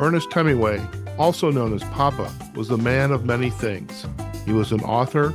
Ernest 0.00 0.32
Hemingway, 0.32 0.84
also 1.18 1.52
known 1.52 1.72
as 1.72 1.84
Papa, 1.84 2.28
was 2.56 2.70
a 2.70 2.76
man 2.76 3.12
of 3.12 3.24
many 3.24 3.48
things. 3.48 4.04
He 4.44 4.52
was 4.52 4.72
an 4.72 4.82
author, 4.82 5.30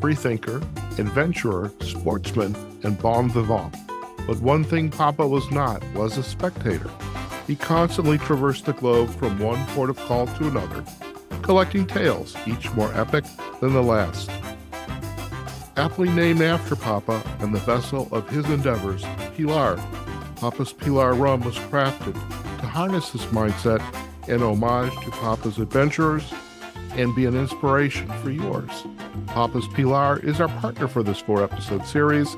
freethinker, 0.00 0.62
adventurer, 0.98 1.72
sportsman, 1.80 2.54
and 2.84 2.96
bon 3.00 3.28
vivant. 3.28 3.74
But 4.26 4.40
one 4.40 4.62
thing 4.62 4.90
Papa 4.90 5.26
was 5.26 5.50
not 5.50 5.82
was 5.94 6.16
a 6.16 6.22
spectator. 6.22 6.90
He 7.48 7.56
constantly 7.56 8.16
traversed 8.16 8.66
the 8.66 8.72
globe 8.72 9.10
from 9.10 9.40
one 9.40 9.66
port 9.68 9.90
of 9.90 9.98
call 9.98 10.28
to 10.28 10.46
another, 10.46 10.84
collecting 11.42 11.84
tales, 11.84 12.36
each 12.46 12.70
more 12.72 12.94
epic 12.94 13.24
than 13.60 13.72
the 13.72 13.82
last. 13.82 14.30
Aptly 15.76 16.08
named 16.08 16.40
after 16.40 16.76
Papa 16.76 17.20
and 17.40 17.52
the 17.52 17.58
vessel 17.60 18.08
of 18.12 18.28
his 18.28 18.48
endeavors, 18.48 19.04
Pilar, 19.36 19.76
Papa's 20.36 20.72
Pilar 20.72 21.14
rum 21.14 21.40
was 21.40 21.56
crafted 21.56 22.14
to 22.60 22.66
harness 22.66 23.10
this 23.10 23.24
mindset 23.26 23.80
in 24.28 24.42
homage 24.42 24.92
to 25.04 25.10
Papa's 25.10 25.58
adventurers 25.58 26.32
and 26.92 27.14
be 27.14 27.26
an 27.26 27.36
inspiration 27.36 28.08
for 28.20 28.30
yours. 28.30 28.70
Papa's 29.26 29.66
Pilar 29.68 30.18
is 30.20 30.40
our 30.40 30.48
partner 30.48 30.86
for 30.86 31.02
this 31.02 31.18
four 31.18 31.42
episode 31.42 31.86
series, 31.86 32.36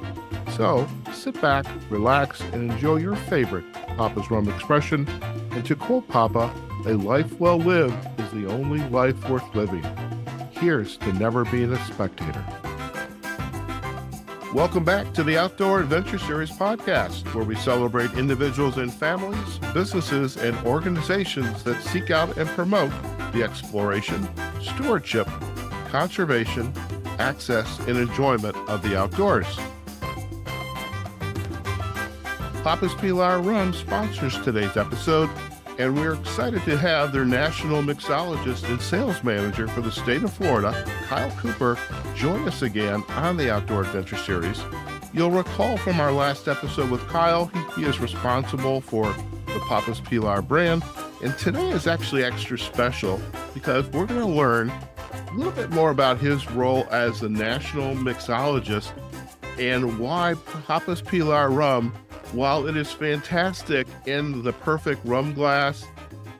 so 0.56 0.86
sit 1.12 1.40
back, 1.40 1.66
relax, 1.90 2.40
and 2.52 2.70
enjoy 2.70 2.96
your 2.96 3.16
favorite 3.16 3.70
Papa's 3.96 4.30
rum 4.30 4.48
expression. 4.48 5.06
And 5.52 5.64
to 5.66 5.76
quote 5.76 6.08
Papa, 6.08 6.52
a 6.86 6.94
life 6.94 7.38
well 7.38 7.58
lived 7.58 7.96
is 8.20 8.30
the 8.30 8.46
only 8.46 8.80
life 8.88 9.28
worth 9.28 9.54
living. 9.54 9.84
Here's 10.50 10.96
to 10.98 11.12
never 11.14 11.44
being 11.44 11.72
a 11.72 11.84
spectator. 11.86 12.44
Welcome 14.56 14.84
back 14.84 15.12
to 15.12 15.22
the 15.22 15.36
Outdoor 15.36 15.80
Adventure 15.80 16.16
Series 16.16 16.50
podcast, 16.50 17.34
where 17.34 17.44
we 17.44 17.54
celebrate 17.56 18.14
individuals 18.14 18.78
and 18.78 18.90
families, 18.90 19.58
businesses, 19.74 20.38
and 20.38 20.56
organizations 20.66 21.62
that 21.64 21.82
seek 21.82 22.10
out 22.10 22.38
and 22.38 22.48
promote 22.48 22.90
the 23.34 23.42
exploration, 23.42 24.26
stewardship, 24.62 25.28
conservation, 25.90 26.72
access, 27.18 27.78
and 27.80 27.98
enjoyment 27.98 28.56
of 28.66 28.80
the 28.80 28.96
outdoors. 28.96 29.58
Papa's 32.62 32.94
Pilar 32.94 33.42
Rum 33.42 33.74
sponsors 33.74 34.40
today's 34.40 34.78
episode, 34.78 35.28
and 35.78 35.94
we're 35.94 36.14
excited 36.14 36.62
to 36.64 36.76
have 36.76 37.12
their 37.12 37.24
national 37.24 37.82
mixologist 37.82 38.68
and 38.68 38.80
sales 38.80 39.22
manager 39.22 39.68
for 39.68 39.80
the 39.80 39.92
state 39.92 40.22
of 40.22 40.32
Florida, 40.32 40.72
Kyle 41.04 41.30
Cooper, 41.32 41.78
join 42.14 42.46
us 42.48 42.62
again 42.62 43.04
on 43.10 43.36
the 43.36 43.52
Outdoor 43.52 43.82
Adventure 43.82 44.16
Series. 44.16 44.62
You'll 45.12 45.30
recall 45.30 45.76
from 45.76 46.00
our 46.00 46.12
last 46.12 46.48
episode 46.48 46.90
with 46.90 47.06
Kyle, 47.08 47.46
he, 47.46 47.82
he 47.82 47.84
is 47.84 48.00
responsible 48.00 48.80
for 48.80 49.12
the 49.46 49.60
Papa's 49.68 50.00
Pilar 50.00 50.42
brand, 50.42 50.82
and 51.22 51.36
today 51.38 51.70
is 51.70 51.86
actually 51.86 52.24
extra 52.24 52.58
special 52.58 53.20
because 53.52 53.86
we're 53.88 54.06
going 54.06 54.20
to 54.20 54.26
learn 54.26 54.70
a 54.70 55.34
little 55.34 55.52
bit 55.52 55.70
more 55.70 55.90
about 55.90 56.18
his 56.18 56.50
role 56.50 56.86
as 56.90 57.20
the 57.20 57.28
national 57.28 57.94
mixologist 57.94 58.92
and 59.58 59.98
why 59.98 60.34
Papa's 60.66 61.02
Pilar 61.02 61.50
rum 61.50 61.94
while 62.32 62.66
it 62.66 62.76
is 62.76 62.92
fantastic 62.92 63.86
in 64.06 64.42
the 64.42 64.52
perfect 64.52 65.04
rum 65.04 65.34
glass, 65.34 65.84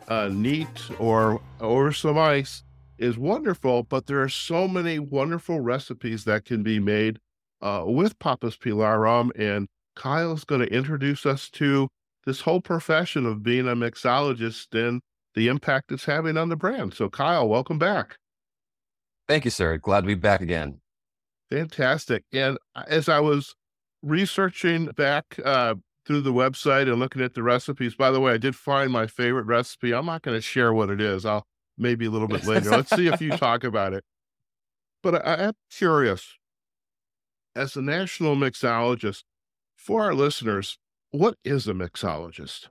uh, 0.09 0.29
neat 0.33 0.69
or 0.99 1.41
over 1.61 1.93
some 1.93 2.19
ice, 2.19 2.63
is 2.99 3.19
wonderful. 3.19 3.83
But 3.83 4.07
there 4.07 4.23
are 4.23 4.29
so 4.29 4.69
many 4.69 4.99
wonderful 4.99 5.61
recipes 5.61 6.25
that 6.25 6.45
can 6.45 6.63
be 6.63 6.79
made 6.79 7.19
uh, 7.61 7.85
with 7.87 8.19
Papa's 8.19 8.57
Pilar 8.57 9.01
rum, 9.01 9.33
and 9.37 9.69
Kyle 9.95 10.33
is 10.33 10.45
going 10.45 10.61
to 10.61 10.73
introduce 10.73 11.25
us 11.25 11.49
to 11.51 11.89
this 12.25 12.43
whole 12.43 12.61
profession 12.61 13.25
of 13.25 13.43
being 13.43 13.69
a 13.69 13.77
mixologist 13.77 14.67
and 14.73 15.01
the 15.35 15.49
impact 15.49 15.93
it's 15.93 16.05
having 16.05 16.37
on 16.37 16.49
the 16.49 16.57
brand. 16.57 16.95
So, 16.95 17.09
Kyle, 17.09 17.49
welcome 17.49 17.79
back. 17.79 18.17
Thank 19.29 19.45
you, 19.45 19.51
sir. 19.51 19.77
Glad 19.77 20.03
to 20.03 20.07
be 20.07 20.15
back 20.15 20.41
again. 20.41 20.81
Fantastic. 21.51 22.25
And 22.33 22.59
uh, 22.75 22.85
as 22.89 23.09
I 23.09 23.21
was 23.21 23.55
researching 24.07 24.87
back 24.87 25.39
uh, 25.45 25.75
through 26.07 26.21
the 26.21 26.33
website 26.33 26.83
and 26.83 26.99
looking 26.99 27.23
at 27.23 27.35
the 27.35 27.43
recipes. 27.43 27.95
By 27.95 28.11
the 28.11 28.21
way, 28.21 28.33
I 28.33 28.39
did 28.39 28.55
find 28.55 28.91
my 28.91 29.07
favorite 29.07 29.47
recipe. 29.47 29.93
I'm 29.93 30.07
not 30.07 30.23
going 30.23 30.37
to 30.37 30.41
share 30.41 30.73
what 30.73 30.91
it 30.91 31.01
is. 31.01 31.27
I'll 31.27 31.47
maybe 31.77 32.07
a 32.07 32.11
little 32.11 32.29
bit 32.29 32.47
later. 32.47 32.71
Let's 32.71 32.95
see 32.95 33.09
if 33.09 33.21
you 33.21 33.31
talk 33.37 33.65
about 33.65 33.93
it. 33.93 34.05
But 35.03 35.27
I, 35.27 35.35
am 35.49 35.53
curious, 35.71 36.35
as 37.55 37.77
a 37.77 37.83
national 37.83 38.37
mixologist, 38.37 39.25
for 39.77 40.03
our 40.05 40.15
listeners, 40.15 40.79
what 41.11 41.37
is 41.45 41.69
a 41.69 41.75
mixologist? 41.75 42.69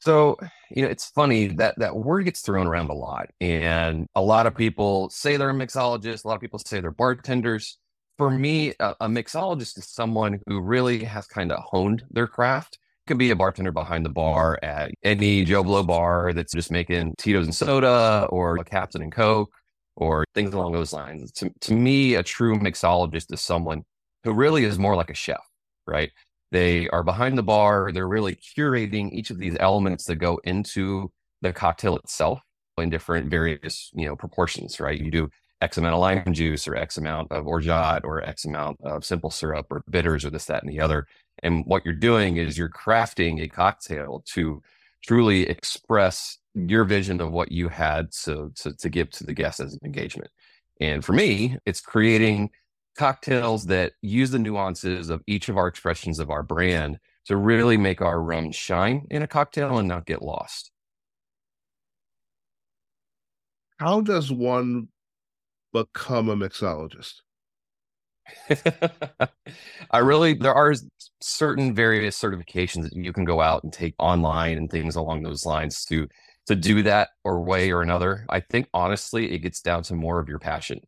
So, 0.00 0.36
you 0.70 0.82
know, 0.82 0.88
it's 0.88 1.06
funny 1.10 1.46
that 1.46 1.78
that 1.78 1.96
word 1.96 2.24
gets 2.24 2.42
thrown 2.42 2.66
around 2.66 2.90
a 2.90 2.94
lot. 2.94 3.30
And 3.40 4.06
a 4.14 4.20
lot 4.20 4.46
of 4.46 4.54
people 4.54 5.08
say 5.08 5.36
they're 5.36 5.50
a 5.50 5.54
mixologist, 5.54 6.24
a 6.24 6.28
lot 6.28 6.34
of 6.34 6.40
people 6.42 6.58
say 6.58 6.80
they're 6.80 6.90
bartenders 6.90 7.78
for 8.18 8.30
me, 8.30 8.74
a, 8.80 8.94
a 9.00 9.08
mixologist 9.08 9.78
is 9.78 9.86
someone 9.88 10.40
who 10.46 10.60
really 10.60 11.04
has 11.04 11.26
kind 11.26 11.52
of 11.52 11.62
honed 11.64 12.04
their 12.10 12.26
craft. 12.26 12.78
Could 13.06 13.18
be 13.18 13.30
a 13.30 13.36
bartender 13.36 13.72
behind 13.72 14.04
the 14.04 14.10
bar 14.10 14.58
at 14.62 14.90
any 15.02 15.44
Joe 15.44 15.62
Blow 15.62 15.82
bar 15.82 16.32
that's 16.32 16.54
just 16.54 16.70
making 16.70 17.14
Tito's 17.18 17.44
and 17.44 17.54
soda 17.54 18.26
or 18.30 18.56
a 18.56 18.64
Captain 18.64 19.02
and 19.02 19.12
Coke 19.12 19.52
or 19.96 20.24
things 20.34 20.54
along 20.54 20.72
those 20.72 20.92
lines. 20.92 21.30
To, 21.32 21.50
to 21.60 21.74
me, 21.74 22.14
a 22.14 22.22
true 22.22 22.58
mixologist 22.58 23.32
is 23.32 23.42
someone 23.42 23.84
who 24.24 24.32
really 24.32 24.64
is 24.64 24.78
more 24.78 24.96
like 24.96 25.10
a 25.10 25.14
chef, 25.14 25.46
right? 25.86 26.10
They 26.50 26.88
are 26.88 27.02
behind 27.02 27.36
the 27.36 27.42
bar. 27.42 27.92
They're 27.92 28.08
really 28.08 28.36
curating 28.36 29.12
each 29.12 29.30
of 29.30 29.38
these 29.38 29.56
elements 29.60 30.04
that 30.06 30.16
go 30.16 30.40
into 30.44 31.12
the 31.42 31.52
cocktail 31.52 31.96
itself 31.96 32.40
in 32.78 32.90
different 32.90 33.28
various, 33.28 33.90
you 33.94 34.06
know, 34.06 34.16
proportions, 34.16 34.80
right? 34.80 34.98
You 34.98 35.10
do 35.10 35.28
X 35.64 35.78
amount 35.78 35.94
of 35.94 36.00
lime 36.00 36.32
juice 36.32 36.68
or 36.68 36.76
X 36.76 36.98
amount 36.98 37.32
of 37.32 37.46
orgeat 37.46 38.04
or 38.04 38.22
X 38.22 38.44
amount 38.44 38.78
of 38.82 39.04
simple 39.04 39.30
syrup 39.30 39.66
or 39.70 39.82
bitters 39.88 40.24
or 40.24 40.30
this, 40.30 40.44
that, 40.44 40.62
and 40.62 40.70
the 40.70 40.78
other. 40.78 41.06
And 41.42 41.64
what 41.66 41.84
you're 41.84 41.94
doing 41.94 42.36
is 42.36 42.58
you're 42.58 42.68
crafting 42.68 43.42
a 43.42 43.48
cocktail 43.48 44.22
to 44.34 44.62
truly 45.02 45.48
express 45.48 46.38
your 46.54 46.84
vision 46.84 47.20
of 47.20 47.32
what 47.32 47.50
you 47.50 47.68
had 47.68 48.12
to, 48.24 48.52
to, 48.56 48.74
to 48.76 48.88
give 48.90 49.10
to 49.10 49.24
the 49.24 49.32
guests 49.32 49.60
as 49.60 49.72
an 49.72 49.80
engagement. 49.84 50.30
And 50.80 51.02
for 51.02 51.14
me, 51.14 51.56
it's 51.64 51.80
creating 51.80 52.50
cocktails 52.96 53.66
that 53.66 53.92
use 54.02 54.30
the 54.30 54.38
nuances 54.38 55.08
of 55.08 55.22
each 55.26 55.48
of 55.48 55.56
our 55.56 55.66
expressions 55.66 56.18
of 56.18 56.30
our 56.30 56.42
brand 56.42 56.98
to 57.26 57.36
really 57.36 57.78
make 57.78 58.02
our 58.02 58.20
rum 58.22 58.52
shine 58.52 59.06
in 59.10 59.22
a 59.22 59.26
cocktail 59.26 59.78
and 59.78 59.88
not 59.88 60.04
get 60.04 60.22
lost. 60.22 60.70
How 63.78 64.02
does 64.02 64.30
one 64.30 64.88
become 65.74 66.30
a 66.30 66.36
mixologist? 66.36 67.20
I 69.90 69.98
really, 69.98 70.32
there 70.32 70.54
are 70.54 70.72
certain 71.20 71.74
various 71.74 72.18
certifications 72.18 72.84
that 72.84 72.94
you 72.94 73.12
can 73.12 73.26
go 73.26 73.42
out 73.42 73.64
and 73.64 73.72
take 73.72 73.94
online 73.98 74.56
and 74.56 74.70
things 74.70 74.96
along 74.96 75.22
those 75.22 75.44
lines 75.44 75.84
to 75.86 76.08
to 76.46 76.54
do 76.54 76.82
that 76.82 77.08
or 77.24 77.40
way 77.40 77.72
or 77.72 77.80
another. 77.82 78.26
I 78.28 78.40
think 78.40 78.68
honestly, 78.74 79.32
it 79.32 79.38
gets 79.38 79.60
down 79.62 79.82
to 79.84 79.94
more 79.94 80.20
of 80.20 80.28
your 80.28 80.38
passion, 80.38 80.80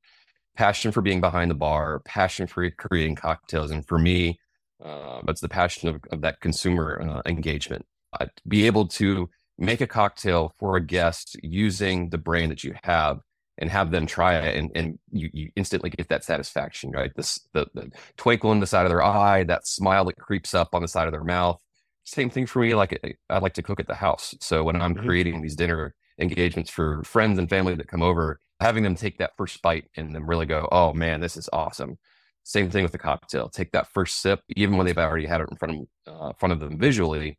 passion 0.55 0.93
for 0.93 1.01
being 1.01 1.21
behind 1.21 1.51
the 1.51 1.55
bar, 1.55 2.01
passion 2.01 2.47
for 2.47 2.71
creating 2.71 3.17
cocktails, 3.17 3.71
and 3.71 3.87
for 3.87 3.99
me, 3.99 4.39
uh, 4.83 5.21
it's 5.29 5.41
the 5.41 5.49
passion 5.49 5.89
of, 5.89 6.01
of 6.13 6.21
that 6.21 6.41
consumer 6.41 7.03
uh, 7.03 7.23
engagement. 7.29 7.85
Uh, 8.19 8.27
be 8.47 8.67
able 8.67 8.87
to 8.87 9.29
make 9.59 9.81
a 9.81 9.87
cocktail 9.87 10.53
for 10.59 10.77
a 10.77 10.81
guest 10.81 11.37
using 11.43 12.11
the 12.11 12.19
brand 12.19 12.51
that 12.53 12.63
you 12.63 12.75
have 12.83 13.21
and 13.59 13.71
have 13.71 13.91
them 13.91 14.07
try 14.07 14.37
it 14.37 14.57
and, 14.57 14.71
and 14.75 14.99
you, 15.11 15.31
you 15.33 15.51
instantly 15.57 15.91
get 15.91 16.09
that 16.09 16.25
satisfaction 16.25 16.91
right? 16.91 17.13
This 17.17 17.41
the, 17.53 17.67
the 17.75 17.91
twinkle 18.17 18.53
in 18.53 18.61
the 18.61 18.67
side 18.67 18.85
of 18.85 18.91
their 18.91 19.03
eye 19.03 19.45
that 19.45 19.67
smile 19.67 20.05
that 20.07 20.19
creeps 20.19 20.55
up 20.55 20.75
on 20.75 20.83
the 20.83 20.89
side 20.89 21.07
of 21.07 21.13
their 21.13 21.25
mouth. 21.25 21.61
Same 22.05 22.31
thing 22.31 22.47
for 22.47 22.61
me 22.61 22.75
like 22.75 22.99
eh, 23.03 23.13
i 23.31 23.39
like 23.39 23.55
to 23.55 23.63
cook 23.63 23.81
at 23.81 23.87
the 23.87 23.95
house. 23.95 24.35
So 24.41 24.65
when 24.65 24.81
i'm 24.81 24.95
mm-hmm. 24.95 25.07
creating 25.07 25.43
these 25.43 25.57
dinner 25.57 25.95
engagements 26.19 26.71
for 26.71 27.03
friends 27.05 27.39
and 27.39 27.49
family 27.49 27.75
that 27.75 27.89
come 27.89 28.03
over 28.03 28.41
having 28.61 28.83
them 28.83 28.95
take 28.95 29.19
that 29.19 29.37
first 29.37 29.61
bite 29.61 29.85
and 29.97 30.15
then 30.15 30.25
really 30.25 30.47
go 30.47 30.69
oh 30.73 30.93
man 30.93 31.21
this 31.21 31.37
is 31.37 31.49
awesome. 31.53 31.99
Same 32.43 32.71
thing 32.71 32.85
with 32.85 32.93
the 32.93 32.99
cocktail. 32.99 33.49
Take 33.49 33.73
that 33.73 33.89
first 33.93 34.21
sip 34.21 34.41
even 34.55 34.77
when 34.77 34.87
they've 34.87 34.97
already 34.97 35.27
had 35.27 35.41
it 35.41 35.49
in 35.51 35.57
front 35.57 35.89
of 36.07 36.15
uh, 36.15 36.33
front 36.35 36.53
of 36.53 36.61
them 36.61 36.79
visually 36.79 37.39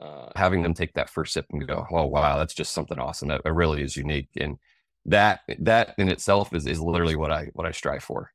uh, 0.00 0.28
having 0.36 0.62
them 0.62 0.74
take 0.74 0.94
that 0.94 1.10
first 1.10 1.32
sip 1.32 1.46
and 1.50 1.66
go 1.66 1.84
oh 1.90 2.06
wow 2.06 2.38
that's 2.38 2.54
just 2.54 2.72
something 2.72 2.98
awesome. 2.98 3.28
That, 3.28 3.44
that 3.44 3.52
really 3.52 3.82
is 3.82 3.96
unique. 3.96 4.28
And 4.36 4.58
that 5.08 5.40
that 5.58 5.94
in 5.98 6.08
itself 6.08 6.52
is 6.52 6.66
is 6.66 6.80
literally 6.80 7.16
what 7.16 7.30
I 7.30 7.46
what 7.54 7.66
I 7.66 7.70
strive 7.72 8.04
for. 8.04 8.30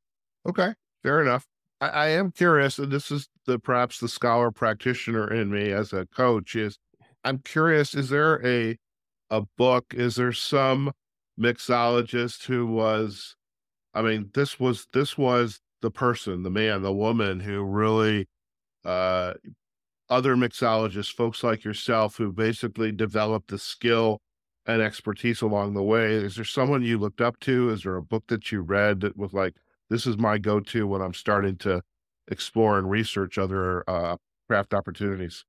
Okay, 0.47 0.73
fair 1.03 1.21
enough. 1.21 1.45
I, 1.79 1.87
I 1.89 2.07
am 2.09 2.31
curious, 2.31 2.79
and 2.79 2.91
this 2.91 3.11
is 3.11 3.27
the 3.45 3.59
perhaps 3.59 3.99
the 3.99 4.07
scholar 4.07 4.51
practitioner 4.51 5.31
in 5.31 5.51
me 5.51 5.71
as 5.71 5.93
a 5.93 6.05
coach 6.07 6.55
is 6.55 6.77
I'm 7.23 7.39
curious, 7.39 7.93
is 7.95 8.09
there 8.09 8.45
a 8.45 8.77
a 9.29 9.41
book? 9.57 9.93
Is 9.93 10.15
there 10.15 10.33
some 10.33 10.91
mixologist 11.39 12.45
who 12.45 12.67
was 12.67 13.35
I 13.93 14.01
mean, 14.01 14.31
this 14.33 14.59
was 14.59 14.87
this 14.93 15.17
was 15.17 15.59
the 15.81 15.91
person, 15.91 16.43
the 16.43 16.49
man, 16.51 16.81
the 16.81 16.93
woman 16.93 17.39
who 17.39 17.63
really 17.63 18.27
uh 18.85 19.33
other 20.09 20.35
mixologists, 20.35 21.13
folks 21.13 21.43
like 21.43 21.63
yourself, 21.63 22.17
who 22.17 22.31
basically 22.33 22.91
developed 22.91 23.49
the 23.49 23.59
skill 23.59 24.19
and 24.65 24.81
expertise 24.81 25.41
along 25.41 25.73
the 25.73 25.83
way. 25.83 26.13
Is 26.13 26.35
there 26.35 26.45
someone 26.45 26.83
you 26.83 26.97
looked 26.97 27.21
up 27.21 27.39
to? 27.41 27.69
Is 27.69 27.83
there 27.83 27.97
a 27.97 28.01
book 28.01 28.23
that 28.27 28.51
you 28.51 28.61
read 28.61 29.01
that 29.01 29.17
was 29.17 29.33
like, 29.33 29.55
this 29.89 30.07
is 30.07 30.17
my 30.17 30.37
go 30.37 30.59
to 30.59 30.87
when 30.87 31.01
I'm 31.01 31.13
starting 31.13 31.57
to 31.57 31.81
explore 32.29 32.79
and 32.79 32.89
research 32.89 33.37
other 33.37 33.87
uh, 33.89 34.17
craft 34.47 34.73
opportunities? 34.73 35.45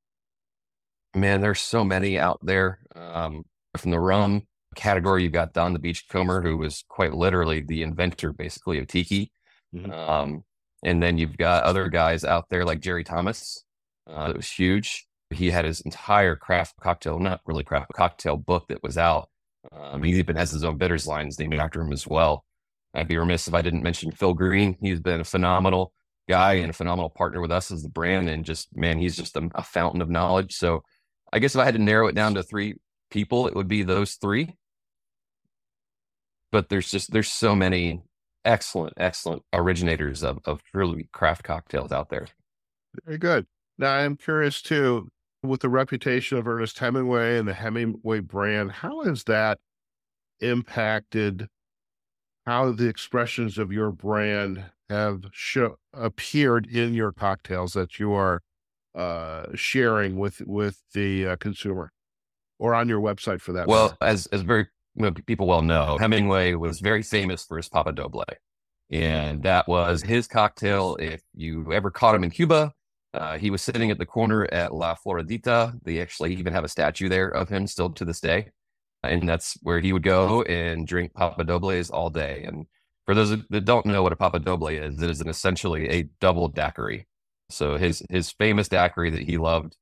Man, 1.14 1.40
there's 1.40 1.61
so 1.61 1.84
many 1.84 2.19
out 2.19 2.40
there. 2.43 2.81
Um, 2.96 3.44
from 3.76 3.93
the 3.93 4.00
rum 4.00 4.43
category, 4.75 5.22
you've 5.22 5.32
got 5.32 5.52
Don 5.52 5.72
the 5.72 5.78
Beachcomber, 5.78 6.43
who 6.43 6.56
was 6.56 6.84
quite 6.88 7.14
literally 7.14 7.61
the 7.61 7.82
inventor, 7.82 8.32
basically, 8.32 8.78
of 8.78 8.88
tiki. 8.88 9.31
Mm-hmm. 9.75 9.93
Um, 9.93 10.44
and 10.82 11.02
then 11.02 11.16
you've 11.19 11.37
got 11.37 11.64
other 11.64 11.88
guys 11.88 12.25
out 12.25 12.49
there 12.50 12.64
like 12.64 12.81
Jerry 12.81 13.05
Thomas. 13.05 13.64
Uh, 14.08 14.31
it 14.31 14.37
was 14.37 14.50
huge. 14.50 15.06
He 15.34 15.50
had 15.50 15.64
his 15.64 15.81
entire 15.81 16.36
craft 16.36 16.75
cocktail, 16.81 17.19
not 17.19 17.40
really 17.46 17.64
craft 17.64 17.92
cocktail 17.94 18.36
book 18.36 18.66
that 18.69 18.82
was 18.82 18.96
out. 18.98 19.28
Um, 19.72 20.02
he 20.02 20.12
even 20.19 20.36
has 20.36 20.50
his 20.50 20.64
own 20.64 20.78
bitters 20.78 21.06
lines 21.06 21.38
named 21.38 21.54
after 21.54 21.81
him 21.81 21.92
as 21.92 22.06
well. 22.06 22.44
I'd 22.94 23.08
be 23.08 23.16
remiss 23.16 23.48
if 23.48 23.54
I 23.54 23.62
didn't 23.62 23.82
mention 23.82 24.12
Phil 24.12 24.34
Greene. 24.34 24.76
He's 24.81 25.00
been 25.00 25.20
a 25.20 25.25
phenomenal 25.25 25.92
guy 26.28 26.54
and 26.54 26.70
a 26.70 26.75
phenomenal 26.75 27.10
partner 27.10 27.40
with 27.40 27.50
us 27.50 27.70
as 27.70 27.82
the 27.82 27.88
brand. 27.88 28.28
And 28.28 28.44
just, 28.44 28.75
man, 28.76 28.98
he's 28.98 29.16
just 29.16 29.36
a, 29.36 29.50
a 29.54 29.62
fountain 29.62 30.00
of 30.00 30.10
knowledge. 30.10 30.54
So 30.54 30.82
I 31.32 31.38
guess 31.38 31.54
if 31.54 31.60
I 31.60 31.64
had 31.64 31.75
to 31.75 31.82
narrow 31.82 32.06
it 32.06 32.14
down 32.14 32.34
to 32.34 32.42
three 32.42 32.76
people, 33.10 33.46
it 33.46 33.54
would 33.54 33.69
be 33.69 33.82
those 33.82 34.14
three. 34.14 34.56
But 36.52 36.69
there's 36.69 36.90
just, 36.90 37.10
there's 37.10 37.32
so 37.32 37.56
many 37.56 38.02
excellent, 38.44 38.94
excellent 38.96 39.42
originators 39.52 40.22
of, 40.22 40.38
of 40.44 40.62
truly 40.62 41.08
craft 41.12 41.42
cocktails 41.42 41.90
out 41.90 42.10
there. 42.10 42.26
Very 43.04 43.19
good. 43.19 43.46
Now 43.76 43.94
I'm 43.94 44.16
curious 44.16 44.62
too, 44.62 45.10
with 45.44 45.61
the 45.61 45.69
reputation 45.69 46.38
of 46.38 46.49
Ernest 46.49 46.79
Hemingway 46.79 47.38
and 47.38 47.46
the 47.46 47.55
Hemingway 47.55 48.20
brand, 48.20 48.73
how 48.73 49.05
has 49.05 49.25
that 49.25 49.58
impacted 50.41 51.49
how 52.46 52.73
the 52.73 52.88
expressions 52.88 53.56
of 53.58 53.73
your 53.73 53.91
brand 53.91 54.64
have 54.91 55.25
appeared 55.93 56.67
in 56.67 56.94
your 56.94 57.12
cocktails 57.12 57.73
that 57.73 57.99
you 57.99 58.12
are 58.12 58.43
uh, 58.94 59.46
sharing 59.55 60.17
with 60.17 60.41
with 60.46 60.82
the 60.93 61.26
uh, 61.26 61.37
consumer 61.37 61.90
or 62.58 62.75
on 62.75 62.88
your 62.88 63.00
website 63.00 63.40
for 63.40 63.52
that? 63.52 63.67
Well, 63.67 63.97
as 64.00 64.26
as 64.26 64.43
very 64.43 64.67
you 64.94 65.02
know, 65.02 65.12
people 65.12 65.47
well 65.47 65.62
know, 65.62 65.97
Hemingway 65.99 66.55
was 66.55 66.81
very 66.81 67.02
famous 67.02 67.44
for 67.44 67.56
his 67.56 67.69
Papa 67.69 67.93
Doble, 67.93 68.25
and 68.90 69.43
that 69.43 69.67
was 69.67 70.02
his 70.02 70.26
cocktail. 70.26 70.97
If 71.00 71.23
you 71.35 71.73
ever 71.73 71.90
caught 71.90 72.14
him 72.14 72.25
in 72.25 72.31
Cuba, 72.31 72.73
uh, 73.14 73.38
he 73.38 73.50
was 73.50 73.62
sitting 73.62 73.90
at 73.90 73.99
the 73.99 74.06
corner 74.06 74.46
at 74.52 74.75
La 74.75 74.94
Floridita. 74.94 75.78
They 75.82 76.00
actually 76.00 76.34
even 76.34 76.52
have 76.52 76.64
a 76.64 76.69
statue 76.69 77.08
there 77.08 77.28
of 77.28 77.49
him 77.49 77.66
still 77.66 77.90
to 77.90 78.05
this 78.05 78.20
day 78.20 78.50
and 79.05 79.28
that's 79.28 79.56
where 79.62 79.81
he 79.81 79.93
would 79.93 80.02
go 80.02 80.43
and 80.43 80.87
drink 80.87 81.14
Papa 81.14 81.44
Dobles 81.44 81.90
all 81.90 82.11
day. 82.11 82.44
And 82.46 82.66
for 83.06 83.14
those 83.14 83.37
that 83.50 83.64
don't 83.64 83.87
know 83.87 84.02
what 84.02 84.12
a 84.12 84.16
Papa 84.16 84.38
Doble 84.38 84.69
is, 84.69 85.02
it 85.02 85.11
is 85.11 85.20
an 85.20 85.28
essentially 85.28 85.88
a 85.88 86.05
double 86.20 86.49
daiquiri. 86.49 87.06
So 87.50 87.76
his 87.76 88.02
his 88.11 88.31
famous 88.32 88.69
daiquiri 88.69 89.11
that 89.11 89.22
he 89.22 89.37
loved 89.37 89.76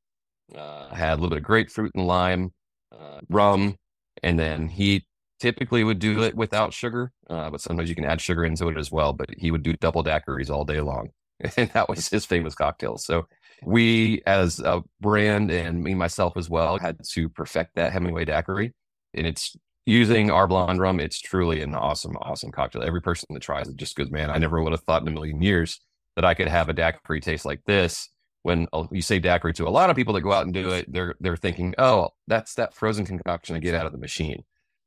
uh, 0.57 0.93
had 0.93 1.13
a 1.13 1.17
little 1.17 1.31
bit 1.31 1.39
of 1.39 1.45
grapefruit 1.45 1.93
and 1.95 2.07
lime, 2.07 2.53
uh, 2.93 3.21
rum, 3.29 3.77
and 4.23 4.39
then 4.39 4.69
he 4.69 5.07
typically 5.39 5.85
would 5.85 5.99
do 5.99 6.23
it 6.23 6.35
without 6.35 6.73
sugar, 6.73 7.13
uh, 7.29 7.51
but 7.51 7.61
sometimes 7.61 7.89
you 7.89 7.95
can 7.95 8.05
add 8.05 8.21
sugar 8.21 8.45
into 8.45 8.69
it 8.69 8.77
as 8.77 8.91
well. 8.91 9.13
But 9.13 9.31
he 9.37 9.51
would 9.51 9.63
do 9.63 9.75
double 9.75 10.03
daiquiris 10.03 10.51
all 10.51 10.65
day 10.65 10.81
long, 10.81 11.11
and 11.57 11.71
that 11.71 11.89
was 11.89 12.09
his 12.09 12.25
famous 12.25 12.55
cocktail. 12.55 12.99
So 12.99 13.27
we, 13.65 14.23
as 14.27 14.61
a 14.61 14.83
brand, 15.01 15.51
and 15.51 15.83
me 15.83 15.95
myself 15.95 16.37
as 16.37 16.51
well, 16.51 16.79
had 16.79 16.99
to 17.11 17.29
perfect 17.29 17.77
that 17.77 17.93
Hemingway 17.93 18.25
daiquiri 18.25 18.73
and 19.15 19.27
it's 19.27 19.57
using 19.87 20.31
our 20.31 20.47
blonde 20.47 20.81
rum. 20.81 21.01
It's 21.01 21.21
truly 21.21 21.63
an 21.63 21.75
awesome, 21.75 22.17
awesome 22.17 22.51
cocktail. 22.51 22.83
Every 22.83 23.03
person 23.03 23.29
that 23.31 23.41
tries 23.41 23.69
it 23.69 23.77
just 23.77 23.97
goes, 23.97 24.11
man, 24.11 24.31
I 24.31 24.39
never 24.39 24.63
would 24.63 24.73
have 24.73 24.83
thought 24.83 25.03
in 25.03 25.09
a 25.09 25.13
million 25.13 25.43
years 25.43 25.81
that 26.17 26.25
I 26.25 26.35
could 26.35 26.49
have 26.49 26.69
a 26.69 26.73
daiquiri 26.73 27.21
taste 27.21 27.45
like 27.45 27.63
this. 27.67 28.09
When 28.43 28.67
uh, 28.73 28.87
you 28.91 29.03
say 29.03 29.21
daiquiri 29.21 29.53
to 29.55 29.69
a 29.69 29.71
lot 29.71 29.89
of 29.89 29.97
people 29.97 30.15
that 30.15 30.23
go 30.23 30.33
out 30.33 30.45
and 30.45 30.55
do 30.55 30.71
it, 30.71 30.93
they're 30.93 31.15
they're 31.21 31.37
thinking, 31.37 31.75
oh, 31.79 32.09
that's 32.27 32.55
that 32.55 32.75
frozen 32.75 33.07
concoction 33.07 33.55
I 33.55 33.61
get 33.61 33.75
out 33.75 33.87
of 33.87 33.93
the 33.93 33.99
machine. 33.99 34.43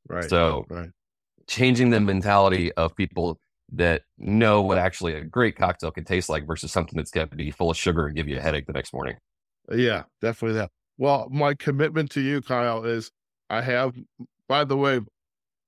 Right. 0.08 0.28
So 0.28 0.66
right. 0.68 0.90
changing 1.46 1.88
the 1.88 2.00
mentality 2.00 2.70
of 2.72 2.94
people 2.94 3.40
that 3.72 4.02
know 4.18 4.62
what 4.62 4.78
actually 4.78 5.14
a 5.14 5.24
great 5.24 5.56
cocktail 5.56 5.90
can 5.90 6.04
taste 6.04 6.28
like 6.28 6.46
versus 6.46 6.72
something 6.72 6.96
that's 6.96 7.10
going 7.10 7.28
to 7.28 7.36
be 7.36 7.50
full 7.50 7.70
of 7.70 7.76
sugar 7.76 8.06
and 8.06 8.16
give 8.16 8.28
you 8.28 8.38
a 8.38 8.40
headache 8.40 8.66
the 8.66 8.72
next 8.72 8.92
morning. 8.92 9.16
Yeah, 9.72 10.04
definitely 10.20 10.58
that. 10.58 10.70
Well, 10.98 11.28
my 11.30 11.54
commitment 11.54 12.10
to 12.12 12.20
you, 12.20 12.40
Kyle, 12.40 12.84
is 12.84 13.10
I 13.50 13.60
have, 13.60 13.94
by 14.48 14.64
the 14.64 14.76
way, 14.76 15.00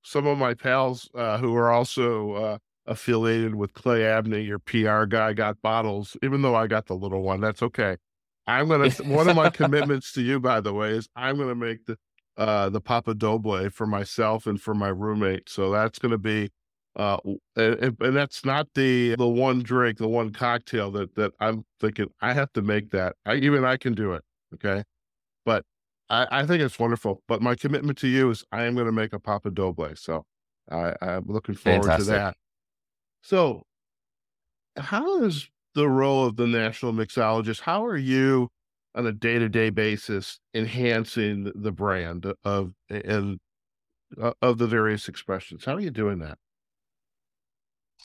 some 0.03 0.25
of 0.25 0.37
my 0.37 0.53
pals 0.53 1.09
uh, 1.13 1.37
who 1.37 1.55
are 1.55 1.69
also 1.69 2.31
uh, 2.33 2.57
affiliated 2.85 3.53
with 3.55 3.73
Clay 3.73 4.05
Abney, 4.05 4.41
your 4.41 4.59
PR 4.59 5.03
guy, 5.05 5.33
got 5.33 5.61
bottles, 5.61 6.17
even 6.23 6.41
though 6.41 6.55
I 6.55 6.67
got 6.67 6.87
the 6.87 6.95
little 6.95 7.21
one. 7.21 7.41
That's 7.41 7.61
okay. 7.61 7.97
I'm 8.47 8.67
gonna. 8.67 8.89
one 9.03 9.29
of 9.29 9.35
my 9.35 9.49
commitments 9.51 10.11
to 10.13 10.21
you, 10.21 10.39
by 10.39 10.61
the 10.61 10.73
way, 10.73 10.91
is 10.91 11.07
I'm 11.15 11.37
gonna 11.37 11.55
make 11.55 11.85
the 11.85 11.97
uh, 12.37 12.69
the 12.69 12.81
Papa 12.81 13.13
Doble 13.13 13.69
for 13.69 13.85
myself 13.85 14.47
and 14.47 14.59
for 14.59 14.73
my 14.73 14.87
roommate. 14.87 15.49
So 15.49 15.69
that's 15.71 15.99
gonna 15.99 16.17
be, 16.17 16.49
uh, 16.95 17.17
and, 17.55 17.95
and 17.99 18.15
that's 18.15 18.43
not 18.43 18.67
the 18.75 19.15
the 19.15 19.27
one 19.27 19.61
drink, 19.61 19.97
the 19.97 20.07
one 20.07 20.31
cocktail 20.31 20.91
that 20.91 21.15
that 21.15 21.33
I'm 21.39 21.65
thinking 21.79 22.07
I 22.21 22.33
have 22.33 22.51
to 22.53 22.61
make 22.61 22.91
that. 22.91 23.15
I 23.25 23.35
even 23.35 23.63
I 23.65 23.77
can 23.77 23.93
do 23.93 24.13
it. 24.13 24.23
Okay, 24.55 24.83
but 25.45 25.65
I, 26.09 26.27
I 26.31 26.45
think 26.45 26.61
it's 26.61 26.79
wonderful. 26.79 27.23
But 27.27 27.41
my 27.41 27.55
commitment 27.55 27.97
to 27.99 28.07
you 28.07 28.29
is 28.31 28.43
I 28.51 28.63
am 28.63 28.73
going 28.75 28.87
to 28.87 28.91
make 28.91 29.13
a 29.13 29.19
Papa 29.19 29.51
Doble. 29.51 29.95
So 29.95 30.25
I, 30.71 30.95
I'm 31.01 31.25
looking 31.27 31.55
forward 31.55 31.83
Fantastic. 31.83 32.05
to 32.05 32.11
that. 32.11 32.35
So, 33.21 33.63
how 34.77 35.23
is 35.23 35.49
the 35.75 35.89
role 35.89 36.25
of 36.25 36.35
the 36.35 36.47
national 36.47 36.93
mixologist? 36.93 37.61
How 37.61 37.85
are 37.85 37.97
you 37.97 38.49
on 38.95 39.05
a 39.05 39.11
day 39.11 39.39
to 39.39 39.49
day 39.49 39.69
basis 39.69 40.39
enhancing 40.53 41.51
the 41.55 41.71
brand 41.71 42.31
of 42.43 42.73
and 42.89 43.39
uh, 44.21 44.33
of 44.41 44.57
the 44.57 44.67
various 44.67 45.07
expressions? 45.07 45.65
How 45.65 45.75
are 45.75 45.79
you 45.81 45.91
doing 45.91 46.19
that? 46.19 46.37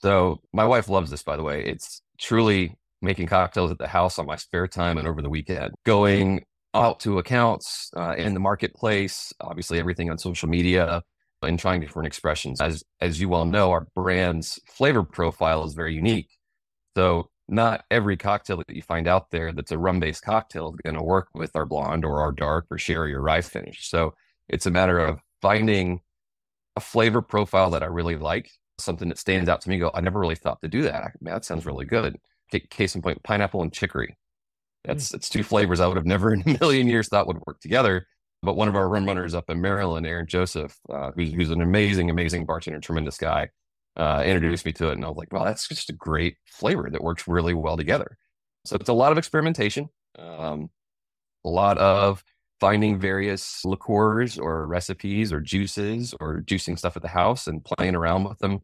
So, 0.02 0.40
my 0.52 0.64
wife 0.64 0.88
loves 0.88 1.10
this, 1.10 1.22
by 1.22 1.36
the 1.36 1.42
way. 1.42 1.64
It's 1.64 2.02
truly 2.18 2.76
making 3.00 3.26
cocktails 3.26 3.70
at 3.70 3.78
the 3.78 3.88
house 3.88 4.18
on 4.18 4.26
my 4.26 4.36
spare 4.36 4.66
time 4.66 4.98
and 4.98 5.06
over 5.06 5.22
the 5.22 5.30
weekend, 5.30 5.74
going 5.84 6.44
out 6.74 7.00
to 7.00 7.18
accounts 7.18 7.90
uh, 7.96 8.14
in 8.16 8.34
the 8.34 8.40
marketplace, 8.40 9.32
obviously 9.40 9.78
everything 9.78 10.10
on 10.10 10.18
social 10.18 10.48
media 10.48 11.02
and 11.42 11.58
trying 11.58 11.80
different 11.80 12.06
expressions. 12.06 12.60
As 12.60 12.82
as 13.00 13.20
you 13.20 13.28
well 13.28 13.44
know, 13.44 13.70
our 13.70 13.86
brand's 13.94 14.58
flavor 14.66 15.02
profile 15.02 15.64
is 15.64 15.74
very 15.74 15.94
unique. 15.94 16.30
So 16.96 17.28
not 17.48 17.84
every 17.90 18.16
cocktail 18.16 18.56
that 18.56 18.74
you 18.74 18.82
find 18.82 19.06
out 19.06 19.30
there 19.30 19.52
that's 19.52 19.72
a 19.72 19.78
rum-based 19.78 20.22
cocktail 20.22 20.70
is 20.70 20.80
going 20.82 20.96
to 20.96 21.02
work 21.02 21.28
with 21.34 21.54
our 21.54 21.66
blonde 21.66 22.04
or 22.04 22.20
our 22.20 22.32
dark 22.32 22.66
or 22.70 22.78
sherry 22.78 23.14
or 23.14 23.20
rye 23.20 23.42
finish. 23.42 23.88
So 23.88 24.14
it's 24.48 24.66
a 24.66 24.70
matter 24.70 24.98
of 24.98 25.20
finding 25.42 26.00
a 26.76 26.80
flavor 26.80 27.20
profile 27.20 27.70
that 27.70 27.82
I 27.82 27.86
really 27.86 28.16
like, 28.16 28.50
something 28.78 29.08
that 29.08 29.18
stands 29.18 29.48
out 29.48 29.60
to 29.62 29.68
me. 29.68 29.78
Go, 29.78 29.90
I 29.94 30.00
never 30.00 30.18
really 30.18 30.34
thought 30.34 30.60
to 30.62 30.68
do 30.68 30.82
that. 30.82 31.12
Man, 31.20 31.34
that 31.34 31.44
sounds 31.44 31.66
really 31.66 31.84
good. 31.84 32.18
Case 32.70 32.94
in 32.94 33.02
point, 33.02 33.22
pineapple 33.22 33.62
and 33.62 33.72
chicory. 33.72 34.16
That's 34.84 35.14
it's 35.14 35.28
two 35.28 35.42
flavors 35.42 35.80
I 35.80 35.86
would 35.86 35.96
have 35.96 36.06
never 36.06 36.32
in 36.34 36.42
a 36.46 36.58
million 36.60 36.86
years 36.88 37.08
thought 37.08 37.26
would 37.26 37.40
work 37.46 37.60
together. 37.60 38.06
But 38.42 38.56
one 38.56 38.68
of 38.68 38.76
our 38.76 38.88
rum 38.88 39.06
runners 39.06 39.34
up 39.34 39.48
in 39.48 39.60
Maryland, 39.60 40.06
Aaron 40.06 40.26
Joseph, 40.26 40.76
uh, 40.90 41.12
who's, 41.12 41.32
who's, 41.32 41.50
an 41.50 41.62
amazing, 41.62 42.10
amazing 42.10 42.44
bartender, 42.44 42.78
tremendous 42.78 43.16
guy, 43.16 43.48
uh, 43.96 44.22
introduced 44.24 44.66
me 44.66 44.72
to 44.72 44.90
it, 44.90 44.92
and 44.92 45.04
I 45.04 45.08
was 45.08 45.16
like, 45.16 45.32
"Wow, 45.32 45.44
that's 45.44 45.66
just 45.66 45.88
a 45.88 45.94
great 45.94 46.36
flavor 46.44 46.90
that 46.90 47.02
works 47.02 47.26
really 47.26 47.54
well 47.54 47.76
together." 47.76 48.18
So 48.66 48.76
it's 48.76 48.90
a 48.90 48.94
lot 48.94 49.12
of 49.12 49.18
experimentation, 49.18 49.88
um, 50.18 50.68
a 51.44 51.48
lot 51.48 51.78
of 51.78 52.22
finding 52.64 52.98
various 52.98 53.62
liqueurs 53.66 54.38
or 54.38 54.66
recipes 54.66 55.34
or 55.34 55.38
juices 55.38 56.14
or 56.18 56.40
juicing 56.46 56.78
stuff 56.78 56.96
at 56.96 57.02
the 57.02 57.08
house 57.08 57.46
and 57.46 57.62
playing 57.62 57.94
around 57.94 58.24
with 58.24 58.38
them 58.38 58.58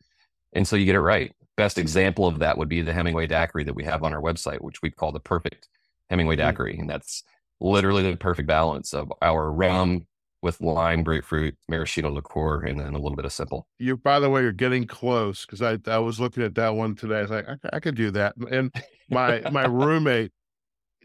until 0.54 0.78
you 0.78 0.86
get 0.86 0.94
it 0.94 1.02
right. 1.02 1.34
Best 1.58 1.76
example 1.76 2.26
of 2.26 2.38
that 2.38 2.56
would 2.56 2.70
be 2.70 2.80
the 2.80 2.94
Hemingway 2.94 3.26
daiquiri 3.26 3.62
that 3.64 3.74
we 3.74 3.84
have 3.84 4.02
on 4.02 4.14
our 4.14 4.22
website, 4.22 4.62
which 4.62 4.80
we 4.80 4.90
call 4.90 5.12
the 5.12 5.20
perfect 5.20 5.68
Hemingway 6.08 6.34
hmm. 6.34 6.40
daiquiri, 6.40 6.78
and 6.78 6.88
that's 6.88 7.24
literally 7.60 8.02
the 8.10 8.16
perfect 8.16 8.48
balance 8.48 8.94
of 8.94 9.12
our 9.20 9.52
rum 9.52 10.06
with 10.40 10.58
lime, 10.62 11.02
grapefruit, 11.02 11.54
maraschino 11.68 12.10
liqueur, 12.10 12.62
and 12.62 12.80
then 12.80 12.94
a 12.94 12.98
little 12.98 13.16
bit 13.16 13.26
of 13.26 13.34
simple. 13.34 13.68
You, 13.78 13.98
by 13.98 14.18
the 14.18 14.30
way, 14.30 14.40
you're 14.40 14.52
getting 14.52 14.86
close 14.86 15.44
because 15.44 15.60
I 15.60 15.76
I 15.86 15.98
was 15.98 16.18
looking 16.18 16.42
at 16.42 16.54
that 16.54 16.74
one 16.74 16.94
today. 16.94 17.18
I 17.18 17.20
was 17.20 17.30
like, 17.30 17.46
I, 17.46 17.56
I 17.74 17.80
could 17.80 17.96
do 17.96 18.10
that. 18.12 18.34
And 18.50 18.74
my 19.10 19.42
my 19.50 19.66
roommate, 19.66 20.32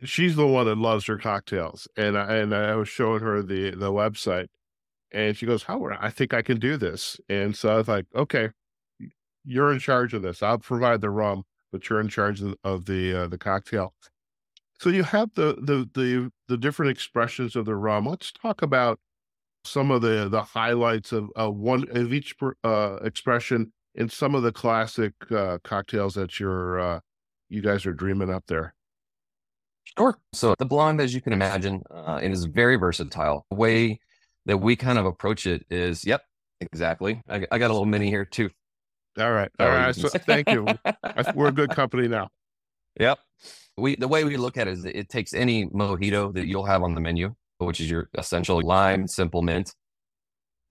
she's 0.04 0.36
the 0.36 0.48
one 0.48 0.66
that 0.68 0.78
loves 0.78 1.06
her 1.06 1.18
cocktails, 1.18 1.88
and 1.98 2.18
I, 2.18 2.36
and 2.38 2.54
I 2.54 2.76
was 2.76 2.90
showing 2.90 3.22
her 3.22 3.42
the 3.42 3.72
the 3.72 3.92
website, 3.92 4.48
and 5.12 5.38
she 5.38 5.46
goes, 5.46 5.64
"How 5.64 5.84
I 6.00 6.10
think 6.10 6.34
I 6.34 6.42
can 6.42 6.60
do 6.60 6.78
this." 6.78 7.20
And 7.30 7.56
so 7.56 7.74
I 7.74 7.78
was 7.78 7.88
like, 7.88 8.06
"Okay, 8.16 8.50
you're 9.46 9.72
in 9.72 9.80
charge 9.80 10.14
of 10.14 10.22
this. 10.24 10.44
I'll 10.44 10.60
provide 10.60 11.02
the 11.02 11.10
rum, 11.10 11.44
but 11.72 11.90
you're 11.90 12.00
in 12.02 12.10
charge 12.10 12.42
of, 12.42 12.86
the 12.86 13.24
uh, 13.24 13.28
the 13.28 13.38
cocktail." 13.38 13.94
So 14.80 14.90
you 14.90 15.04
have 15.04 15.32
the 15.36 15.56
the 15.62 15.90
the 15.94 16.32
the 16.48 16.58
different 16.58 16.92
expressions 16.92 17.56
of 17.56 17.66
the 17.66 17.76
rum. 17.76 18.06
Let's 18.08 18.32
talk 18.32 18.62
about 18.62 19.00
some 19.66 19.92
of 19.92 20.02
the 20.02 20.30
the 20.30 20.44
highlights 20.44 21.12
of, 21.12 21.30
of 21.36 21.56
one 21.58 21.86
of 21.92 22.14
each 22.14 22.36
uh, 22.64 22.98
expression 23.04 23.74
in 23.96 24.10
some 24.10 24.36
of 24.36 24.44
the 24.44 24.52
classic 24.52 25.14
uh, 25.32 25.60
cocktails 25.64 26.16
that 26.16 26.40
you're 26.40 26.80
uh, 26.80 27.00
you 27.50 27.62
guys 27.62 27.86
are 27.86 27.94
dreaming 27.94 28.30
up 28.32 28.46
there. 28.48 28.76
Sure. 29.98 30.18
So 30.34 30.56
the 30.58 30.66
blonde, 30.66 31.00
as 31.00 31.14
you 31.14 31.22
can 31.22 31.34
imagine, 31.34 31.84
uh, 31.90 32.20
it 32.22 32.32
is 32.32 32.46
very 32.46 32.76
versatile. 32.76 33.46
The 33.50 33.56
way 33.56 34.00
that 34.46 34.58
we 34.58 34.76
kind 34.76 34.98
of 35.00 35.06
approach 35.06 35.48
it 35.48 35.66
is, 35.70 36.06
yep, 36.06 36.24
exactly. 36.62 37.22
I, 37.30 37.46
I 37.52 37.58
got 37.58 37.70
a 37.70 37.74
little 37.74 37.86
mini 37.86 38.10
here 38.10 38.26
too. 38.26 38.50
All 39.18 39.32
right. 39.32 39.50
All 39.60 39.68
right. 39.68 39.96
So, 39.96 40.10
thank 40.10 40.50
you. 40.50 40.66
We're 41.34 41.48
a 41.48 41.54
good 41.54 41.72
company 41.72 42.08
now. 42.08 42.30
Yep. 42.98 43.20
We 43.76 43.98
the 43.98 44.08
way 44.08 44.24
we 44.24 44.38
look 44.38 44.56
at 44.56 44.70
it 44.70 44.72
is 44.72 44.86
it 44.86 45.10
takes 45.10 45.34
any 45.34 45.66
mojito 45.66 46.34
that 46.34 46.48
you'll 46.48 46.64
have 46.64 46.82
on 46.82 46.96
the 46.96 47.02
menu, 47.02 47.36
which 47.58 47.82
is 47.82 47.92
your 47.92 48.10
essential 48.18 48.62
lime, 48.62 49.06
simple 49.06 49.42
mint, 49.42 49.76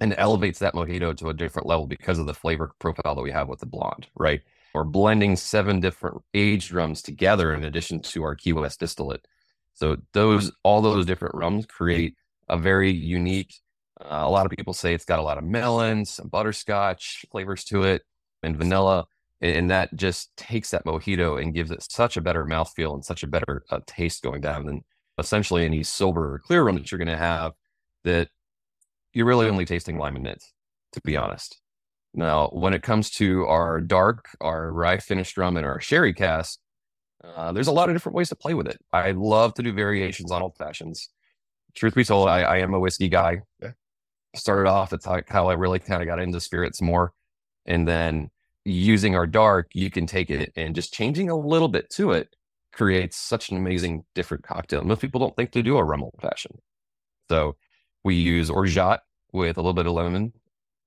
and 0.00 0.14
elevates 0.16 0.58
that 0.60 0.72
mojito 0.72 1.14
to 1.18 1.28
a 1.28 1.34
different 1.34 1.68
level 1.68 1.86
because 1.86 2.18
of 2.18 2.24
the 2.24 2.32
flavor 2.32 2.72
profile 2.78 3.14
that 3.14 3.20
we 3.20 3.30
have 3.30 3.48
with 3.48 3.60
the 3.60 3.66
blonde, 3.66 4.06
right? 4.16 4.40
We're 4.74 4.84
blending 4.84 5.36
seven 5.36 5.80
different 5.80 6.22
aged 6.34 6.72
rums 6.72 7.00
together 7.02 7.54
in 7.54 7.64
addition 7.64 8.00
to 8.00 8.24
our 8.24 8.34
Key 8.34 8.52
West 8.52 8.80
distillate. 8.80 9.26
So 9.74 9.96
those 10.12 10.52
all 10.62 10.82
those 10.82 11.06
different 11.06 11.34
rums 11.34 11.66
create 11.66 12.14
a 12.48 12.58
very 12.58 12.92
unique. 12.92 13.54
Uh, 14.00 14.22
a 14.22 14.30
lot 14.30 14.46
of 14.46 14.52
people 14.52 14.74
say 14.74 14.92
it's 14.92 15.04
got 15.04 15.20
a 15.20 15.22
lot 15.22 15.38
of 15.38 15.44
melons, 15.44 16.10
some 16.10 16.28
butterscotch 16.28 17.24
flavors 17.30 17.64
to 17.64 17.84
it, 17.84 18.02
and 18.42 18.56
vanilla 18.56 19.06
and 19.44 19.70
that 19.70 19.94
just 19.94 20.34
takes 20.36 20.70
that 20.70 20.86
mojito 20.86 21.40
and 21.40 21.54
gives 21.54 21.70
it 21.70 21.82
such 21.82 22.16
a 22.16 22.20
better 22.22 22.44
mouthfeel 22.44 22.94
and 22.94 23.04
such 23.04 23.22
a 23.22 23.26
better 23.26 23.62
uh, 23.70 23.80
taste 23.86 24.22
going 24.22 24.40
down 24.40 24.64
than 24.64 24.82
essentially 25.18 25.64
any 25.66 25.82
silver 25.82 26.34
or 26.34 26.38
clear 26.38 26.62
rum 26.62 26.76
that 26.76 26.90
you're 26.90 26.98
going 26.98 27.08
to 27.08 27.16
have 27.16 27.52
that 28.04 28.28
you're 29.12 29.26
really 29.26 29.48
only 29.48 29.66
tasting 29.66 29.98
lime 29.98 30.16
and 30.16 30.24
mint, 30.24 30.42
to 30.92 31.00
be 31.02 31.16
honest. 31.16 31.60
Now, 32.14 32.48
when 32.48 32.74
it 32.74 32.82
comes 32.82 33.10
to 33.12 33.44
our 33.46 33.80
dark, 33.80 34.28
our 34.40 34.72
rye 34.72 34.98
finished 34.98 35.36
rum, 35.36 35.56
and 35.56 35.66
our 35.66 35.80
sherry 35.80 36.14
cask, 36.14 36.60
uh, 37.24 37.52
there's 37.52 37.66
a 37.66 37.72
lot 37.72 37.88
of 37.88 37.94
different 37.94 38.14
ways 38.14 38.28
to 38.28 38.36
play 38.36 38.54
with 38.54 38.68
it. 38.68 38.80
I 38.92 39.10
love 39.10 39.54
to 39.54 39.62
do 39.62 39.72
variations 39.72 40.30
on 40.30 40.42
old 40.42 40.56
fashions. 40.56 41.08
Truth 41.74 41.96
be 41.96 42.04
told, 42.04 42.28
I, 42.28 42.42
I 42.42 42.58
am 42.58 42.72
a 42.72 42.78
whiskey 42.78 43.08
guy. 43.08 43.42
Yeah. 43.60 43.72
Started 44.36 44.68
off, 44.68 44.92
it's 44.92 45.04
how, 45.04 45.20
how 45.28 45.48
I 45.48 45.54
really 45.54 45.80
kind 45.80 46.02
of 46.02 46.08
got 46.08 46.20
into 46.20 46.40
spirits 46.40 46.80
more. 46.80 47.12
And 47.66 47.88
then 47.88 48.30
using 48.64 49.16
our 49.16 49.26
dark, 49.26 49.70
you 49.74 49.90
can 49.90 50.06
take 50.06 50.30
it 50.30 50.52
and 50.56 50.74
just 50.74 50.92
changing 50.92 51.30
a 51.30 51.36
little 51.36 51.68
bit 51.68 51.90
to 51.90 52.12
it 52.12 52.36
creates 52.72 53.16
such 53.16 53.50
an 53.50 53.56
amazing 53.56 54.04
different 54.14 54.44
cocktail. 54.44 54.82
Most 54.84 55.00
people 55.00 55.20
don't 55.20 55.34
think 55.36 55.52
to 55.52 55.62
do 55.62 55.78
a 55.78 55.84
rum 55.84 56.02
old 56.02 56.14
fashioned. 56.20 56.58
So 57.28 57.56
we 58.04 58.14
use 58.16 58.50
orgeat 58.50 59.00
with 59.32 59.56
a 59.56 59.60
little 59.60 59.74
bit 59.74 59.86
of 59.86 59.92
lemon 59.92 60.32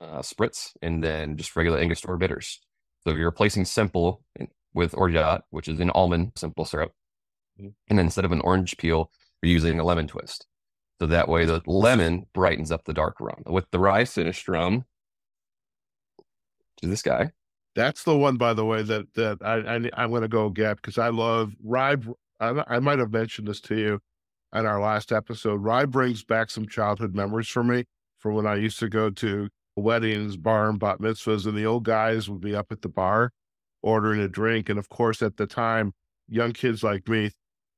uh, 0.02 0.20
spritz 0.20 0.72
and 0.82 1.04
then 1.04 1.38
just 1.38 1.56
regular 1.56 1.80
Angostura 1.80 2.18
bitters. 2.18 2.60
So 3.04 3.12
if 3.12 3.18
you're 3.18 3.28
replacing 3.28 3.66
simple 3.66 4.24
with 4.74 4.94
orgeat, 4.96 5.42
which 5.50 5.68
is 5.68 5.80
an 5.80 5.90
almond 5.92 6.34
simple 6.36 6.66
syrup, 6.66 6.92
mm-hmm. 7.60 7.70
and 7.90 8.00
instead 8.00 8.26
of 8.26 8.32
an 8.32 8.42
orange 8.42 8.78
peel, 8.78 9.12
we're 9.42 9.52
using 9.52 9.80
a 9.80 9.84
lemon 9.84 10.08
twist. 10.08 10.46
So 11.00 11.08
that 11.08 11.30
way 11.30 11.46
the 11.46 11.62
lemon 11.66 12.26
brightens 12.34 12.72
up 12.72 12.84
the 12.86 12.94
dark 12.94 13.20
rum. 13.20 13.44
With 13.46 13.70
the 13.72 13.80
rye 13.80 14.06
finished 14.06 14.48
rum, 14.48 14.86
to 16.78 16.88
this 16.88 17.02
guy, 17.02 17.32
that's 17.76 18.04
the 18.04 18.18
one, 18.18 18.38
by 18.38 18.54
the 18.54 18.66
way, 18.66 18.82
that 18.84 19.14
that 19.14 19.38
I, 19.42 19.58
I 19.58 20.04
am 20.04 20.10
going 20.10 20.24
to 20.24 20.28
go 20.28 20.50
get 20.50 20.78
because 20.78 20.98
I 20.98 21.10
love 21.10 21.54
rye. 21.64 21.96
I, 22.40 22.64
I 22.68 22.80
might 22.80 23.00
have 23.00 23.12
mentioned 23.12 23.48
this 23.48 23.62
to 23.62 23.76
you 23.76 24.00
in 24.54 24.66
our 24.66 24.82
last 24.82 25.12
episode. 25.12 25.62
Rye 25.62 25.86
brings 25.86 26.24
back 26.24 26.50
some 26.50 26.68
childhood 26.68 27.16
memories 27.16 27.48
for 27.48 27.64
me 27.64 27.86
from 28.20 28.34
when 28.34 28.48
I 28.48 28.56
used 28.56 28.80
to 28.80 28.90
go 28.90 29.10
to 29.12 29.50
weddings, 29.78 30.38
bar 30.38 30.70
and 30.70 30.80
bat 30.80 31.00
mitzvahs, 31.00 31.46
and 31.46 31.58
the 31.58 31.66
old 31.66 31.86
guys 31.86 32.30
would 32.30 32.42
be 32.42 32.56
up 32.56 32.72
at 32.72 32.82
the 32.82 32.90
bar 32.90 33.32
ordering 33.82 34.20
a 34.20 34.28
drink. 34.28 34.70
And 34.70 34.80
of 34.80 34.90
course, 34.90 35.22
at 35.22 35.38
the 35.38 35.48
time, 35.48 35.94
young 36.28 36.52
kids 36.52 36.84
like 36.84 37.08
me, 37.08 37.32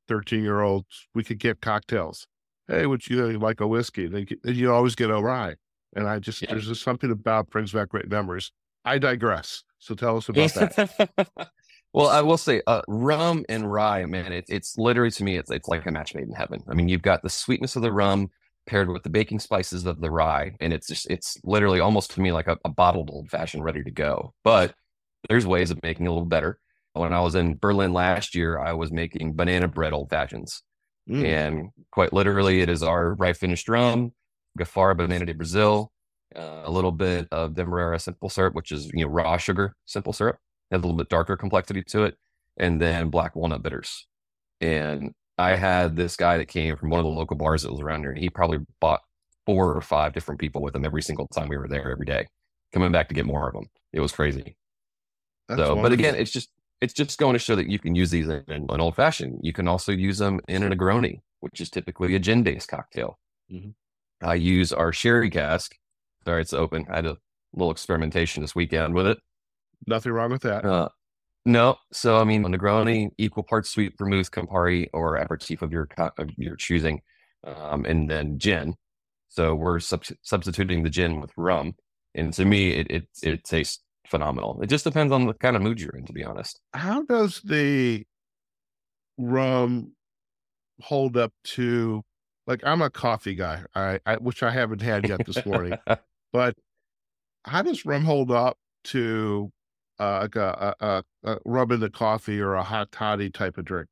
13 0.08 0.44
year 0.44 0.62
olds, 0.62 1.08
we 1.14 1.24
could 1.24 1.40
get 1.40 1.62
cocktails. 1.62 2.28
Hey, 2.68 2.86
would 2.86 3.08
you 3.08 3.38
like 3.40 3.62
a 3.62 3.68
whiskey? 3.68 4.08
They, 4.08 4.26
you 4.44 4.72
always 4.72 4.96
get 4.96 5.10
a 5.10 5.20
rye. 5.20 5.56
And 5.96 6.08
I 6.08 6.20
just, 6.20 6.42
yeah. 6.42 6.52
there's 6.52 6.68
just 6.68 6.84
something 6.84 7.12
about 7.12 7.50
brings 7.50 7.72
back 7.72 7.90
great 7.90 8.10
memories. 8.10 8.52
I 8.86 8.98
digress. 8.98 9.64
So 9.80 9.96
tell 9.96 10.18
us 10.18 10.30
about 10.30 10.54
that. 10.54 11.50
well, 11.94 12.08
I 12.08 12.22
will 12.22 12.38
say, 12.38 12.62
uh, 12.68 12.82
rum 12.88 13.44
and 13.50 13.72
rye, 13.72 14.06
man, 14.06 14.32
it, 14.32 14.46
it's 14.50 14.78
literally 14.78 15.12
to 15.12 15.24
me, 15.24 15.38
it's 15.38 15.50
it's 15.50 15.68
like 15.68 15.86
a 15.86 15.92
match 15.92 16.14
made 16.14 16.28
in 16.28 16.34
heaven. 16.34 16.64
I 16.70 16.76
mean, 16.76 16.90
you've 16.90 17.02
got 17.02 17.24
the 17.24 17.30
sweetness 17.30 17.76
of 17.76 17.82
the 17.82 17.92
rum 17.92 18.30
paired 18.70 18.90
with 18.90 19.04
the 19.04 19.10
baking 19.10 19.40
spices 19.40 19.86
of 19.86 20.00
the 20.00 20.12
rye, 20.12 20.56
and 20.60 20.72
it's 20.72 20.88
just 20.88 21.10
it's 21.10 21.38
literally 21.44 21.80
almost 21.80 22.12
to 22.12 22.22
me 22.22 22.32
like 22.32 22.48
a, 22.48 22.58
a 22.64 22.70
bottled 22.70 23.10
old 23.12 23.30
fashioned 23.30 23.64
ready 23.64 23.84
to 23.84 23.92
go. 23.92 24.34
But 24.44 24.74
there's 25.28 25.48
ways 25.48 25.72
of 25.72 25.82
making 25.84 26.06
it 26.06 26.10
a 26.10 26.12
little 26.12 26.26
better. 26.26 26.60
When 26.94 27.14
I 27.14 27.22
was 27.22 27.36
in 27.36 27.58
Berlin 27.58 27.94
last 27.94 28.36
year, 28.36 28.60
I 28.60 28.74
was 28.74 28.92
making 28.92 29.36
banana 29.36 29.68
bread 29.68 29.94
old 29.94 30.10
fashions. 30.10 30.62
Mm. 31.10 31.26
And 31.26 31.70
quite 31.92 32.14
literally, 32.14 32.62
it 32.62 32.70
is 32.70 32.84
our 32.84 33.16
rye 33.16 33.34
finished 33.34 33.68
rum, 33.68 34.14
Giffard 34.58 34.98
Banana 34.98 35.26
de 35.26 35.34
Brazil, 35.34 35.92
uh, 36.36 36.62
a 36.64 36.72
little 36.72 36.92
bit 36.92 37.28
of 37.32 37.56
Demerara 37.56 38.00
simple 38.00 38.30
syrup, 38.30 38.54
which 38.54 38.72
is 38.72 38.92
you 38.94 39.06
know 39.06 39.12
raw 39.12 39.38
sugar 39.38 39.76
simple 39.86 40.14
syrup, 40.14 40.38
has 40.72 40.80
a 40.80 40.82
little 40.82 40.98
bit 40.98 41.10
darker 41.10 41.36
complexity 41.36 41.84
to 41.84 42.04
it, 42.04 42.16
and 42.58 42.80
then 42.82 43.10
black 43.10 43.36
walnut 43.36 43.64
bitters. 43.64 44.08
And 44.62 45.14
I 45.40 45.56
had 45.56 45.96
this 45.96 46.16
guy 46.16 46.38
that 46.38 46.48
came 46.48 46.76
from 46.76 46.90
one 46.90 47.00
of 47.00 47.06
the 47.06 47.12
local 47.12 47.38
bars 47.38 47.64
that 47.64 47.72
was 47.72 47.82
around 47.82 48.02
here. 48.02 48.12
And 48.12 48.20
he 48.20 48.30
probably 48.30 48.60
bought 48.80 49.02
four 49.46 49.74
or 49.74 49.82
five 49.82 50.14
different 50.14 50.40
people 50.40 50.62
with 50.62 50.76
him 50.76 50.86
every 50.86 51.02
single 51.02 51.28
time 51.28 51.48
we 51.48 51.58
were 51.58 51.68
there 51.68 51.92
every 51.92 52.06
day, 52.06 52.28
coming 52.74 52.92
back 52.92 53.08
to 53.10 53.16
get 53.16 53.26
more 53.26 53.48
of 53.48 53.54
them. 53.54 53.66
It 53.94 54.02
was 54.02 54.12
crazy. 54.12 54.56
That's 55.48 55.60
so, 55.60 55.76
wonderful. 55.76 55.82
but 55.84 55.92
again, 55.94 56.16
it's 56.16 56.32
just 56.32 56.50
it's 56.82 56.94
just 56.94 57.18
going 57.18 57.34
to 57.34 57.40
show 57.40 57.56
that 57.56 57.68
you 57.68 57.80
can 57.80 57.96
use 57.96 58.12
these 58.12 58.28
in, 58.28 58.44
in 58.48 58.68
an 58.70 58.82
old 58.82 58.96
fashioned. 58.96 59.40
You 59.42 59.52
can 59.54 59.68
also 59.68 59.92
use 59.92 60.20
them 60.20 60.40
in 60.48 60.64
a 60.64 60.70
Negroni, 60.70 61.22
which 61.40 61.60
is 61.60 61.70
typically 61.70 62.16
a 62.16 62.20
gin 62.20 62.44
based 62.44 62.68
cocktail. 62.68 63.18
Mm-hmm. 63.52 63.72
I 64.28 64.36
use 64.36 64.72
our 64.72 64.94
sherry 64.94 65.30
cask 65.30 65.76
Sorry, 66.26 66.42
it's 66.42 66.54
open. 66.54 66.86
I 66.90 66.98
had 66.98 67.06
a 67.06 67.18
little 67.54 67.72
experimentation 67.72 68.42
this 68.42 68.56
weekend 68.56 68.94
with 68.94 69.08
it. 69.08 69.18
Nothing 69.88 70.12
wrong 70.12 70.32
with 70.32 70.42
that. 70.44 70.66
Uh, 70.66 70.90
no. 71.46 71.78
So, 71.92 72.18
I 72.18 72.24
mean, 72.24 72.44
Negroni, 72.44 73.10
equal 73.18 73.44
parts 73.44 73.70
sweet 73.70 73.98
vermouth, 73.98 74.32
Campari, 74.32 74.90
or 74.94 75.16
aperitif 75.16 75.62
of 75.62 75.72
your 75.72 75.88
of 76.18 76.30
your 76.38 76.56
choosing, 76.56 77.02
um, 77.46 77.86
and 77.86 78.10
then 78.10 78.40
gin. 78.40 78.76
So 79.30 79.56
we're 79.56 79.80
sub- 79.80 80.04
substituting 80.22 80.84
the 80.84 80.90
gin 80.90 81.22
with 81.22 81.32
rum, 81.38 81.76
and 82.16 82.34
to 82.34 82.46
me, 82.46 82.72
it, 82.72 82.92
it 82.92 83.08
it 83.24 83.44
tastes 83.44 83.82
phenomenal. 84.08 84.60
It 84.62 84.68
just 84.68 84.84
depends 84.84 85.14
on 85.14 85.28
the 85.28 85.34
kind 85.34 85.56
of 85.56 85.62
mood 85.62 85.80
you're 85.80 85.96
in, 85.96 86.06
to 86.06 86.14
be 86.14 86.24
honest. 86.24 86.60
How 86.74 87.04
does 87.04 87.42
the 87.44 88.06
rum 89.18 89.94
hold 90.82 91.18
up 91.18 91.34
to? 91.44 92.04
Like, 92.48 92.62
I'm 92.66 92.82
a 92.82 92.90
coffee 92.90 93.36
guy, 93.36 93.62
I, 93.76 94.00
I 94.08 94.16
which 94.16 94.42
I 94.42 94.50
haven't 94.50 94.82
had 94.82 95.08
yet 95.08 95.26
this 95.26 95.46
morning. 95.46 95.78
But 96.32 96.56
how 97.44 97.64
does 97.64 97.86
rum 97.86 98.04
hold 98.04 98.30
up 98.30 98.58
to 98.86 99.52
uh, 100.00 100.20
like 100.22 100.36
a, 100.36 100.76
a, 100.80 101.04
a, 101.24 101.38
rum 101.46 101.72
in 101.72 101.80
the 101.80 101.90
coffee 101.90 102.40
or 102.40 102.56
a 102.56 102.64
hot 102.64 102.92
toddy 102.92 103.30
type 103.30 103.58
of 103.58 103.66
drink? 103.66 103.88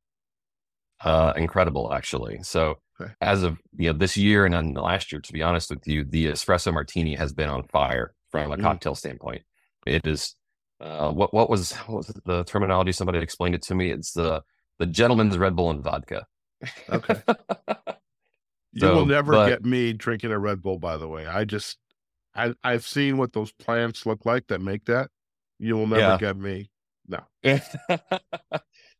Uh, 1.01 1.33
incredible, 1.35 1.93
actually. 1.93 2.39
So 2.43 2.79
okay. 2.99 3.11
as 3.21 3.43
of 3.43 3.57
you 3.77 3.91
know 3.91 3.97
this 3.97 4.17
year 4.17 4.45
and 4.45 4.53
then 4.53 4.73
last 4.73 5.11
year, 5.11 5.21
to 5.21 5.33
be 5.33 5.43
honest 5.43 5.69
with 5.69 5.87
you, 5.87 6.03
the 6.03 6.27
espresso 6.27 6.73
martini 6.73 7.15
has 7.15 7.33
been 7.33 7.49
on 7.49 7.63
fire 7.63 8.13
from 8.31 8.51
a 8.51 8.57
mm. 8.57 8.61
cocktail 8.61 8.95
standpoint. 8.95 9.43
It 9.85 10.05
is 10.05 10.35
uh, 10.79 11.11
what 11.11 11.33
what 11.33 11.49
was 11.49 11.71
what 11.87 11.97
was 11.97 12.21
the 12.25 12.43
terminology? 12.45 12.91
Somebody 12.91 13.19
explained 13.19 13.55
it 13.55 13.61
to 13.63 13.75
me. 13.75 13.91
It's 13.91 14.13
the 14.13 14.43
the 14.79 14.85
gentleman's 14.85 15.37
Red 15.37 15.55
Bull 15.55 15.71
and 15.71 15.83
vodka. 15.83 16.25
Okay. 16.89 17.21
you 18.73 18.79
so, 18.79 18.95
will 18.95 19.05
never 19.05 19.33
but, 19.33 19.49
get 19.49 19.65
me 19.65 19.93
drinking 19.93 20.31
a 20.31 20.39
Red 20.39 20.61
Bull. 20.61 20.79
By 20.79 20.97
the 20.97 21.07
way, 21.07 21.25
I 21.25 21.45
just 21.45 21.77
I, 22.35 22.53
I've 22.63 22.85
seen 22.85 23.17
what 23.17 23.33
those 23.33 23.51
plants 23.51 24.05
look 24.05 24.25
like 24.25 24.47
that 24.47 24.61
make 24.61 24.85
that. 24.85 25.09
You 25.59 25.75
will 25.75 25.87
never 25.87 26.01
yeah. 26.01 26.17
get 26.17 26.37
me. 26.37 26.69
No. 27.07 27.19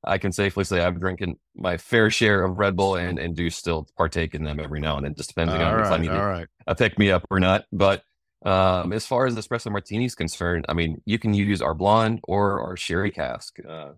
I 0.03 0.17
can 0.17 0.31
safely 0.31 0.63
say 0.63 0.79
I've 0.79 0.99
drinking 0.99 1.37
my 1.55 1.77
fair 1.77 2.09
share 2.09 2.43
of 2.43 2.57
Red 2.57 2.75
Bull 2.75 2.95
and, 2.95 3.19
and 3.19 3.35
do 3.35 3.49
still 3.49 3.87
partake 3.97 4.33
in 4.33 4.43
them 4.43 4.59
every 4.59 4.79
now 4.79 4.97
and 4.97 5.05
then, 5.05 5.15
just 5.15 5.29
depending 5.29 5.61
all 5.61 5.73
on 5.73 5.75
right, 5.75 5.85
if 5.85 5.91
I 5.91 5.97
need 5.97 6.09
all 6.09 6.25
right. 6.25 6.47
a 6.65 6.75
pick 6.75 6.97
me 6.97 7.11
up 7.11 7.25
or 7.29 7.39
not. 7.39 7.65
But 7.73 8.03
um, 8.45 8.93
as 8.93 9.05
far 9.05 9.25
as 9.25 9.35
the 9.35 9.41
espresso 9.41 9.71
martini 9.71 10.05
is 10.05 10.15
concerned, 10.15 10.65
I 10.69 10.73
mean, 10.73 11.01
you 11.05 11.19
can 11.19 11.33
use 11.33 11.61
our 11.61 11.73
blonde 11.73 12.21
or 12.23 12.61
our 12.61 12.77
sherry 12.77 13.11
cask. 13.11 13.57
Uh, 13.67 13.93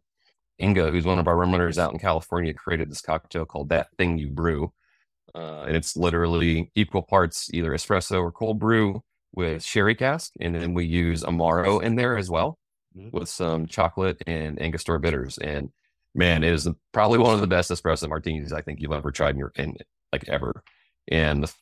Inga, 0.61 0.91
who's 0.91 1.05
one 1.05 1.19
of 1.19 1.27
our 1.27 1.37
rum 1.37 1.51
runners 1.51 1.77
out 1.77 1.93
in 1.93 1.99
California, 1.99 2.53
created 2.53 2.89
this 2.89 3.01
cocktail 3.01 3.45
called 3.45 3.69
That 3.69 3.87
Thing 3.97 4.17
You 4.17 4.29
Brew. 4.29 4.73
Uh, 5.35 5.63
and 5.67 5.75
it's 5.75 5.95
literally 5.95 6.71
equal 6.75 7.03
parts 7.03 7.49
either 7.53 7.71
espresso 7.71 8.19
or 8.19 8.31
cold 8.31 8.57
brew 8.57 9.03
with 9.33 9.63
sherry 9.63 9.95
cask, 9.95 10.31
and 10.39 10.55
then 10.55 10.73
we 10.73 10.85
use 10.85 11.23
Amaro 11.23 11.81
in 11.81 11.95
there 11.95 12.17
as 12.17 12.29
well 12.29 12.57
mm-hmm. 12.95 13.15
with 13.17 13.29
some 13.29 13.67
chocolate 13.67 14.21
and 14.27 14.61
Angostura 14.61 14.99
bitters. 14.99 15.37
And 15.37 15.69
man, 16.15 16.43
it 16.43 16.53
is 16.53 16.67
probably 16.91 17.19
one 17.19 17.33
of 17.33 17.41
the 17.41 17.47
best 17.47 17.71
espresso 17.71 18.09
martinis 18.09 18.53
I 18.53 18.61
think 18.61 18.81
you've 18.81 18.91
ever 18.91 19.11
tried 19.11 19.31
in 19.31 19.37
your 19.37 19.51
in 19.55 19.77
like 20.11 20.27
ever. 20.27 20.63
And 21.07 21.43
the 21.43 21.53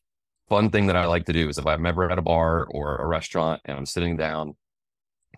fun 0.49 0.69
thing 0.69 0.87
that 0.87 0.95
I 0.95 1.05
like 1.05 1.25
to 1.25 1.33
do 1.33 1.49
is 1.49 1.57
if 1.57 1.65
I'm 1.65 1.85
ever 1.85 2.09
at 2.09 2.17
a 2.17 2.21
bar 2.21 2.65
or 2.69 2.97
a 2.97 3.05
restaurant 3.05 3.61
and 3.65 3.77
I'm 3.77 3.85
sitting 3.85 4.17
down 4.17 4.55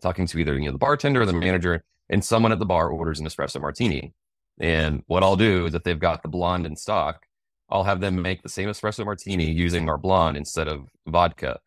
talking 0.01 0.27
to 0.27 0.39
either 0.39 0.57
you 0.57 0.65
know 0.65 0.71
the 0.71 0.77
bartender 0.77 1.21
or 1.21 1.25
the 1.25 1.33
manager, 1.33 1.83
and 2.09 2.23
someone 2.23 2.51
at 2.51 2.59
the 2.59 2.65
bar 2.65 2.89
orders 2.89 3.19
an 3.19 3.27
espresso 3.27 3.61
martini. 3.61 4.13
And 4.59 5.03
what 5.07 5.23
I'll 5.23 5.35
do 5.35 5.65
is 5.65 5.73
if 5.73 5.83
they've 5.83 5.99
got 5.99 6.21
the 6.21 6.29
blonde 6.29 6.65
in 6.65 6.75
stock, 6.75 7.25
I'll 7.69 7.83
have 7.83 8.01
them 8.01 8.21
make 8.21 8.41
the 8.41 8.49
same 8.49 8.67
espresso 8.67 9.05
martini 9.05 9.49
using 9.51 9.87
our 9.89 9.97
blonde 9.97 10.37
instead 10.37 10.67
of 10.67 10.89
vodka. 11.07 11.59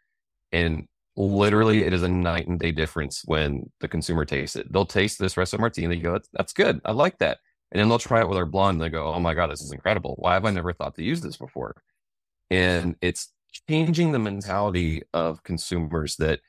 And 0.53 0.87
literally 1.17 1.85
it 1.85 1.93
is 1.93 2.03
a 2.03 2.09
night 2.09 2.47
and 2.47 2.59
day 2.59 2.73
difference 2.73 3.23
when 3.25 3.71
the 3.81 3.89
consumer 3.89 4.25
tastes 4.25 4.57
it. 4.57 4.73
They'll 4.73 4.87
taste 4.87 5.19
this 5.19 5.35
espresso 5.35 5.59
martini, 5.59 5.97
they 5.97 6.03
go, 6.03 6.13
that's, 6.13 6.29
that's 6.33 6.53
good. 6.53 6.81
I 6.85 6.93
like 6.93 7.19
that. 7.19 7.39
And 7.71 7.81
then 7.81 7.89
they'll 7.89 7.99
try 7.99 8.21
it 8.21 8.29
with 8.29 8.39
our 8.39 8.47
blonde 8.47 8.77
and 8.77 8.83
they 8.83 8.91
go, 8.91 9.13
oh 9.13 9.21
my 9.21 9.35
God, 9.35 9.51
this 9.51 9.63
is 9.63 9.73
incredible. 9.73 10.15
Why 10.19 10.35
have 10.35 10.45
I 10.45 10.51
never 10.51 10.73
thought 10.73 10.95
to 10.97 11.03
use 11.03 11.23
this 11.23 11.37
before? 11.37 11.75
And 12.51 12.97
it's 13.01 13.33
changing 13.69 14.13
the 14.13 14.19
mentality 14.19 15.03
of 15.15 15.43
consumers 15.43 16.17
that 16.17 16.41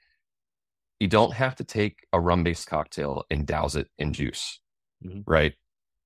you 1.00 1.08
don't 1.08 1.34
have 1.34 1.56
to 1.56 1.64
take 1.64 2.00
a 2.12 2.20
rum 2.20 2.44
based 2.44 2.68
cocktail 2.68 3.24
and 3.30 3.46
douse 3.46 3.76
it 3.76 3.88
in 3.98 4.14
juice, 4.14 4.60
mm-hmm. 5.06 5.22
right? 5.26 5.54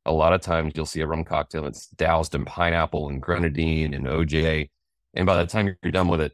A 0.06 0.12
lot 0.12 0.34
of 0.34 0.42
times 0.42 0.74
you'll 0.76 0.86
see 0.86 1.02
a 1.02 1.08
rum 1.08 1.24
cocktail 1.24 1.64
that's 1.64 1.88
doused 1.88 2.34
in 2.34 2.46
pineapple 2.46 3.10
and 3.10 3.22
grenadine 3.22 3.94
and 3.94 4.06
OJ. 4.06 4.70
And 5.14 5.26
by 5.26 5.38
the 5.38 5.46
time 5.46 5.76
you're 5.84 5.92
done 5.92 6.08
with 6.08 6.22
it, 6.22 6.34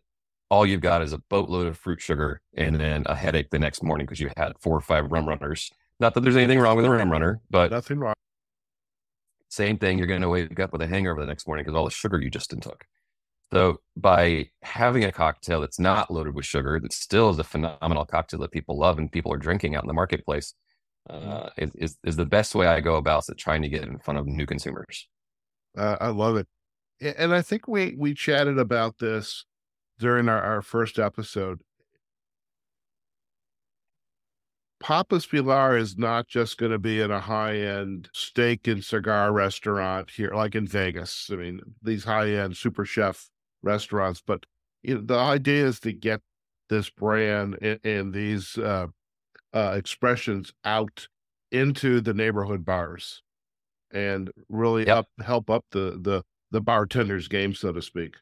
all 0.54 0.68
you've 0.68 0.82
got 0.82 1.02
is 1.02 1.14
a 1.14 1.18
boatload 1.18 1.66
of 1.66 1.76
fruit 1.76 2.00
sugar 2.00 2.40
and 2.56 2.80
then 2.80 3.02
a 3.08 3.16
headache 3.16 3.50
the 3.50 3.58
next 3.58 3.82
morning 3.82 4.06
because 4.06 4.20
you 4.20 4.30
had 4.38 4.54
four 4.60 4.78
or 4.78 4.82
five 4.82 5.12
rum 5.12 5.28
runners. 5.28 5.72
Not 6.00 6.14
that 6.14 6.22
there's 6.22 6.36
anything 6.36 6.60
wrong 6.60 6.78
with 6.78 6.86
a 6.86 6.92
rum 6.92 7.12
runner, 7.12 7.42
but 7.50 7.72
nothing 7.72 7.98
wrong. 7.98 8.14
Same 9.50 9.80
thing. 9.80 9.98
You're 9.98 10.06
going 10.06 10.22
to 10.22 10.30
wake 10.30 10.60
up 10.60 10.72
with 10.72 10.84
a 10.84 10.88
hangover 10.88 11.22
the 11.22 11.26
next 11.26 11.48
morning 11.48 11.66
because 11.66 11.76
all 11.76 11.86
the 11.86 11.92
sugar 11.92 12.22
you 12.22 12.30
just 12.30 12.52
took. 12.62 12.86
So 13.52 13.82
by 13.98 14.50
having 14.62 15.04
a 15.04 15.12
cocktail 15.12 15.62
that's 15.62 15.80
not 15.80 16.12
loaded 16.12 16.36
with 16.36 16.46
sugar, 16.46 16.80
that 16.80 16.94
still 16.94 17.32
is 17.32 17.40
a 17.40 17.44
phenomenal 17.44 18.06
cocktail 18.06 18.40
that 18.42 18.52
people 18.52 18.78
love 18.78 19.00
and 19.00 19.12
people 19.12 19.34
are 19.34 19.38
drinking 19.38 19.76
out 19.76 19.84
in 19.84 19.88
the 19.88 19.94
marketplace, 19.94 20.54
mm-hmm. 21.10 21.30
uh, 21.30 21.50
is, 21.58 21.98
is 22.04 22.16
the 22.16 22.28
best 22.28 22.54
way 22.54 22.68
I 22.68 22.80
go 22.80 22.96
about 22.98 23.28
it, 23.28 23.40
trying 23.40 23.64
to 23.64 23.70
get 23.70 23.84
in 23.84 23.98
front 23.98 24.20
of 24.20 24.28
new 24.28 24.46
consumers. 24.46 25.08
Uh, 25.76 25.98
I 26.00 26.10
love 26.10 26.36
it, 26.36 26.48
and 27.02 27.34
I 27.34 27.42
think 27.42 27.68
we 27.68 27.96
we 27.98 28.14
chatted 28.14 28.60
about 28.60 29.00
this 29.00 29.46
during 30.04 30.28
our, 30.28 30.42
our 30.42 30.62
first 30.62 31.00
episode. 31.00 31.62
Papa's 34.82 35.26
Pilar 35.26 35.78
is 35.78 35.98
not 35.98 36.28
just 36.28 36.58
going 36.58 36.74
to 36.74 36.78
be 36.78 37.00
in 37.00 37.10
a 37.10 37.22
high 37.22 37.56
end 37.56 38.10
steak 38.14 38.68
and 38.68 38.84
cigar 38.84 39.32
restaurant 39.32 40.10
here, 40.10 40.34
like 40.36 40.56
in 40.56 40.68
Vegas. 40.68 41.30
I 41.32 41.38
mean, 41.38 41.62
these 41.82 42.04
high 42.04 42.32
end 42.32 42.58
super 42.58 42.84
chef 42.84 43.30
restaurants, 43.62 44.22
but 44.28 44.46
you 44.82 44.96
know, 44.96 45.02
the 45.06 45.18
idea 45.18 45.66
is 45.66 45.80
to 45.80 45.94
get 45.94 46.20
this 46.68 46.90
brand 46.90 47.58
and, 47.62 47.80
and 47.86 48.14
these 48.14 48.58
uh, 48.58 48.88
uh, 49.54 49.74
expressions 49.78 50.52
out 50.66 51.08
into 51.54 52.02
the 52.02 52.14
neighborhood 52.14 52.66
bars 52.66 53.22
and 53.92 54.32
really 54.50 54.86
yep. 54.86 54.98
up 54.98 55.08
help 55.26 55.50
up 55.50 55.64
the 55.72 55.98
the 56.02 56.24
the 56.52 56.60
bartender's 56.60 57.30
game, 57.30 57.54
so 57.54 57.72
to 57.72 57.82
speak. 57.82 58.16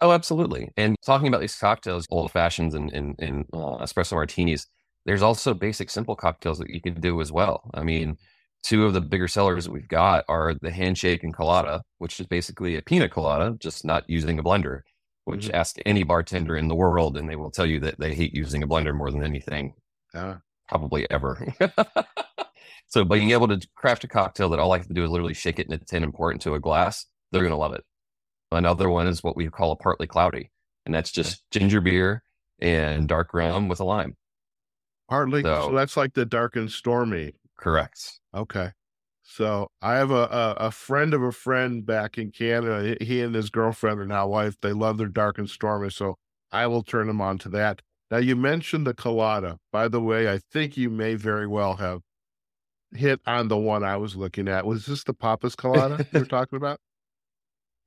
Oh, 0.00 0.12
absolutely. 0.12 0.70
And 0.76 0.96
talking 1.04 1.28
about 1.28 1.40
these 1.40 1.56
cocktails, 1.56 2.06
old 2.10 2.30
fashions 2.30 2.74
and, 2.74 2.92
and, 2.92 3.14
and 3.18 3.46
uh, 3.52 3.78
espresso 3.78 4.12
martinis, 4.12 4.66
there's 5.06 5.22
also 5.22 5.54
basic 5.54 5.88
simple 5.88 6.16
cocktails 6.16 6.58
that 6.58 6.68
you 6.68 6.80
can 6.80 7.00
do 7.00 7.20
as 7.20 7.32
well. 7.32 7.70
I 7.72 7.82
mean, 7.82 8.18
two 8.62 8.84
of 8.84 8.92
the 8.92 9.00
bigger 9.00 9.28
sellers 9.28 9.64
that 9.64 9.72
we've 9.72 9.88
got 9.88 10.24
are 10.28 10.54
the 10.60 10.70
handshake 10.70 11.22
and 11.22 11.34
colada, 11.34 11.82
which 11.98 12.20
is 12.20 12.26
basically 12.26 12.76
a 12.76 12.82
pina 12.82 13.08
colada, 13.08 13.56
just 13.58 13.84
not 13.84 14.08
using 14.08 14.38
a 14.38 14.42
blender. 14.42 14.80
Which 15.24 15.46
mm-hmm. 15.46 15.56
ask 15.56 15.76
any 15.84 16.04
bartender 16.04 16.56
in 16.56 16.68
the 16.68 16.76
world, 16.76 17.16
and 17.16 17.28
they 17.28 17.34
will 17.34 17.50
tell 17.50 17.66
you 17.66 17.80
that 17.80 17.98
they 17.98 18.14
hate 18.14 18.32
using 18.32 18.62
a 18.62 18.68
blender 18.68 18.94
more 18.94 19.10
than 19.10 19.24
anything, 19.24 19.74
uh. 20.14 20.36
probably 20.68 21.10
ever. 21.10 21.52
so, 22.86 23.04
being 23.04 23.32
able 23.32 23.48
to 23.48 23.60
craft 23.74 24.04
a 24.04 24.08
cocktail 24.08 24.50
that 24.50 24.60
all 24.60 24.72
I 24.72 24.78
have 24.78 24.86
to 24.86 24.94
do 24.94 25.02
is 25.02 25.10
literally 25.10 25.34
shake 25.34 25.58
it 25.58 25.66
in 25.66 25.72
a 25.72 25.78
tin 25.78 26.04
and 26.04 26.14
pour 26.14 26.30
it 26.30 26.34
into 26.34 26.54
a 26.54 26.60
glass, 26.60 27.06
they're 27.32 27.40
going 27.40 27.50
to 27.50 27.56
love 27.56 27.72
it. 27.72 27.82
Another 28.52 28.88
one 28.88 29.06
is 29.06 29.22
what 29.22 29.36
we 29.36 29.48
call 29.48 29.72
a 29.72 29.76
partly 29.76 30.06
cloudy, 30.06 30.50
and 30.84 30.94
that's 30.94 31.10
just 31.10 31.42
ginger 31.50 31.80
beer 31.80 32.22
and 32.60 33.08
dark 33.08 33.34
rum 33.34 33.68
with 33.68 33.80
a 33.80 33.84
lime. 33.84 34.16
Partly, 35.08 35.42
so, 35.42 35.68
so 35.68 35.74
that's 35.74 35.96
like 35.96 36.14
the 36.14 36.24
dark 36.24 36.56
and 36.56 36.70
stormy. 36.70 37.34
Correct. 37.56 38.20
Okay. 38.34 38.70
So 39.22 39.68
I 39.82 39.94
have 39.94 40.10
a, 40.12 40.24
a, 40.24 40.56
a 40.66 40.70
friend 40.70 41.12
of 41.12 41.22
a 41.22 41.32
friend 41.32 41.84
back 41.84 42.16
in 42.16 42.30
Canada. 42.30 42.96
He 43.00 43.20
and 43.20 43.34
his 43.34 43.50
girlfriend 43.50 44.00
are 44.00 44.06
now 44.06 44.28
wife. 44.28 44.56
They 44.60 44.72
love 44.72 44.98
their 44.98 45.08
dark 45.08 45.38
and 45.38 45.50
stormy. 45.50 45.90
So 45.90 46.16
I 46.52 46.68
will 46.68 46.82
turn 46.82 47.08
them 47.08 47.20
on 47.20 47.38
to 47.38 47.48
that. 47.50 47.82
Now 48.10 48.18
you 48.18 48.36
mentioned 48.36 48.86
the 48.86 48.94
colada. 48.94 49.58
By 49.72 49.88
the 49.88 50.00
way, 50.00 50.32
I 50.32 50.38
think 50.52 50.76
you 50.76 50.90
may 50.90 51.16
very 51.16 51.46
well 51.46 51.76
have 51.76 52.02
hit 52.94 53.20
on 53.26 53.48
the 53.48 53.56
one 53.56 53.82
I 53.82 53.96
was 53.96 54.14
looking 54.14 54.46
at. 54.46 54.64
Was 54.64 54.86
this 54.86 55.02
the 55.02 55.12
Papa's 55.12 55.56
colada 55.56 56.06
you're 56.12 56.24
talking 56.24 56.56
about? 56.56 56.78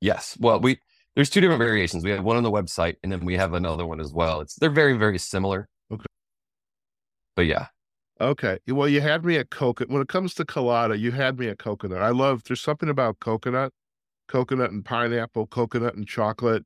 Yes. 0.00 0.36
Well, 0.40 0.60
we 0.60 0.78
there's 1.14 1.30
two 1.30 1.40
different 1.40 1.60
variations. 1.60 2.04
We 2.04 2.10
have 2.10 2.24
one 2.24 2.36
on 2.36 2.42
the 2.42 2.50
website, 2.50 2.96
and 3.02 3.12
then 3.12 3.24
we 3.24 3.36
have 3.36 3.52
another 3.52 3.86
one 3.86 4.00
as 4.00 4.12
well. 4.12 4.40
It's 4.40 4.54
they're 4.56 4.70
very 4.70 4.96
very 4.96 5.18
similar. 5.18 5.68
Okay. 5.92 6.04
But 7.36 7.46
yeah, 7.46 7.66
Okay. 8.20 8.58
Well, 8.68 8.88
you 8.88 9.00
had 9.00 9.24
me 9.24 9.36
at 9.36 9.50
coconut. 9.50 9.90
When 9.90 10.02
it 10.02 10.08
comes 10.08 10.34
to 10.34 10.44
colada, 10.44 10.98
you 10.98 11.10
had 11.10 11.38
me 11.38 11.48
at 11.48 11.58
coconut. 11.58 12.02
I 12.02 12.10
love. 12.10 12.44
There's 12.44 12.60
something 12.60 12.88
about 12.88 13.18
coconut, 13.20 13.72
coconut 14.28 14.70
and 14.72 14.84
pineapple, 14.84 15.46
coconut 15.46 15.94
and 15.94 16.06
chocolate. 16.06 16.64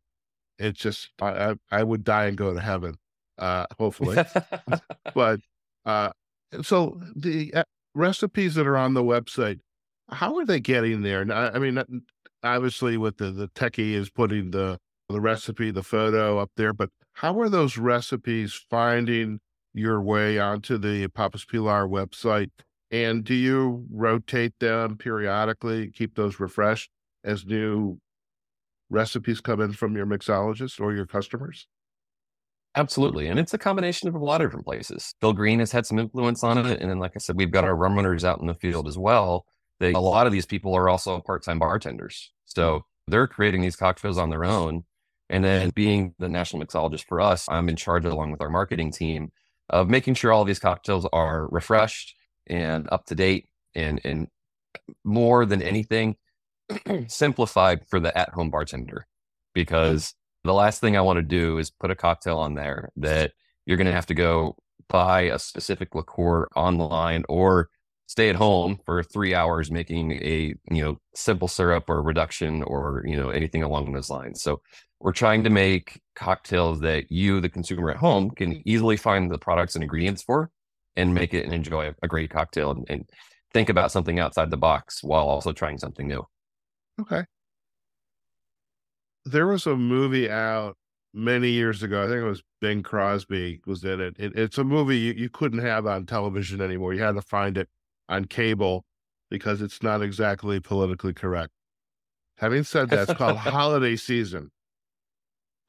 It's 0.59 0.81
just 0.81 1.11
I 1.21 1.51
I, 1.51 1.55
I 1.71 1.83
would 1.85 2.03
die 2.03 2.27
and 2.27 2.37
go 2.37 2.53
to 2.53 2.61
heaven. 2.61 2.97
Uh, 3.39 3.67
hopefully. 3.79 4.25
but 5.15 5.41
uh, 5.85 6.11
so 6.63 7.01
the 7.15 7.55
uh, 7.55 7.65
recipes 7.95 8.57
that 8.57 8.67
are 8.67 8.77
on 8.77 8.95
the 8.95 9.03
website, 9.05 9.61
how 10.11 10.37
are 10.39 10.45
they 10.45 10.61
getting 10.61 11.03
there? 11.03 11.25
I, 11.33 11.51
I 11.51 11.59
mean, 11.59 11.83
obviously, 12.45 12.97
with 12.97 13.17
the 13.17 13.31
the 13.31 13.49
techie 13.49 13.93
is 13.93 14.11
putting 14.11 14.51
the 14.51 14.79
the 15.09 15.21
recipe, 15.21 15.71
the 15.71 15.83
photo 15.83 16.39
up 16.39 16.51
there, 16.57 16.73
but 16.73 16.91
how 17.15 17.39
are 17.41 17.49
those 17.49 17.77
recipes 17.79 18.65
finding 18.71 19.41
your 19.73 20.01
way 20.01 20.39
onto 20.39 20.79
the 20.79 21.09
Papa's 21.09 21.45
Pilar 21.45 21.87
website? 21.87 22.51
And 22.91 23.25
do 23.25 23.35
you 23.35 23.87
rotate 23.91 24.55
them 24.61 24.97
periodically, 24.97 25.91
keep 25.91 26.15
those 26.15 26.39
refreshed 26.39 26.91
as 27.25 27.45
new 27.45 27.99
recipes 28.89 29.41
come 29.41 29.61
in 29.61 29.73
from 29.73 29.97
your 29.97 30.07
mixologist 30.07 30.81
or 30.81 30.95
your 30.95 31.07
customers? 31.07 31.67
Absolutely. 32.77 33.29
And 33.29 33.39
it's 33.39 33.55
a 33.55 33.59
combination 33.59 34.09
of 34.09 34.15
a 34.15 34.19
lot 34.19 34.41
of 34.41 34.49
different 34.49 34.67
places. 34.67 35.15
Phil 35.21 35.33
Greene 35.33 35.61
has 35.61 35.71
had 35.71 35.87
some 35.87 35.99
influence 35.99 36.43
on 36.43 36.59
it. 36.59 36.81
And 36.81 36.91
then, 36.91 36.99
like 36.99 37.13
I 37.15 37.19
said, 37.19 37.37
we've 37.37 37.51
got 37.51 37.65
our 37.65 37.77
rum 37.77 37.95
runners 37.95 38.25
out 38.25 38.41
in 38.41 38.47
the 38.47 38.55
field 38.55 38.89
as 38.89 38.99
well. 38.99 39.45
They, 39.81 39.93
a 39.93 39.99
lot 39.99 40.27
of 40.27 40.33
these 40.33 40.47
people 40.47 40.75
are 40.75 40.89
also 40.89 41.21
part 41.21 41.43
time 41.43 41.59
bartenders. 41.59 42.33
So 42.45 42.85
hmm. 43.07 43.11
they're 43.11 43.27
creating 43.27 43.63
these 43.63 43.77
cocktails 43.77 44.19
on 44.19 44.31
their 44.31 44.45
own. 44.45 44.85
And 45.31 45.43
then 45.43 45.71
being 45.71 46.15
the 46.19 46.29
national 46.29 46.65
mixologist 46.65 47.07
for 47.07 47.21
us, 47.21 47.49
I'm 47.49 47.69
in 47.69 47.77
charge 47.77 48.05
along 48.05 48.31
with 48.31 48.43
our 48.43 48.51
marketing 48.51 48.93
team 48.93 49.33
of 49.71 49.89
making 49.89 50.15
sure 50.15 50.33
all 50.33 50.45
these 50.45 50.59
cocktails 50.59 51.07
are 51.13 51.49
refreshed 51.49 52.15
and 52.47 52.87
up 52.93 53.07
to 53.07 53.15
date 53.15 53.49
and 53.75 54.01
and 54.05 54.29
more 55.03 55.47
than 55.47 55.63
anything 55.63 56.17
simplified 57.07 57.87
for 57.89 58.01
the 58.01 58.17
at 58.17 58.31
home 58.31 58.51
bartender 58.51 59.07
because 59.55 60.15
the 60.43 60.53
last 60.53 60.81
thing 60.81 60.97
I 60.97 61.01
want 61.01 61.17
to 61.17 61.23
do 61.23 61.59
is 61.59 61.71
put 61.71 61.91
a 61.91 61.97
cocktail 61.97 62.39
on 62.39 62.55
there 62.55 62.91
that 62.97 63.33
you're 63.65 63.79
going 63.79 63.87
to 63.87 63.93
have 63.93 64.07
to 64.07 64.15
go 64.15 64.57
buy 64.89 65.23
a 65.23 65.39
specific 65.39 65.95
liqueur 65.95 66.49
online 66.55 67.25
or 67.29 67.71
stay 68.15 68.29
at 68.29 68.37
home 68.37 68.79
for 68.87 69.03
three 69.03 69.35
hours 69.35 69.73
making 69.73 70.13
a 70.13 70.55
you 70.71 70.83
know 70.85 70.97
simple 71.15 71.49
syrup 71.49 71.85
or 71.89 72.01
reduction 72.01 72.63
or 72.63 73.03
you 73.05 73.17
know 73.17 73.31
anything 73.31 73.65
along 73.65 73.93
those 73.93 74.09
lines 74.09 74.41
so 74.41 74.61
we're 75.05 75.13
trying 75.13 75.45
to 75.45 75.51
make 75.51 76.01
cocktails 76.17 76.81
that 76.81 77.13
you, 77.13 77.39
the 77.39 77.51
consumer 77.51 77.91
at 77.91 77.99
home, 77.99 78.31
can 78.31 78.63
easily 78.67 78.97
find 78.97 79.31
the 79.31 79.39
products 79.39 79.75
and 79.75 79.85
ingredients 79.85 80.23
for 80.23 80.51
and 80.97 81.15
make 81.15 81.35
it 81.35 81.45
and 81.45 81.53
enjoy 81.53 81.93
a 82.03 82.09
great 82.09 82.31
cocktail 82.31 82.71
and, 82.71 82.87
and 82.89 83.11
think 83.53 83.69
about 83.69 83.93
something 83.93 84.19
outside 84.19 84.51
the 84.51 84.57
box 84.57 85.05
while 85.05 85.29
also 85.29 85.53
trying 85.53 85.77
something 85.77 86.09
new. 86.09 86.25
Okay. 86.99 87.25
There 89.27 89.47
was 89.47 89.67
a 89.67 89.77
movie 89.77 90.31
out 90.31 90.79
many 91.13 91.51
years 91.51 91.83
ago. 91.83 92.03
I 92.03 92.07
think 92.07 92.23
it 92.23 92.29
was 92.29 92.43
Bing 92.63 92.83
Crosby 92.83 93.61
was 93.67 93.85
in 93.85 94.01
it. 94.01 94.17
it 94.19 94.33
it's 94.35 94.57
a 94.57 94.65
movie 94.65 94.97
you, 94.97 95.13
you 95.13 95.29
couldn't 95.29 95.59
have 95.59 95.87
on 95.87 96.07
television 96.07 96.63
anymore. 96.63 96.95
You 96.95 97.03
had 97.03 97.17
to 97.17 97.23
find 97.23 97.59
it 97.59 97.69
on 98.09 98.27
cable 98.27 98.85
because 99.31 99.63
it's 99.63 99.83
not 99.83 100.03
exactly 100.03 100.61
politically 100.61 101.15
correct. 101.15 101.53
Having 102.39 102.65
said 102.65 102.91
that, 102.91 103.09
it's 103.09 103.19
called 103.19 103.37
Holiday 103.39 103.97
Season 103.97 104.51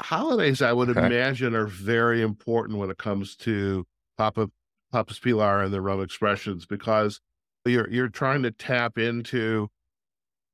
holidays, 0.02 0.62
I 0.62 0.74
would 0.74 0.90
okay. 0.90 1.06
imagine, 1.06 1.56
are 1.56 1.68
very 1.68 2.22
important 2.22 2.80
when 2.80 2.90
it 2.90 2.98
comes 2.98 3.36
to 3.38 3.86
Papa 4.18 4.50
Papa's 4.92 5.20
Pilar 5.20 5.64
and 5.64 5.74
the 5.74 5.82
rum 5.82 6.02
expressions 6.02 6.66
because 6.66 7.20
you're 7.66 7.90
you're 7.90 8.10
trying 8.10 8.44
to 8.44 8.52
tap 8.52 8.98
into 8.98 9.70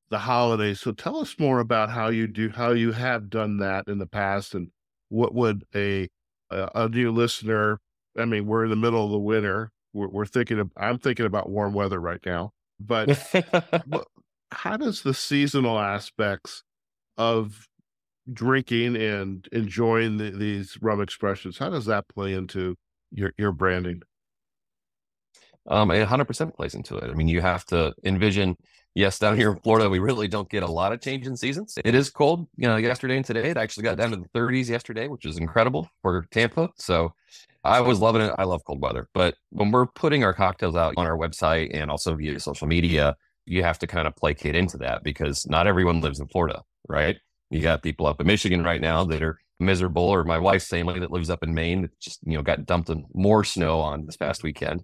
the 0.09 0.19
holidays. 0.19 0.79
So 0.79 0.91
tell 0.91 1.17
us 1.17 1.35
more 1.39 1.59
about 1.59 1.89
how 1.89 2.09
you 2.09 2.27
do 2.27 2.49
how 2.49 2.71
you 2.71 2.91
have 2.91 3.29
done 3.29 3.57
that 3.57 3.87
in 3.87 3.97
the 3.99 4.07
past 4.07 4.53
and 4.53 4.69
what 5.09 5.33
would 5.33 5.63
a 5.75 6.07
a, 6.49 6.69
a 6.75 6.89
new 6.89 7.11
listener 7.11 7.79
I 8.19 8.25
mean, 8.25 8.45
we're 8.45 8.65
in 8.65 8.69
the 8.69 8.75
middle 8.75 9.05
of 9.05 9.11
the 9.11 9.19
winter. 9.19 9.71
We're, 9.93 10.07
we're 10.07 10.25
thinking 10.25 10.59
of 10.59 10.71
I'm 10.77 10.97
thinking 10.99 11.25
about 11.25 11.49
warm 11.49 11.73
weather 11.73 11.99
right 11.99 12.21
now. 12.25 12.53
But 12.79 13.09
how 14.51 14.77
does 14.77 15.01
the 15.01 15.13
seasonal 15.13 15.79
aspects 15.79 16.63
of 17.17 17.67
drinking 18.31 18.95
and 18.95 19.47
enjoying 19.51 20.17
the, 20.17 20.31
these 20.31 20.77
rum 20.81 21.01
expressions 21.01 21.57
how 21.57 21.69
does 21.69 21.85
that 21.85 22.07
play 22.07 22.33
into 22.33 22.75
your 23.11 23.33
your 23.37 23.51
branding 23.51 24.01
um, 25.67 25.91
it 25.91 26.07
100% 26.07 26.55
plays 26.55 26.73
into 26.73 26.97
it. 26.97 27.09
I 27.09 27.13
mean, 27.13 27.27
you 27.27 27.39
have 27.39 27.65
to 27.65 27.93
envision, 28.03 28.57
yes, 28.95 29.19
down 29.19 29.37
here 29.37 29.51
in 29.51 29.59
Florida, 29.59 29.89
we 29.89 29.99
really 29.99 30.27
don't 30.27 30.49
get 30.49 30.63
a 30.63 30.71
lot 30.71 30.91
of 30.91 31.01
change 31.01 31.27
in 31.27 31.37
seasons. 31.37 31.77
It 31.85 31.93
is 31.93 32.09
cold, 32.09 32.47
you 32.57 32.67
know, 32.67 32.77
yesterday 32.77 33.17
and 33.17 33.25
today. 33.25 33.51
It 33.51 33.57
actually 33.57 33.83
got 33.83 33.97
down 33.97 34.09
to 34.09 34.17
the 34.17 34.27
30s 34.29 34.69
yesterday, 34.69 35.07
which 35.07 35.25
is 35.25 35.37
incredible 35.37 35.87
for 36.01 36.25
Tampa. 36.31 36.69
So 36.77 37.13
I 37.63 37.81
was 37.81 37.99
loving 37.99 38.21
it. 38.21 38.33
I 38.37 38.43
love 38.43 38.61
cold 38.65 38.81
weather. 38.81 39.07
But 39.13 39.35
when 39.51 39.71
we're 39.71 39.85
putting 39.85 40.23
our 40.23 40.33
cocktails 40.33 40.75
out 40.75 40.95
on 40.97 41.05
our 41.05 41.17
website 41.17 41.69
and 41.73 41.91
also 41.91 42.15
via 42.15 42.39
social 42.39 42.67
media, 42.67 43.15
you 43.45 43.63
have 43.63 43.79
to 43.79 43.87
kind 43.87 44.07
of 44.07 44.15
placate 44.15 44.55
into 44.55 44.77
that 44.79 45.03
because 45.03 45.47
not 45.47 45.67
everyone 45.67 46.01
lives 46.01 46.19
in 46.19 46.27
Florida, 46.27 46.61
right? 46.87 47.17
You 47.49 47.61
got 47.61 47.83
people 47.83 48.07
up 48.07 48.19
in 48.21 48.27
Michigan 48.27 48.63
right 48.63 48.81
now 48.81 49.03
that 49.05 49.21
are 49.21 49.37
miserable, 49.59 50.03
or 50.03 50.23
my 50.23 50.39
wife's 50.39 50.67
family 50.67 50.99
that 50.99 51.11
lives 51.11 51.29
up 51.29 51.43
in 51.43 51.53
Maine 51.53 51.83
that 51.83 51.99
just, 51.99 52.19
you 52.25 52.33
know, 52.33 52.41
got 52.41 52.65
dumped 52.65 52.89
in 52.89 53.05
more 53.13 53.43
snow 53.43 53.79
on 53.79 54.05
this 54.05 54.17
past 54.17 54.41
weekend. 54.41 54.83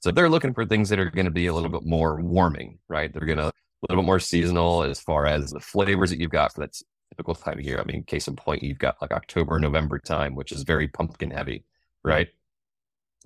So 0.00 0.10
they're 0.10 0.28
looking 0.28 0.52
for 0.52 0.66
things 0.66 0.90
that 0.90 0.98
are 0.98 1.10
going 1.10 1.24
to 1.24 1.30
be 1.32 1.46
a 1.46 1.54
little 1.54 1.70
bit 1.70 1.86
more 1.86 2.20
warming, 2.20 2.78
right? 2.88 3.12
They're 3.12 3.26
going 3.26 3.38
to 3.38 3.46
a 3.46 3.52
little 3.88 4.02
bit 4.02 4.06
more 4.06 4.20
seasonal 4.20 4.82
as 4.82 5.00
far 5.00 5.26
as 5.26 5.50
the 5.50 5.60
flavors 5.60 6.10
that 6.10 6.20
you've 6.20 6.30
got 6.30 6.52
for 6.52 6.60
that 6.60 6.76
typical 7.10 7.34
time 7.34 7.58
of 7.58 7.64
year. 7.64 7.80
I 7.80 7.84
mean, 7.84 8.02
case 8.04 8.28
in 8.28 8.36
point, 8.36 8.62
you've 8.62 8.78
got 8.78 9.00
like 9.00 9.12
October, 9.12 9.58
November 9.58 9.98
time, 9.98 10.34
which 10.34 10.52
is 10.52 10.62
very 10.62 10.88
pumpkin 10.88 11.30
heavy, 11.30 11.64
right? 12.04 12.28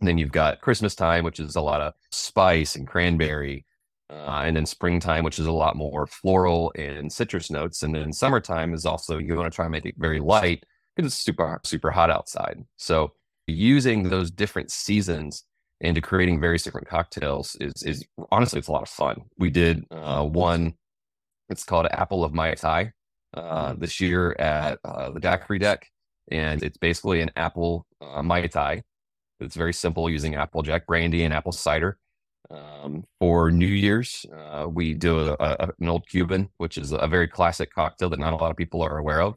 And 0.01 0.09
then 0.09 0.19
you've 0.19 0.33
got 0.33 0.61
Christmas 0.61 0.95
time, 0.95 1.25
which 1.25 1.41
is 1.41 1.57
a 1.57 1.61
lot 1.61 1.81
of 1.81 1.95
spice 2.11 2.77
and 2.77 2.87
cranberry. 2.87 3.67
Uh, 4.11 4.43
and 4.45 4.55
then 4.55 4.67
springtime, 4.67 5.25
which 5.25 5.39
is 5.39 5.47
a 5.47 5.53
lot 5.53 5.75
more 5.75 6.07
floral 6.07 6.71
and 6.77 7.11
citrus 7.11 7.51
notes. 7.51 7.83
And 7.83 7.95
then 7.95 8.13
summertime 8.13 8.75
is 8.75 8.85
also, 8.85 9.17
you 9.17 9.35
want 9.35 9.51
to 9.51 9.57
try 9.57 9.65
and 9.65 9.73
make 9.73 9.87
it 9.87 9.95
very 9.97 10.21
light 10.21 10.65
because 10.95 11.13
it's 11.13 11.23
super, 11.23 11.59
super 11.65 11.91
hot 11.91 12.11
outside. 12.11 12.63
So 12.77 13.15
using 13.47 14.09
those 14.09 14.31
different 14.31 14.71
seasons 14.71 15.45
into 15.81 16.01
creating 16.01 16.41
various 16.41 16.63
different 16.63 16.87
cocktails 16.87 17.57
is 17.57 17.83
is 17.83 18.05
honestly 18.31 18.59
it's 18.59 18.69
a 18.69 18.73
lot 18.73 18.83
of 18.83 18.89
fun. 18.89 19.23
We 19.39 19.51
did 19.51 19.85
uh, 19.91 20.25
one. 20.25 20.75
It's 21.49 21.65
called 21.65 21.87
Apple 21.91 22.25
of 22.25 22.33
Mai 22.33 22.55
Tai 22.55 22.93
uh, 23.35 23.41
mm-hmm. 23.41 23.81
this 23.81 24.01
year 24.01 24.33
at 24.39 24.79
uh, 24.85 25.11
the 25.11 25.21
Daiquiri 25.21 25.59
Deck, 25.59 25.91
and 26.31 26.63
it's 26.63 26.77
basically 26.77 27.21
an 27.21 27.31
apple 27.37 27.87
uh, 28.01 28.23
Mai 28.23 28.47
Tai. 28.47 28.83
It's 29.41 29.57
very 29.57 29.73
simple 29.73 30.09
using 30.09 30.35
apple 30.35 30.63
jack 30.63 30.87
brandy 30.87 31.25
and 31.25 31.35
apple 31.35 31.53
cider. 31.53 31.99
Um, 32.51 33.05
for 33.19 33.51
New 33.51 33.67
Year's, 33.67 34.27
uh, 34.35 34.67
we 34.69 34.95
do 34.95 35.19
a, 35.21 35.37
a, 35.41 35.69
an 35.81 35.89
old 35.89 36.07
Cuban, 36.07 36.51
which 36.59 36.77
is 36.77 36.93
a 36.93 37.07
very 37.07 37.27
classic 37.27 37.73
cocktail 37.73 38.11
that 38.11 38.19
not 38.19 38.35
a 38.35 38.37
lot 38.37 38.51
of 38.51 38.57
people 38.57 38.83
are 38.83 38.99
aware 38.99 39.23
of. 39.23 39.37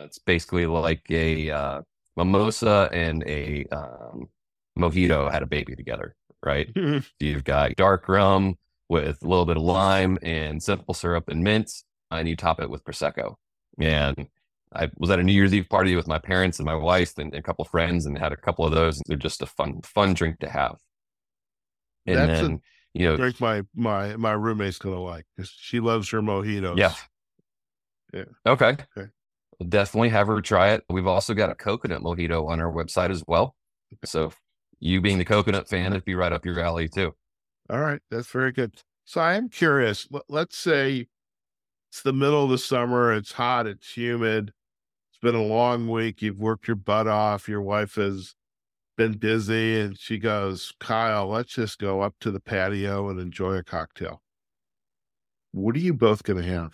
It's 0.00 0.18
basically 0.18 0.66
like 0.66 1.02
a 1.10 1.50
uh, 1.50 1.82
mimosa 2.16 2.88
and 2.92 3.22
a 3.26 3.64
um, 3.70 4.28
mojito 4.78 5.30
had 5.30 5.42
a 5.42 5.46
baby 5.46 5.76
together, 5.76 6.16
right? 6.44 6.72
Mm-hmm. 6.74 7.06
You've 7.20 7.44
got 7.44 7.76
dark 7.76 8.08
rum 8.08 8.56
with 8.88 9.22
a 9.22 9.26
little 9.28 9.46
bit 9.46 9.56
of 9.56 9.62
lime 9.62 10.18
and 10.22 10.62
simple 10.62 10.94
syrup 10.94 11.28
and 11.28 11.44
mint, 11.44 11.70
and 12.10 12.28
you 12.28 12.36
top 12.36 12.60
it 12.60 12.70
with 12.70 12.84
prosecco. 12.84 13.34
And 13.78 14.28
I 14.74 14.90
was 14.98 15.10
at 15.10 15.18
a 15.18 15.22
New 15.22 15.32
Year's 15.32 15.54
Eve 15.54 15.68
party 15.68 15.96
with 15.96 16.06
my 16.06 16.18
parents 16.18 16.58
and 16.58 16.66
my 16.66 16.74
wife 16.74 17.16
and, 17.18 17.32
and 17.32 17.40
a 17.40 17.42
couple 17.42 17.62
of 17.64 17.70
friends, 17.70 18.06
and 18.06 18.18
had 18.18 18.32
a 18.32 18.36
couple 18.36 18.64
of 18.64 18.72
those. 18.72 19.00
They're 19.06 19.16
just 19.16 19.42
a 19.42 19.46
fun, 19.46 19.80
fun 19.82 20.14
drink 20.14 20.40
to 20.40 20.48
have. 20.48 20.76
And 22.06 22.16
That's 22.16 22.40
then, 22.40 22.52
a 22.52 22.98
you 22.98 23.06
know, 23.06 23.16
drink 23.16 23.40
my 23.40 23.62
my 23.74 24.16
my 24.16 24.32
roommate's 24.32 24.78
gonna 24.78 25.00
like 25.00 25.26
because 25.36 25.50
she 25.50 25.80
loves 25.80 26.08
her 26.10 26.20
mojitos. 26.20 26.78
Yeah. 26.78 26.94
Yeah. 28.12 28.24
Okay. 28.46 28.76
Okay. 28.96 29.10
We'll 29.58 29.68
definitely 29.68 30.08
have 30.10 30.28
her 30.28 30.40
try 30.40 30.70
it. 30.70 30.84
We've 30.88 31.06
also 31.06 31.34
got 31.34 31.50
a 31.50 31.54
coconut 31.54 32.02
mojito 32.02 32.48
on 32.48 32.60
our 32.60 32.72
website 32.72 33.10
as 33.10 33.24
well. 33.26 33.54
So 34.04 34.32
you 34.80 35.00
being 35.00 35.18
the 35.18 35.24
coconut 35.24 35.68
fan, 35.68 35.92
it'd 35.92 36.04
be 36.04 36.14
right 36.14 36.32
up 36.32 36.46
your 36.46 36.60
alley 36.60 36.88
too. 36.88 37.14
All 37.70 37.80
right, 37.80 38.00
that's 38.10 38.28
very 38.28 38.52
good. 38.52 38.74
So 39.04 39.20
I 39.20 39.34
am 39.34 39.48
curious. 39.48 40.08
Let's 40.28 40.56
say 40.56 41.06
it's 41.90 42.02
the 42.02 42.12
middle 42.12 42.44
of 42.44 42.50
the 42.50 42.58
summer. 42.58 43.12
It's 43.12 43.32
hot. 43.32 43.66
It's 43.66 43.92
humid. 43.92 44.52
It's 45.18 45.32
been 45.32 45.40
a 45.40 45.44
long 45.44 45.88
week. 45.88 46.22
You've 46.22 46.38
worked 46.38 46.68
your 46.68 46.76
butt 46.76 47.08
off. 47.08 47.48
Your 47.48 47.60
wife 47.60 47.96
has 47.96 48.36
been 48.96 49.14
busy, 49.14 49.80
and 49.80 49.98
she 49.98 50.16
goes, 50.16 50.72
"Kyle, 50.78 51.26
let's 51.26 51.52
just 51.54 51.80
go 51.80 52.02
up 52.02 52.14
to 52.20 52.30
the 52.30 52.38
patio 52.38 53.08
and 53.08 53.18
enjoy 53.18 53.54
a 53.54 53.64
cocktail." 53.64 54.22
What 55.50 55.74
are 55.74 55.80
you 55.80 55.92
both 55.92 56.22
going 56.22 56.40
to 56.40 56.48
have? 56.48 56.72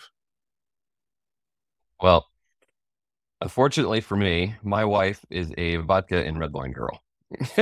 Well, 2.02 2.26
unfortunately 3.40 4.02
for 4.02 4.16
me, 4.16 4.56
my 4.62 4.84
wife 4.84 5.24
is 5.30 5.50
a 5.56 5.76
vodka 5.76 6.22
and 6.22 6.38
red 6.38 6.52
wine 6.52 6.72
girl. 6.72 7.02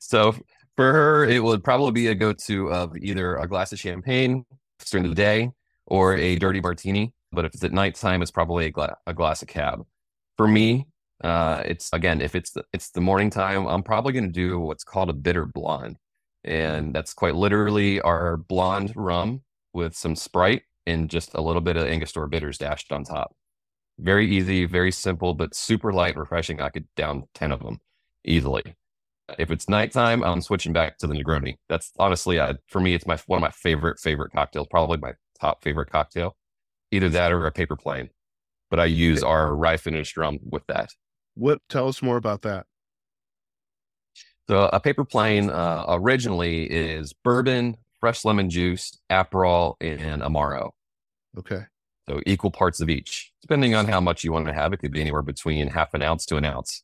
so 0.00 0.32
for 0.76 0.92
her, 0.92 1.24
it 1.24 1.42
would 1.42 1.64
probably 1.64 1.92
be 1.92 2.08
a 2.08 2.14
go-to 2.14 2.70
of 2.70 2.94
either 2.98 3.36
a 3.36 3.48
glass 3.48 3.72
of 3.72 3.80
champagne 3.80 4.44
during 4.90 5.08
the 5.08 5.14
day 5.14 5.50
or 5.86 6.14
a 6.14 6.36
dirty 6.36 6.60
martini. 6.60 7.14
But 7.34 7.44
if 7.44 7.54
it's 7.54 7.64
at 7.64 7.72
nighttime, 7.72 8.22
it's 8.22 8.30
probably 8.30 8.66
a, 8.66 8.70
gla- 8.70 8.96
a 9.06 9.14
glass 9.14 9.42
of 9.42 9.48
cab. 9.48 9.84
For 10.36 10.48
me, 10.48 10.86
uh, 11.22 11.62
it's 11.64 11.92
again, 11.92 12.20
if 12.20 12.34
it's 12.34 12.50
the, 12.52 12.64
it's 12.72 12.90
the 12.90 13.00
morning 13.00 13.30
time, 13.30 13.66
I'm 13.66 13.82
probably 13.82 14.12
going 14.12 14.26
to 14.26 14.32
do 14.32 14.58
what's 14.58 14.84
called 14.84 15.10
a 15.10 15.14
bitter 15.14 15.46
blonde, 15.46 15.96
and 16.42 16.94
that's 16.94 17.14
quite 17.14 17.34
literally 17.34 18.00
our 18.00 18.36
blonde 18.36 18.92
rum 18.96 19.42
with 19.72 19.94
some 19.96 20.16
Sprite 20.16 20.62
and 20.86 21.08
just 21.08 21.34
a 21.34 21.40
little 21.40 21.62
bit 21.62 21.76
of 21.76 21.86
Angostura 21.86 22.28
bitters 22.28 22.58
dashed 22.58 22.92
on 22.92 23.04
top. 23.04 23.34
Very 23.98 24.28
easy, 24.28 24.66
very 24.66 24.90
simple, 24.90 25.34
but 25.34 25.54
super 25.54 25.92
light, 25.92 26.16
refreshing. 26.16 26.60
I 26.60 26.68
could 26.68 26.86
down 26.96 27.24
ten 27.34 27.52
of 27.52 27.60
them 27.60 27.78
easily. 28.24 28.74
If 29.38 29.50
it's 29.50 29.68
nighttime, 29.68 30.22
I'm 30.22 30.42
switching 30.42 30.72
back 30.72 30.98
to 30.98 31.06
the 31.06 31.14
Negroni. 31.14 31.56
That's 31.68 31.92
honestly, 31.98 32.38
uh, 32.38 32.54
for 32.68 32.80
me, 32.80 32.94
it's 32.94 33.06
my 33.06 33.16
one 33.26 33.38
of 33.38 33.42
my 33.42 33.50
favorite 33.50 33.98
favorite 33.98 34.32
cocktails. 34.32 34.66
Probably 34.70 34.98
my 34.98 35.12
top 35.40 35.62
favorite 35.62 35.90
cocktail. 35.90 36.36
Either 36.94 37.08
that 37.10 37.32
or 37.32 37.46
a 37.46 37.52
paper 37.52 37.76
plane. 37.76 38.10
But 38.70 38.80
I 38.80 38.86
use 38.86 39.22
our 39.22 39.54
rye 39.54 39.76
finished 39.76 40.16
rum 40.16 40.38
with 40.42 40.66
that. 40.68 40.90
What? 41.34 41.60
Tell 41.68 41.88
us 41.88 42.02
more 42.02 42.16
about 42.16 42.42
that. 42.42 42.66
So 44.48 44.68
a 44.72 44.80
paper 44.80 45.04
plane 45.04 45.50
uh, 45.50 45.84
originally 45.88 46.64
is 46.64 47.12
bourbon, 47.12 47.76
fresh 48.00 48.24
lemon 48.24 48.50
juice, 48.50 48.98
Aperol, 49.10 49.74
and 49.80 50.22
Amaro. 50.22 50.70
Okay. 51.38 51.62
So 52.08 52.20
equal 52.26 52.50
parts 52.50 52.80
of 52.80 52.90
each, 52.90 53.32
depending 53.40 53.74
on 53.74 53.86
how 53.86 54.00
much 54.00 54.24
you 54.24 54.32
want 54.32 54.46
to 54.46 54.52
have. 54.52 54.72
It 54.72 54.78
could 54.78 54.92
be 54.92 55.00
anywhere 55.00 55.22
between 55.22 55.68
half 55.68 55.94
an 55.94 56.02
ounce 56.02 56.26
to 56.26 56.36
an 56.36 56.44
ounce 56.44 56.82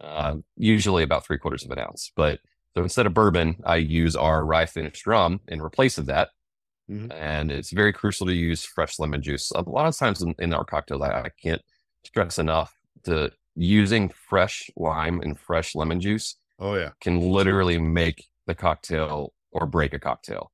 uh, 0.00 0.36
usually 0.56 1.02
about 1.02 1.26
three 1.26 1.38
quarters 1.38 1.64
of 1.64 1.70
an 1.70 1.78
ounce. 1.78 2.12
But 2.14 2.40
so 2.74 2.82
instead 2.82 3.06
of 3.06 3.14
bourbon, 3.14 3.56
I 3.64 3.76
use 3.76 4.14
our 4.14 4.44
rye 4.44 4.66
finished 4.66 5.06
rum 5.06 5.40
in 5.48 5.60
replace 5.60 5.98
of 5.98 6.06
that. 6.06 6.30
Mm-hmm. 6.90 7.12
And 7.12 7.50
it's 7.50 7.70
very 7.70 7.92
crucial 7.92 8.26
to 8.26 8.32
use 8.32 8.64
fresh 8.64 8.98
lemon 8.98 9.22
juice. 9.22 9.50
A 9.54 9.62
lot 9.62 9.86
of 9.86 9.96
times 9.96 10.22
in, 10.22 10.34
in 10.38 10.54
our 10.54 10.64
cocktails, 10.64 11.02
I, 11.02 11.22
I, 11.22 11.28
can't 11.42 11.60
stress 12.02 12.38
enough 12.38 12.74
to 13.04 13.30
using 13.54 14.08
fresh 14.08 14.70
lime 14.74 15.20
and 15.20 15.38
fresh 15.38 15.74
lemon 15.74 16.00
juice. 16.00 16.36
Oh 16.58 16.74
yeah, 16.76 16.90
can 17.00 17.20
literally 17.20 17.78
make 17.78 18.24
the 18.46 18.54
cocktail 18.54 19.34
or 19.52 19.66
break 19.66 19.92
a 19.92 19.98
cocktail. 19.98 20.50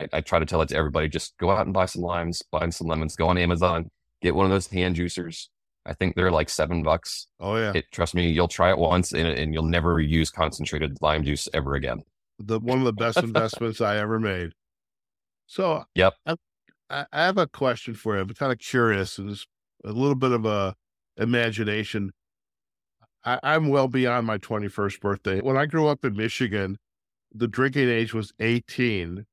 I, 0.00 0.08
I 0.12 0.20
try 0.20 0.38
to 0.38 0.46
tell 0.46 0.62
it 0.62 0.68
to 0.68 0.76
everybody: 0.76 1.08
just 1.08 1.36
go 1.38 1.50
out 1.50 1.66
and 1.66 1.74
buy 1.74 1.86
some 1.86 2.02
limes, 2.02 2.42
buy 2.42 2.68
some 2.70 2.86
lemons, 2.86 3.16
go 3.16 3.28
on 3.28 3.36
Amazon, 3.36 3.90
get 4.20 4.36
one 4.36 4.46
of 4.46 4.52
those 4.52 4.68
hand 4.68 4.94
juicers, 4.94 5.48
I 5.84 5.94
think 5.94 6.14
they're 6.14 6.30
like 6.30 6.48
seven 6.48 6.82
bucks. 6.82 7.26
Oh 7.40 7.56
yeah. 7.56 7.72
It, 7.74 7.86
trust 7.90 8.14
me, 8.14 8.30
you'll 8.30 8.48
try 8.48 8.70
it 8.70 8.78
once 8.78 9.12
and, 9.12 9.26
and 9.26 9.52
you'll 9.52 9.64
never 9.64 10.00
use 10.00 10.30
concentrated 10.30 10.98
lime 11.00 11.24
juice 11.24 11.48
ever 11.52 11.74
again. 11.74 12.02
The 12.38 12.60
one 12.60 12.78
of 12.78 12.84
the 12.84 12.92
best 12.92 13.18
investments 13.18 13.80
I 13.80 13.98
ever 13.98 14.18
made. 14.18 14.52
So 15.52 15.84
yep. 15.94 16.14
I, 16.24 16.36
I 16.90 17.06
have 17.12 17.36
a 17.36 17.46
question 17.46 17.92
for 17.92 18.14
you. 18.14 18.22
I'm 18.22 18.28
kind 18.30 18.52
of 18.52 18.58
curious 18.58 19.18
and 19.18 19.28
just 19.28 19.46
a 19.84 19.92
little 19.92 20.14
bit 20.14 20.32
of 20.32 20.46
a 20.46 20.74
imagination. 21.18 22.10
I, 23.22 23.38
I'm 23.42 23.68
well 23.68 23.86
beyond 23.86 24.26
my 24.26 24.38
21st 24.38 25.00
birthday. 25.00 25.40
When 25.42 25.58
I 25.58 25.66
grew 25.66 25.88
up 25.88 26.06
in 26.06 26.16
Michigan, 26.16 26.78
the 27.34 27.46
drinking 27.46 27.90
age 27.90 28.14
was 28.14 28.32
18 28.40 29.26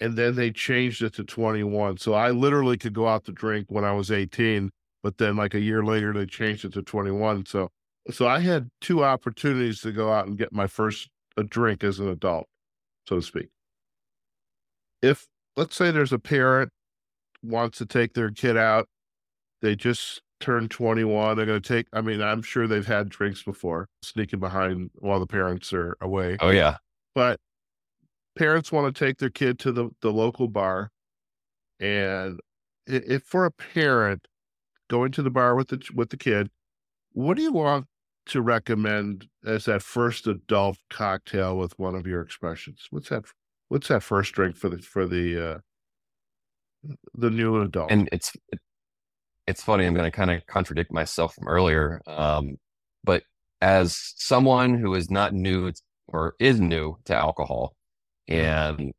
and 0.00 0.16
then 0.16 0.34
they 0.34 0.50
changed 0.50 1.02
it 1.02 1.12
to 1.16 1.24
21. 1.24 1.98
So 1.98 2.14
I 2.14 2.30
literally 2.30 2.78
could 2.78 2.94
go 2.94 3.06
out 3.06 3.26
to 3.26 3.32
drink 3.32 3.66
when 3.68 3.84
I 3.84 3.92
was 3.92 4.10
18 4.10 4.70
but 5.02 5.18
then 5.18 5.36
like 5.36 5.52
a 5.52 5.60
year 5.60 5.84
later 5.84 6.14
they 6.14 6.26
changed 6.26 6.64
it 6.64 6.72
to 6.74 6.82
21 6.82 7.46
so 7.46 7.70
so 8.10 8.26
i 8.26 8.38
had 8.38 8.68
two 8.82 9.02
opportunities 9.02 9.80
to 9.80 9.92
go 9.92 10.12
out 10.12 10.26
and 10.26 10.36
get 10.36 10.52
my 10.52 10.66
first 10.66 11.08
a 11.38 11.42
drink 11.42 11.82
as 11.82 12.00
an 12.00 12.08
adult 12.08 12.46
so 13.06 13.16
to 13.16 13.22
speak 13.22 13.48
if 15.00 15.26
let's 15.56 15.76
say 15.76 15.90
there's 15.90 16.12
a 16.12 16.18
parent 16.18 16.70
wants 17.42 17.78
to 17.78 17.86
take 17.86 18.14
their 18.14 18.30
kid 18.30 18.56
out, 18.56 18.88
they 19.62 19.76
just 19.76 20.22
turned 20.40 20.70
21. 20.70 21.36
They're 21.36 21.46
going 21.46 21.60
to 21.60 21.68
take, 21.68 21.86
I 21.92 22.00
mean, 22.00 22.22
I'm 22.22 22.42
sure 22.42 22.66
they've 22.66 22.86
had 22.86 23.08
drinks 23.08 23.42
before, 23.42 23.88
sneaking 24.02 24.40
behind 24.40 24.90
while 24.98 25.20
the 25.20 25.26
parents 25.26 25.72
are 25.72 25.96
away. 26.00 26.36
Oh, 26.40 26.50
yeah. 26.50 26.76
But 27.14 27.38
parents 28.36 28.72
want 28.72 28.94
to 28.94 29.04
take 29.04 29.18
their 29.18 29.30
kid 29.30 29.58
to 29.60 29.72
the, 29.72 29.90
the 30.00 30.12
local 30.12 30.48
bar. 30.48 30.90
And 31.78 32.40
if 32.86 33.22
for 33.24 33.44
a 33.44 33.50
parent 33.50 34.26
going 34.88 35.12
to 35.12 35.22
the 35.22 35.30
bar 35.30 35.54
with 35.54 35.68
the, 35.68 35.82
with 35.94 36.10
the 36.10 36.16
kid, 36.16 36.50
what 37.12 37.36
do 37.36 37.42
you 37.42 37.52
want 37.52 37.86
to 38.26 38.42
recommend 38.42 39.26
as 39.44 39.64
that 39.64 39.82
first 39.82 40.26
adult 40.26 40.78
cocktail 40.88 41.56
with 41.56 41.78
one 41.78 41.94
of 41.94 42.06
your 42.06 42.20
expressions? 42.20 42.86
What's 42.90 43.08
that? 43.08 43.24
What's 43.70 43.86
that 43.86 44.02
first 44.02 44.32
drink 44.34 44.56
for 44.56 44.68
the 44.68 44.78
for 44.78 45.06
the 45.06 45.50
uh, 45.50 45.58
the 47.14 47.30
new 47.30 47.62
adult? 47.62 47.92
And 47.92 48.08
it's 48.10 48.32
it's 49.46 49.62
funny. 49.62 49.86
I'm 49.86 49.94
going 49.94 50.10
to 50.10 50.16
kind 50.16 50.32
of 50.32 50.44
contradict 50.46 50.92
myself 50.92 51.36
from 51.36 51.46
earlier, 51.46 52.02
um, 52.08 52.56
but 53.04 53.22
as 53.60 53.96
someone 54.16 54.74
who 54.74 54.94
is 54.96 55.08
not 55.08 55.34
new 55.34 55.72
or 56.08 56.34
is 56.40 56.60
new 56.60 56.98
to 57.04 57.14
alcohol, 57.14 57.76
and 58.26 58.92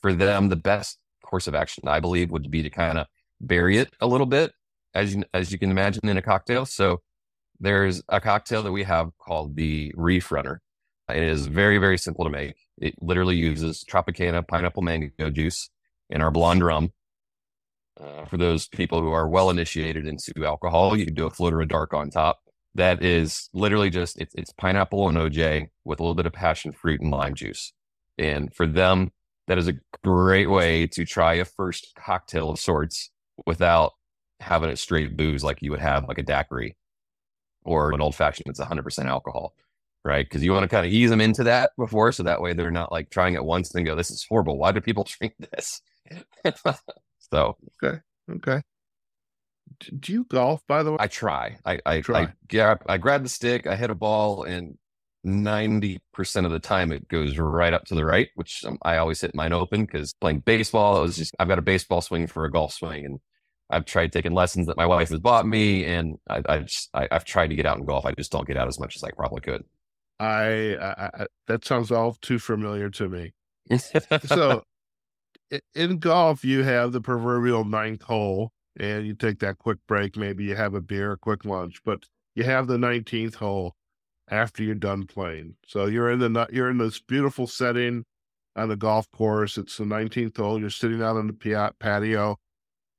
for 0.00 0.12
them, 0.12 0.48
the 0.48 0.54
best 0.54 0.98
course 1.24 1.48
of 1.48 1.56
action, 1.56 1.88
I 1.88 1.98
believe, 1.98 2.30
would 2.30 2.48
be 2.52 2.62
to 2.62 2.70
kind 2.70 2.98
of 2.98 3.08
bury 3.40 3.78
it 3.78 3.92
a 4.00 4.06
little 4.06 4.26
bit, 4.26 4.52
as 4.94 5.12
you 5.12 5.24
as 5.34 5.50
you 5.50 5.58
can 5.58 5.72
imagine 5.72 6.08
in 6.08 6.16
a 6.16 6.22
cocktail. 6.22 6.66
So 6.66 7.02
there's 7.58 8.00
a 8.08 8.20
cocktail 8.20 8.62
that 8.62 8.70
we 8.70 8.84
have 8.84 9.10
called 9.18 9.56
the 9.56 9.92
Reef 9.96 10.30
Runner. 10.30 10.60
It 11.08 11.22
is 11.22 11.46
very, 11.46 11.78
very 11.78 11.98
simple 11.98 12.24
to 12.24 12.30
make. 12.30 12.56
It 12.78 12.94
literally 13.00 13.36
uses 13.36 13.84
Tropicana 13.84 14.46
pineapple 14.46 14.82
mango 14.82 15.30
juice 15.30 15.70
and 16.10 16.22
our 16.22 16.30
blonde 16.30 16.64
rum. 16.64 16.92
Uh, 18.00 18.24
for 18.24 18.36
those 18.36 18.66
people 18.66 19.00
who 19.00 19.12
are 19.12 19.28
well 19.28 19.50
initiated 19.50 20.06
into 20.06 20.44
alcohol, 20.44 20.96
you 20.96 21.04
can 21.04 21.14
do 21.14 21.26
a 21.26 21.30
float 21.30 21.52
or 21.52 21.60
a 21.60 21.68
dark 21.68 21.94
on 21.94 22.10
top. 22.10 22.40
That 22.74 23.02
is 23.04 23.48
literally 23.52 23.90
just 23.90 24.20
it's, 24.20 24.34
it's 24.34 24.52
pineapple 24.52 25.08
and 25.08 25.16
OJ 25.16 25.68
with 25.84 26.00
a 26.00 26.02
little 26.02 26.16
bit 26.16 26.26
of 26.26 26.32
passion 26.32 26.72
fruit 26.72 27.00
and 27.00 27.10
lime 27.10 27.34
juice. 27.34 27.72
And 28.18 28.52
for 28.54 28.66
them, 28.66 29.12
that 29.46 29.58
is 29.58 29.68
a 29.68 29.74
great 30.02 30.46
way 30.46 30.86
to 30.88 31.04
try 31.04 31.34
a 31.34 31.44
first 31.44 31.92
cocktail 31.96 32.50
of 32.50 32.58
sorts 32.58 33.10
without 33.46 33.92
having 34.40 34.70
it 34.70 34.78
straight 34.78 35.16
booze 35.16 35.44
like 35.44 35.62
you 35.62 35.70
would 35.70 35.80
have 35.80 36.08
like 36.08 36.18
a 36.18 36.22
daiquiri 36.22 36.76
or 37.64 37.92
an 37.92 38.00
old 38.00 38.14
fashioned 38.14 38.44
that's 38.46 38.60
100% 38.60 39.06
alcohol, 39.06 39.54
right? 40.04 40.24
Because 40.24 40.42
you 40.44 40.52
want 40.52 40.64
to 40.64 40.68
kind 40.68 40.86
of 40.86 40.92
ease 40.92 41.10
them 41.10 41.20
into 41.20 41.44
that 41.44 41.70
before, 41.78 42.12
so 42.12 42.22
that 42.22 42.40
way 42.40 42.52
they're 42.52 42.70
not 42.70 42.92
like 42.92 43.10
trying 43.10 43.34
it 43.34 43.44
once 43.44 43.74
and 43.74 43.86
go, 43.86 43.94
"This 43.94 44.10
is 44.10 44.26
horrible. 44.28 44.58
Why 44.58 44.72
do 44.72 44.80
people 44.80 45.06
drink 45.18 45.34
this?" 45.38 45.80
so 47.32 47.56
okay, 47.82 48.00
okay. 48.30 48.62
Do 50.00 50.12
you 50.12 50.24
golf, 50.24 50.62
by 50.68 50.82
the 50.82 50.92
way? 50.92 50.98
I 51.00 51.06
try. 51.08 51.56
I 51.64 51.80
I, 51.84 52.00
try. 52.00 52.22
I 52.22 52.32
grab 52.48 52.82
I 52.86 52.98
grab 52.98 53.22
the 53.22 53.28
stick, 53.28 53.66
I 53.66 53.76
hit 53.76 53.90
a 53.90 53.94
ball, 53.94 54.44
and 54.44 54.76
ninety 55.24 56.00
percent 56.12 56.46
of 56.46 56.52
the 56.52 56.60
time 56.60 56.92
it 56.92 57.08
goes 57.08 57.38
right 57.38 57.72
up 57.72 57.84
to 57.86 57.94
the 57.94 58.04
right, 58.04 58.28
which 58.34 58.62
um, 58.66 58.78
I 58.82 58.98
always 58.98 59.20
hit 59.20 59.34
mine 59.34 59.52
open 59.52 59.84
because 59.84 60.12
playing 60.20 60.40
baseball, 60.40 60.98
it 60.98 61.02
was 61.02 61.16
just 61.16 61.34
I've 61.38 61.48
got 61.48 61.58
a 61.58 61.62
baseball 61.62 62.02
swing 62.02 62.26
for 62.26 62.44
a 62.44 62.50
golf 62.50 62.74
swing, 62.74 63.04
and 63.06 63.20
I've 63.70 63.86
tried 63.86 64.12
taking 64.12 64.34
lessons 64.34 64.66
that 64.66 64.76
my 64.76 64.86
wife 64.86 65.08
has 65.08 65.20
bought 65.20 65.46
me, 65.46 65.84
and 65.84 66.18
I, 66.28 66.42
I 66.48 66.58
just 66.60 66.90
I, 66.94 67.08
have 67.10 67.24
tried 67.24 67.48
to 67.48 67.56
get 67.56 67.66
out 67.66 67.78
and 67.78 67.86
golf. 67.86 68.04
I 68.04 68.12
just 68.12 68.30
don't 68.30 68.46
get 68.46 68.56
out 68.56 68.68
as 68.68 68.78
much 68.78 68.96
as 68.96 69.02
I 69.02 69.10
probably 69.10 69.40
could. 69.40 69.64
I, 70.20 70.76
I 70.76 71.26
that 71.46 71.64
sounds 71.64 71.90
all 71.90 72.14
too 72.14 72.38
familiar 72.38 72.90
to 72.90 73.08
me. 73.08 73.32
so, 74.26 74.62
in 75.74 75.98
golf, 75.98 76.44
you 76.44 76.62
have 76.62 76.92
the 76.92 77.00
proverbial 77.00 77.64
ninth 77.64 78.02
hole, 78.02 78.52
and 78.78 79.06
you 79.06 79.14
take 79.14 79.40
that 79.40 79.58
quick 79.58 79.78
break. 79.86 80.16
Maybe 80.16 80.44
you 80.44 80.56
have 80.56 80.74
a 80.74 80.80
beer, 80.80 81.12
a 81.12 81.18
quick 81.18 81.44
lunch, 81.44 81.80
but 81.84 82.04
you 82.34 82.44
have 82.44 82.66
the 82.66 82.78
nineteenth 82.78 83.36
hole 83.36 83.74
after 84.28 84.62
you're 84.62 84.74
done 84.74 85.06
playing. 85.06 85.56
So 85.66 85.86
you're 85.86 86.10
in 86.10 86.20
the 86.20 86.46
you're 86.52 86.70
in 86.70 86.78
this 86.78 87.00
beautiful 87.00 87.46
setting 87.46 88.04
on 88.56 88.68
the 88.68 88.76
golf 88.76 89.10
course. 89.10 89.58
It's 89.58 89.76
the 89.76 89.86
nineteenth 89.86 90.36
hole. 90.36 90.60
You're 90.60 90.70
sitting 90.70 91.02
out 91.02 91.16
on 91.16 91.26
the 91.26 91.72
patio 91.78 92.36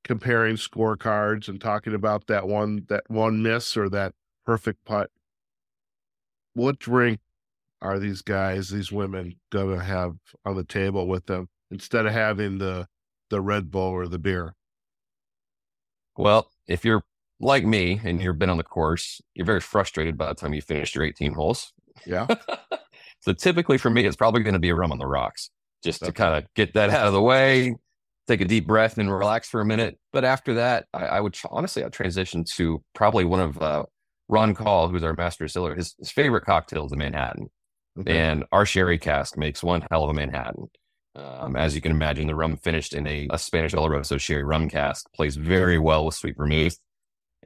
comparing 0.04 0.56
scorecards 0.56 1.48
and 1.48 1.60
talking 1.60 1.96
about 1.96 2.28
that 2.28 2.48
one 2.48 2.86
that 2.90 3.04
one 3.08 3.42
miss 3.42 3.76
or 3.76 3.90
that 3.90 4.14
perfect 4.46 4.86
putt. 4.86 5.10
What 6.56 6.80
drink 6.80 7.20
are 7.82 8.00
these 8.00 8.22
guys, 8.22 8.70
these 8.70 8.92
women, 8.92 9.36
going 9.52 9.78
to 9.78 9.84
have 9.84 10.16
on 10.46 10.56
the 10.56 10.64
table 10.64 11.08
with 11.08 11.28
them 11.28 11.48
instead 11.70 12.06
of 12.06 12.14
having 12.14 12.58
the 12.58 12.88
the 13.30 13.42
Red 13.42 13.70
Bull 13.70 13.90
or 13.90 14.08
the 14.08 14.20
beer? 14.20 14.56
Well, 16.18 16.50
if 16.68 16.86
you're 16.86 17.04
like 17.40 17.66
me 17.66 18.00
and 18.04 18.22
you've 18.22 18.40
been 18.40 18.50
on 18.50 18.58
the 18.58 18.64
course, 18.64 19.22
you're 19.34 19.46
very 19.46 19.60
frustrated 19.60 20.18
by 20.18 20.28
the 20.28 20.36
time 20.36 20.54
you 20.54 20.62
finish 20.62 20.96
your 20.96 21.04
18 21.04 21.34
holes. 21.34 21.74
Yeah. 22.06 22.28
so 23.20 23.34
typically 23.34 23.78
for 23.78 23.90
me, 23.90 24.06
it's 24.06 24.16
probably 24.16 24.42
going 24.44 24.54
to 24.54 24.60
be 24.60 24.70
a 24.70 24.76
rum 24.76 24.92
on 24.92 24.98
the 24.98 25.08
rocks 25.08 25.50
just 25.84 26.02
okay. 26.02 26.10
to 26.10 26.14
kind 26.14 26.36
of 26.36 26.54
get 26.56 26.74
that 26.74 26.90
out 26.90 27.08
of 27.08 27.14
the 27.14 27.22
way, 27.22 27.76
take 28.28 28.42
a 28.42 28.46
deep 28.46 28.68
breath 28.68 28.98
and 28.98 29.12
relax 29.12 29.50
for 29.50 29.62
a 29.62 29.66
minute. 29.66 29.98
But 30.12 30.26
after 30.26 30.56
that, 30.56 30.86
I, 30.94 31.06
I 31.06 31.22
would 31.22 31.38
honestly, 31.52 31.84
I'd 31.84 31.94
transition 31.94 32.44
to 32.56 32.84
probably 32.94 33.26
one 33.26 33.40
of 33.40 33.62
uh, 33.62 33.84
Ron 34.28 34.54
Call, 34.54 34.90
who's 34.90 35.04
our 35.04 35.14
master 35.14 35.46
distiller. 35.46 35.76
His, 35.76 35.96
his 36.00 36.12
favorite 36.12 36.46
cocktail 36.46 36.86
is 36.86 36.92
the 36.92 36.98
Manhattan. 36.98 37.50
Okay. 38.00 38.18
And 38.18 38.44
our 38.52 38.66
sherry 38.66 38.98
cask 38.98 39.38
makes 39.38 39.64
one 39.64 39.86
hell 39.90 40.04
of 40.04 40.10
a 40.10 40.14
Manhattan. 40.14 40.70
Um, 41.16 41.56
as 41.56 41.76
you 41.76 41.82
can 41.82 41.92
imagine, 41.92 42.28
the 42.28 42.36
rum 42.36 42.58
finished 42.58 42.94
in 42.94 43.08
a, 43.08 43.28
a 43.32 43.38
Spanish 43.38 43.74
Oloroso 43.74 44.20
sherry 44.20 44.44
rum 44.44 44.70
cask 44.70 45.06
plays 45.14 45.38
very 45.38 45.80
well 45.80 46.06
with 46.06 46.16
sweet 46.16 46.36
vermouth. 46.36 46.78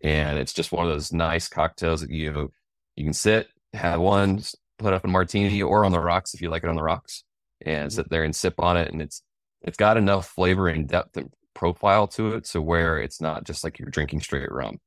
And 0.01 0.39
it's 0.39 0.53
just 0.53 0.71
one 0.71 0.85
of 0.85 0.91
those 0.91 1.13
nice 1.13 1.47
cocktails 1.47 2.01
that 2.01 2.09
you 2.09 2.51
you 2.95 3.03
can 3.03 3.13
sit, 3.13 3.49
have 3.73 3.99
one, 3.99 4.41
put 4.77 4.93
up 4.93 5.05
a 5.05 5.07
martini 5.07 5.61
or 5.61 5.85
on 5.85 5.91
the 5.91 5.99
rocks 5.99 6.33
if 6.33 6.41
you 6.41 6.49
like 6.49 6.63
it 6.63 6.69
on 6.69 6.75
the 6.75 6.83
rocks, 6.83 7.23
and 7.65 7.91
sit 7.91 8.09
there 8.09 8.23
and 8.23 8.35
sip 8.35 8.55
on 8.59 8.77
it. 8.77 8.91
And 8.91 9.01
it's 9.01 9.21
it's 9.61 9.77
got 9.77 9.97
enough 9.97 10.27
flavor 10.29 10.67
and 10.67 10.87
depth 10.87 11.17
and 11.17 11.31
profile 11.53 12.07
to 12.07 12.35
it 12.35 12.45
to 12.45 12.61
where 12.61 12.97
it's 12.97 13.21
not 13.21 13.43
just 13.43 13.63
like 13.63 13.77
you're 13.77 13.89
drinking 13.89 14.21
straight 14.21 14.51
rum. 14.51 14.79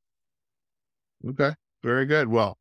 Okay, 1.29 1.53
very 1.83 2.05
good. 2.05 2.29
Well, 2.29 2.57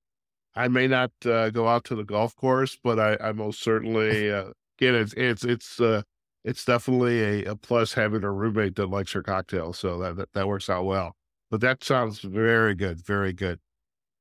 I 0.54 0.68
may 0.68 0.86
not 0.86 1.12
uh, 1.24 1.50
go 1.50 1.68
out 1.68 1.84
to 1.84 1.94
the 1.94 2.04
golf 2.04 2.36
course, 2.36 2.76
but 2.82 2.98
I, 2.98 3.16
I 3.20 3.32
most 3.32 3.62
certainly 3.62 4.30
uh, 4.32 4.50
again 4.78 4.94
it's 4.94 5.14
it's 5.14 5.44
it's 5.44 5.80
uh, 5.80 6.02
it's 6.44 6.64
definitely 6.64 7.44
a, 7.44 7.52
a, 7.52 7.56
plus 7.56 7.94
having 7.94 8.24
a 8.24 8.30
roommate 8.30 8.74
that 8.76 8.90
likes 8.90 9.12
her 9.12 9.22
cocktails, 9.22 9.78
so 9.78 9.98
that, 9.98 10.16
that 10.16 10.32
that 10.34 10.48
works 10.48 10.68
out 10.68 10.84
well. 10.84 11.16
But 11.50 11.60
that 11.60 11.84
sounds 11.84 12.20
very 12.20 12.74
good, 12.74 13.04
very 13.04 13.32
good. 13.32 13.60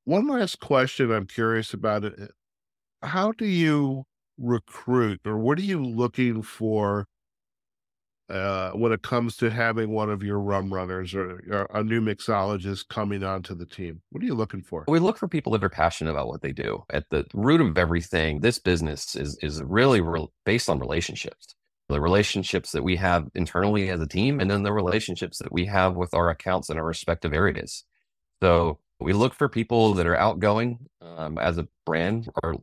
One 0.05 0.27
last 0.27 0.59
question 0.59 1.11
I'm 1.11 1.27
curious 1.27 1.73
about 1.73 2.05
it: 2.05 2.31
How 3.01 3.31
do 3.31 3.45
you 3.45 4.05
recruit, 4.37 5.21
or 5.25 5.37
what 5.37 5.57
are 5.59 5.63
you 5.63 5.83
looking 5.83 6.41
for 6.41 7.07
uh, 8.31 8.71
when 8.71 8.91
it 8.91 9.01
comes 9.01 9.35
to 9.37 9.49
having 9.49 9.89
one 9.89 10.09
of 10.09 10.23
your 10.23 10.39
rum 10.39 10.73
runners 10.73 11.13
or, 11.13 11.43
or, 11.51 11.69
a 11.73 11.83
new 11.83 11.99
mixologist 11.99 12.87
coming 12.87 13.23
onto 13.23 13.53
the 13.53 13.65
team? 13.65 14.01
What 14.09 14.23
are 14.23 14.25
you 14.25 14.35
looking 14.35 14.61
for? 14.61 14.85
We 14.87 14.99
look 14.99 15.17
for 15.17 15.27
people 15.27 15.51
that 15.51 15.63
are 15.63 15.69
passionate 15.69 16.11
about 16.11 16.27
what 16.27 16.41
they 16.41 16.51
do. 16.51 16.83
At 16.89 17.09
the 17.09 17.25
root 17.33 17.61
of 17.61 17.77
everything, 17.77 18.39
this 18.39 18.57
business 18.57 19.15
is 19.15 19.37
is 19.41 19.61
really 19.61 20.01
re- 20.01 20.27
based 20.45 20.69
on 20.69 20.79
relationships. 20.79 21.55
The 21.89 21.99
relationships 21.99 22.71
that 22.71 22.83
we 22.83 22.95
have 22.95 23.29
internally 23.35 23.89
as 23.89 23.99
a 23.99 24.07
team, 24.07 24.39
and 24.39 24.49
then 24.49 24.63
the 24.63 24.71
relationships 24.71 25.39
that 25.39 25.51
we 25.51 25.65
have 25.65 25.95
with 25.95 26.13
our 26.13 26.29
accounts 26.29 26.69
in 26.69 26.77
our 26.77 26.85
respective 26.85 27.33
areas. 27.33 27.83
So 28.41 28.79
we 29.01 29.13
look 29.13 29.33
for 29.33 29.49
people 29.49 29.93
that 29.95 30.07
are 30.07 30.15
outgoing. 30.15 30.79
Um, 31.01 31.37
as 31.37 31.57
a 31.57 31.67
brand, 31.85 32.29
our 32.43 32.55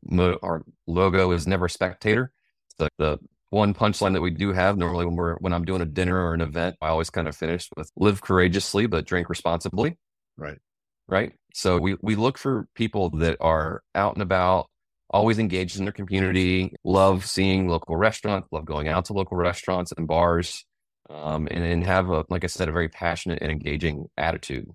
our 0.42 0.64
logo 0.87 1.33
is 1.33 1.46
never 1.46 1.68
spectator. 1.68 2.33
The, 2.78 2.88
the 2.98 3.18
one 3.50 3.72
punchline 3.74 4.12
that 4.12 4.20
we 4.20 4.30
do 4.30 4.52
have 4.52 4.76
normally 4.76 5.06
when 5.06 5.16
we're 5.16 5.37
when 5.37 5.52
I'm 5.52 5.64
doing 5.64 5.80
a 5.80 5.87
dinner 5.87 6.18
or 6.18 6.34
an 6.34 6.40
event, 6.40 6.76
I 6.82 6.88
always 6.88 7.11
kind 7.11 7.28
of 7.28 7.37
finish 7.37 7.68
with 7.76 7.90
live 7.96 8.20
courageously 8.20 8.87
but 8.87 9.06
drink 9.06 9.28
responsibly. 9.28 9.96
Right. 10.37 10.58
Right. 11.06 11.32
So 11.54 11.78
we 11.78 11.96
we 12.02 12.14
look 12.14 12.38
for 12.38 12.68
people 12.74 13.11
that 13.18 13.38
are 13.40 13.82
out 13.94 14.14
and 14.14 14.22
about, 14.22 14.68
always 15.11 15.38
engaged 15.38 15.78
in 15.78 15.84
their 15.84 15.92
community, 15.92 16.74
love 16.84 17.24
seeing 17.24 17.68
local 17.68 17.96
restaurants, 17.96 18.48
love 18.52 18.66
going 18.66 18.88
out 18.88 19.06
to 19.06 19.14
local 19.14 19.37
restaurants 19.38 19.92
and 19.96 20.06
bars, 20.06 20.64
um, 21.08 21.48
and, 21.50 21.64
and 21.64 21.84
have 21.87 22.11
a 22.11 22.24
like 22.28 22.44
I 22.44 22.48
said, 22.48 22.68
a 22.68 22.72
very 22.72 22.90
passionate 22.90 23.40
and 23.40 23.50
engaging 23.50 24.06
attitude. 24.18 24.68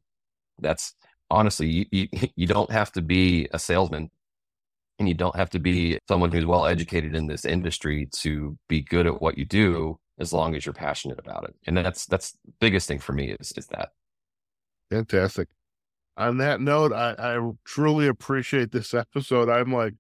That's 0.59 0.95
honestly 1.29 1.67
you, 1.67 1.86
you, 1.91 2.07
you 2.36 2.47
don't 2.47 2.71
have 2.71 2.91
to 2.93 3.01
be 3.01 3.47
a 3.53 3.59
salesman 3.59 4.09
and 4.99 5.08
you 5.08 5.13
don't 5.13 5.36
have 5.36 5.49
to 5.51 5.60
be 5.60 5.97
someone 6.08 6.32
who's 6.32 6.45
well 6.45 6.65
educated 6.65 7.15
in 7.15 7.27
this 7.27 7.45
industry 7.45 8.08
to 8.19 8.58
be 8.69 8.82
good 8.82 9.08
at 9.08 9.21
what 9.21 9.38
you 9.38 9.45
do 9.45 9.97
as 10.19 10.32
long 10.34 10.56
as 10.56 10.65
you're 10.65 10.73
passionate 10.73 11.19
about 11.19 11.45
it. 11.45 11.56
And 11.67 11.75
that's 11.77 12.06
that's 12.06 12.32
the 12.45 12.51
biggest 12.60 12.88
thing 12.88 12.99
for 12.99 13.13
me 13.13 13.32
is 13.39 13.51
is 13.58 13.67
that. 13.67 13.89
Fantastic. 14.91 15.49
On 16.17 16.38
that 16.38 16.62
note, 16.62 16.93
I, 16.93 17.15
I 17.17 17.51
truly 17.65 18.08
appreciate 18.08 18.71
this 18.71 18.93
episode. 18.93 19.49
I'm 19.49 19.73
like 19.73 19.95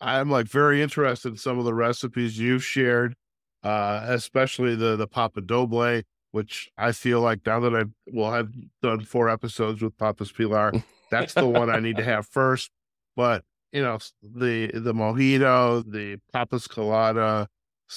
I'm 0.00 0.30
like 0.30 0.46
very 0.46 0.82
interested 0.82 1.30
in 1.30 1.38
some 1.38 1.58
of 1.58 1.64
the 1.64 1.74
recipes 1.74 2.38
you've 2.38 2.64
shared. 2.64 3.14
uh, 3.62 4.02
especially 4.08 4.76
the 4.76 4.96
the 4.96 5.06
Papa 5.08 5.40
Doble, 5.40 6.02
which 6.32 6.70
I 6.78 6.92
feel 6.92 7.20
like 7.20 7.40
now 7.46 7.60
that 7.60 7.74
I've 7.74 7.90
well, 8.12 8.30
I've 8.32 8.52
done 8.82 9.00
four 9.04 9.28
episodes 9.28 9.82
with 9.82 9.96
Papa's 9.98 10.32
Pilar, 10.32 10.72
that's 11.10 11.34
the 11.34 11.46
one 11.46 11.70
I 11.70 11.80
need 11.80 11.96
to 11.96 12.04
have 12.12 12.26
first. 12.26 12.70
But 13.16 13.44
you 13.72 13.82
know, 13.82 13.98
the 14.22 14.70
the 14.72 14.94
mojito, 14.94 15.84
the 15.90 16.18
Papa's 16.32 16.66
Colada, 16.66 17.48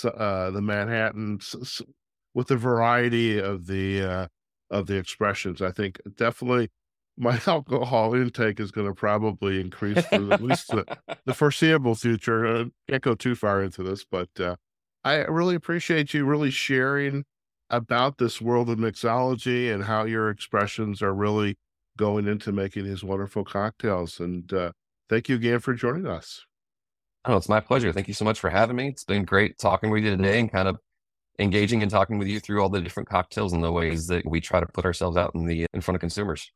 uh, 0.04 0.52
the 0.52 0.62
Manhattan, 0.62 1.40
with 2.34 2.48
the 2.48 2.58
variety 2.58 3.40
of 3.40 3.68
the 3.68 4.02
uh, 4.02 4.28
of 4.70 4.88
the 4.88 4.98
expressions, 4.98 5.62
I 5.62 5.72
think 5.72 6.00
definitely 6.16 6.70
my 7.18 7.40
alcohol 7.48 8.14
intake 8.16 8.60
is 8.60 8.72
going 8.72 8.88
to 8.88 8.94
probably 8.94 9.60
increase 9.60 10.06
for 10.06 10.34
at 10.34 10.42
least 10.42 10.70
the, 10.70 10.86
the 11.26 11.34
foreseeable 11.34 11.96
future. 11.96 12.48
I 12.48 12.66
can't 12.90 13.04
go 13.04 13.16
too 13.16 13.36
far 13.36 13.62
into 13.62 13.84
this, 13.84 14.06
but 14.10 14.30
uh, 14.40 14.56
I 15.04 15.18
really 15.26 15.56
appreciate 15.56 16.14
you 16.14 16.26
really 16.26 16.52
sharing 16.52 17.26
about 17.70 18.18
this 18.18 18.42
world 18.42 18.70
of 18.70 18.78
mixology 18.78 19.74
and 19.74 19.86
how 19.86 20.04
your 20.04 20.30
expressions 20.30 21.02
are 21.02 21.14
really 21.14 21.58
going 21.98 22.28
into 22.28 22.52
making 22.52 22.86
these 22.86 23.04
wonderful 23.04 23.44
cocktails. 23.44 24.20
And 24.20 24.52
uh, 24.52 24.72
thank 25.12 25.30
you 25.30 25.36
again 25.36 25.60
for 25.60 25.76
joining 25.76 26.08
us. 26.08 26.44
Oh, 27.26 27.38
it's 27.38 27.50
my 27.50 27.60
pleasure. 27.60 27.94
Thank 27.94 28.08
you 28.08 28.16
so 28.16 28.26
much 28.26 28.40
for 28.40 28.50
having 28.50 28.78
me. 28.78 28.88
It's 28.88 29.04
been 29.04 29.26
great 29.26 29.60
talking 29.60 29.92
with 29.92 30.04
you 30.04 30.16
today 30.16 30.40
and 30.40 30.52
kind 30.52 30.68
of 30.68 30.80
engaging 31.38 31.84
and 31.84 31.92
talking 31.92 32.18
with 32.18 32.28
you 32.28 32.40
through 32.40 32.60
all 32.62 32.70
the 32.70 32.82
different 32.82 33.10
cocktails 33.10 33.54
and 33.54 33.64
the 33.64 33.72
ways 33.72 34.08
that 34.08 34.26
we 34.26 34.42
try 34.42 34.60
to 34.60 34.66
put 34.66 34.86
ourselves 34.86 35.18
out 35.18 35.36
in 35.36 35.46
the 35.46 35.68
in 35.74 35.82
front 35.82 35.98
of 35.98 36.00
consumers. 36.00 36.52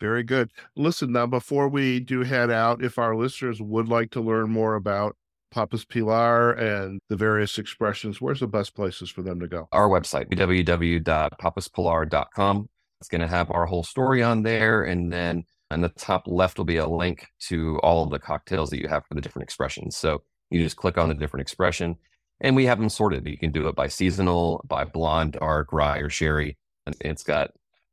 Very 0.00 0.24
good. 0.24 0.50
Listen, 0.76 1.12
now 1.12 1.26
before 1.26 1.68
we 1.68 2.00
do 2.00 2.22
head 2.22 2.50
out, 2.50 2.82
if 2.82 2.98
our 2.98 3.14
listeners 3.14 3.60
would 3.60 3.88
like 3.88 4.10
to 4.12 4.20
learn 4.20 4.50
more 4.50 4.76
about 4.76 5.14
Papa's 5.50 5.84
Pilar 5.84 6.52
and 6.52 7.00
the 7.08 7.16
various 7.16 7.58
expressions, 7.58 8.18
where's 8.20 8.40
the 8.40 8.46
best 8.46 8.74
places 8.74 9.10
for 9.10 9.20
them 9.20 9.38
to 9.40 9.46
go? 9.46 9.68
Our 9.72 9.90
website, 9.90 10.30
www.papaspilar.com. 10.30 12.68
It's 13.00 13.08
going 13.08 13.20
to 13.20 13.26
have 13.26 13.50
our 13.50 13.66
whole 13.66 13.84
story 13.84 14.22
on 14.22 14.42
there. 14.42 14.84
And 14.84 15.12
then 15.12 15.44
on 15.70 15.80
the 15.80 15.88
top 15.90 16.24
left 16.26 16.58
will 16.58 16.64
be 16.64 16.76
a 16.76 16.86
link 16.86 17.26
to 17.48 17.78
all 17.78 18.04
of 18.04 18.10
the 18.10 18.18
cocktails 18.18 18.70
that 18.70 18.80
you 18.80 18.88
have 18.88 19.06
for 19.06 19.14
the 19.14 19.20
different 19.20 19.44
expressions. 19.44 19.96
So 19.96 20.22
you 20.50 20.62
just 20.62 20.76
click 20.76 20.98
on 20.98 21.08
the 21.08 21.14
different 21.14 21.42
expression 21.42 21.96
and 22.40 22.56
we 22.56 22.66
have 22.66 22.78
them 22.78 22.88
sorted. 22.88 23.26
You 23.26 23.38
can 23.38 23.52
do 23.52 23.68
it 23.68 23.76
by 23.76 23.88
seasonal, 23.88 24.64
by 24.66 24.84
blonde, 24.84 25.32
dark, 25.32 25.72
rye, 25.72 25.98
or 25.98 26.08
sherry. 26.08 26.56
And 26.86 26.96
it's 27.00 27.22
got, 27.22 27.50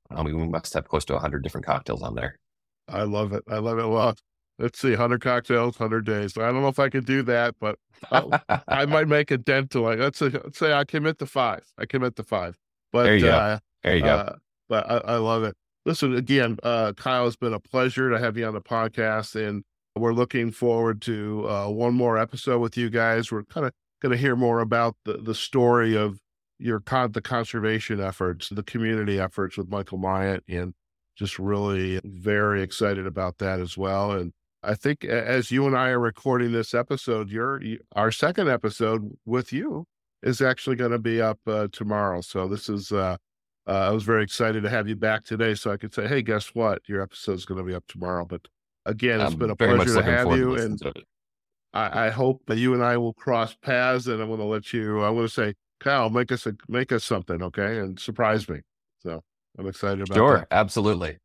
I 0.09 0.23
mean, 0.23 0.39
we 0.39 0.47
must 0.47 0.73
have 0.73 0.87
close 0.87 1.05
to 1.05 1.13
100 1.13 1.43
different 1.43 1.65
cocktails 1.65 2.01
on 2.01 2.15
there. 2.15 2.39
I 2.87 3.03
love 3.03 3.33
it. 3.33 3.43
I 3.49 3.57
love 3.57 3.77
it. 3.79 3.87
Well, 3.87 4.15
let's 4.57 4.79
see, 4.79 4.91
100 4.91 5.21
cocktails, 5.21 5.79
100 5.79 6.05
days. 6.05 6.37
I 6.37 6.51
don't 6.51 6.61
know 6.61 6.69
if 6.69 6.79
I 6.79 6.89
could 6.89 7.05
do 7.05 7.21
that, 7.23 7.55
but 7.59 7.77
I 8.11 8.85
might 8.85 9.07
make 9.07 9.31
a 9.31 9.37
dent 9.37 9.71
to 9.71 9.81
like, 9.81 9.99
let's 9.99 10.19
say, 10.19 10.29
let's 10.29 10.57
say 10.57 10.73
I 10.73 10.85
commit 10.85 11.19
to 11.19 11.25
five. 11.25 11.63
I 11.77 11.85
commit 11.85 12.15
to 12.15 12.23
five. 12.23 12.57
But 12.91 13.03
there 13.03 13.17
you 13.17 13.27
uh, 13.27 13.55
go. 13.55 13.61
There 13.83 13.95
you 13.97 14.03
go. 14.03 14.15
Uh, 14.15 14.35
but 14.69 14.89
I, 14.89 14.97
I, 14.97 15.17
love 15.17 15.43
it. 15.43 15.55
Listen, 15.87 16.17
again, 16.17 16.57
uh, 16.63 16.91
Kyle, 16.97 17.27
it's 17.27 17.37
been 17.37 17.53
a 17.53 17.61
pleasure 17.61 18.09
to 18.09 18.19
have 18.19 18.35
you 18.35 18.45
on 18.45 18.53
the 18.53 18.59
podcast. 18.59 19.35
And 19.41 19.63
we're 19.95 20.11
looking 20.11 20.51
forward 20.51 21.01
to 21.03 21.47
uh, 21.49 21.69
one 21.69 21.93
more 21.93 22.17
episode 22.17 22.59
with 22.59 22.75
you 22.75 22.89
guys. 22.89 23.31
We're 23.31 23.43
kind 23.43 23.65
of 23.65 23.71
going 24.01 24.11
to 24.11 24.17
hear 24.17 24.35
more 24.35 24.59
about 24.59 24.97
the, 25.05 25.13
the 25.13 25.33
story 25.33 25.95
of 25.95 26.19
your 26.59 26.81
con- 26.81 27.13
the 27.13 27.21
conservation 27.21 28.01
efforts, 28.01 28.49
the 28.49 28.63
community 28.63 29.17
efforts 29.17 29.55
with 29.55 29.69
Michael 29.69 29.97
Myatt, 29.97 30.43
and 30.49 30.73
just 31.15 31.39
really 31.39 32.01
very 32.03 32.61
excited 32.61 33.07
about 33.07 33.37
that 33.37 33.61
as 33.61 33.77
well. 33.77 34.11
And 34.11 34.33
I 34.63 34.75
think 34.75 35.05
as 35.05 35.51
you 35.51 35.67
and 35.67 35.77
I 35.77 35.91
are 35.91 35.99
recording 35.99 36.51
this 36.51 36.73
episode, 36.73 37.29
your 37.29 37.61
our 37.95 38.11
second 38.11 38.49
episode 38.49 39.15
with 39.25 39.53
you 39.53 39.85
is 40.21 40.41
actually 40.41 40.75
going 40.75 40.91
to 40.91 40.99
be 40.99 41.21
up 41.21 41.39
uh, 41.47 41.69
tomorrow. 41.71 42.19
So 42.19 42.49
this 42.49 42.67
is 42.67 42.91
uh, 42.91 43.15
uh, 43.67 43.71
I 43.71 43.89
was 43.91 44.03
very 44.03 44.23
excited 44.23 44.63
to 44.63 44.69
have 44.69 44.87
you 44.87 44.95
back 44.95 45.25
today, 45.25 45.53
so 45.53 45.71
I 45.71 45.77
could 45.77 45.93
say, 45.93 46.07
hey, 46.07 46.21
guess 46.21 46.55
what? 46.55 46.81
Your 46.87 47.01
episode 47.01 47.33
is 47.33 47.45
going 47.45 47.57
to 47.57 47.63
be 47.65 47.75
up 47.75 47.83
tomorrow. 47.87 48.23
But 48.23 48.47
again, 48.85 49.19
it's 49.19 49.33
I'm 49.33 49.39
been 49.39 49.49
a 49.49 49.55
pleasure 49.55 49.95
to 49.95 50.03
have 50.03 50.37
you, 50.37 50.55
and 50.55 50.81
I, 51.73 52.07
I, 52.07 52.09
hope 52.09 52.43
that 52.47 52.57
you 52.57 52.73
and 52.73 52.83
I 52.83 52.95
will 52.95 53.13
cross 53.13 53.55
paths. 53.61 54.07
And 54.07 54.21
I'm 54.21 54.29
going 54.29 54.39
to 54.39 54.45
let 54.45 54.71
you. 54.71 55.01
I 55.01 55.09
want 55.09 55.27
to 55.27 55.33
say, 55.33 55.53
Kyle, 55.81 56.09
make 56.09 56.31
us 56.31 56.45
a, 56.45 56.55
make 56.69 56.93
us 56.93 57.03
something, 57.03 57.43
okay, 57.43 57.79
and 57.79 57.99
surprise 57.99 58.47
me. 58.47 58.61
So 58.99 59.21
I'm 59.57 59.67
excited 59.67 60.07
about. 60.07 60.15
Sure, 60.15 60.37
that. 60.39 60.47
absolutely. 60.51 61.17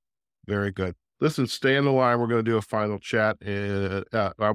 Very 0.48 0.72
good. 0.72 0.96
Listen, 1.20 1.46
stay 1.46 1.76
in 1.76 1.84
the 1.84 1.92
line. 1.92 2.18
We're 2.18 2.26
going 2.26 2.44
to 2.44 2.50
do 2.50 2.56
a 2.56 2.62
final 2.62 2.98
chat. 2.98 3.36
And, 3.40 4.04
uh, 4.12 4.32
uh, 4.40 4.54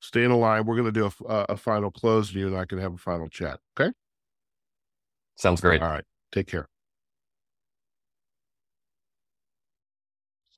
stay 0.00 0.24
in 0.24 0.30
the 0.30 0.36
line. 0.36 0.66
We're 0.66 0.74
going 0.74 0.92
to 0.92 1.00
do 1.00 1.08
a, 1.28 1.46
a 1.50 1.56
final 1.56 1.92
close, 1.92 2.30
and 2.30 2.40
you 2.40 2.48
and 2.48 2.56
I 2.56 2.64
can 2.64 2.78
have 2.78 2.92
a 2.92 2.98
final 2.98 3.28
chat. 3.28 3.60
Okay. 3.78 3.92
Sounds 5.36 5.60
great. 5.60 5.80
All 5.80 5.88
right. 5.88 6.04
Take 6.32 6.48
care. 6.48 6.66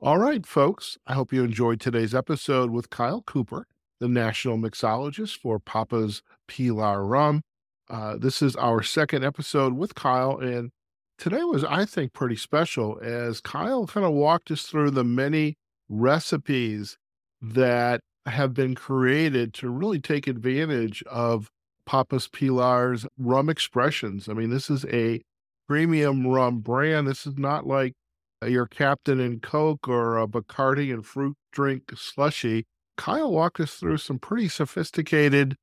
All 0.00 0.18
right, 0.18 0.44
folks. 0.44 0.98
I 1.06 1.14
hope 1.14 1.32
you 1.32 1.44
enjoyed 1.44 1.80
today's 1.80 2.14
episode 2.14 2.70
with 2.70 2.90
Kyle 2.90 3.22
Cooper 3.22 3.66
the 4.00 4.08
national 4.08 4.58
mixologist 4.58 5.38
for 5.38 5.58
Papa's 5.58 6.20
Pilar 6.48 7.06
Rum. 7.06 7.42
Uh, 7.88 8.16
this 8.18 8.42
is 8.42 8.56
our 8.56 8.82
second 8.82 9.24
episode 9.24 9.74
with 9.74 9.94
Kyle, 9.94 10.36
and 10.36 10.70
today 11.16 11.42
was, 11.44 11.64
I 11.64 11.84
think, 11.84 12.12
pretty 12.12 12.36
special 12.36 12.98
as 13.00 13.40
Kyle 13.40 13.86
kind 13.86 14.04
of 14.04 14.12
walked 14.12 14.50
us 14.50 14.64
through 14.64 14.90
the 14.90 15.04
many 15.04 15.54
recipes 15.88 16.98
that 17.40 18.00
have 18.26 18.52
been 18.52 18.74
created 18.74 19.54
to 19.54 19.70
really 19.70 20.00
take 20.00 20.26
advantage 20.26 21.02
of 21.04 21.50
Papa's 21.86 22.28
Pilar's 22.28 23.06
rum 23.16 23.48
expressions. 23.48 24.28
I 24.28 24.32
mean, 24.32 24.50
this 24.50 24.68
is 24.68 24.84
a 24.86 25.22
premium 25.68 26.26
rum 26.26 26.60
brand. 26.60 27.06
This 27.06 27.26
is 27.26 27.38
not 27.38 27.66
like 27.66 27.92
Uh, 28.44 28.48
your 28.48 28.66
Captain 28.66 29.20
and 29.20 29.42
Coke 29.42 29.88
or 29.88 30.18
a 30.18 30.26
Bacardi 30.26 30.92
and 30.92 31.04
fruit 31.04 31.36
drink 31.52 31.92
slushy. 31.94 32.66
Kyle 32.96 33.32
walked 33.32 33.60
us 33.60 33.74
through 33.74 33.98
some 33.98 34.18
pretty 34.18 34.48
sophisticated 34.48 35.56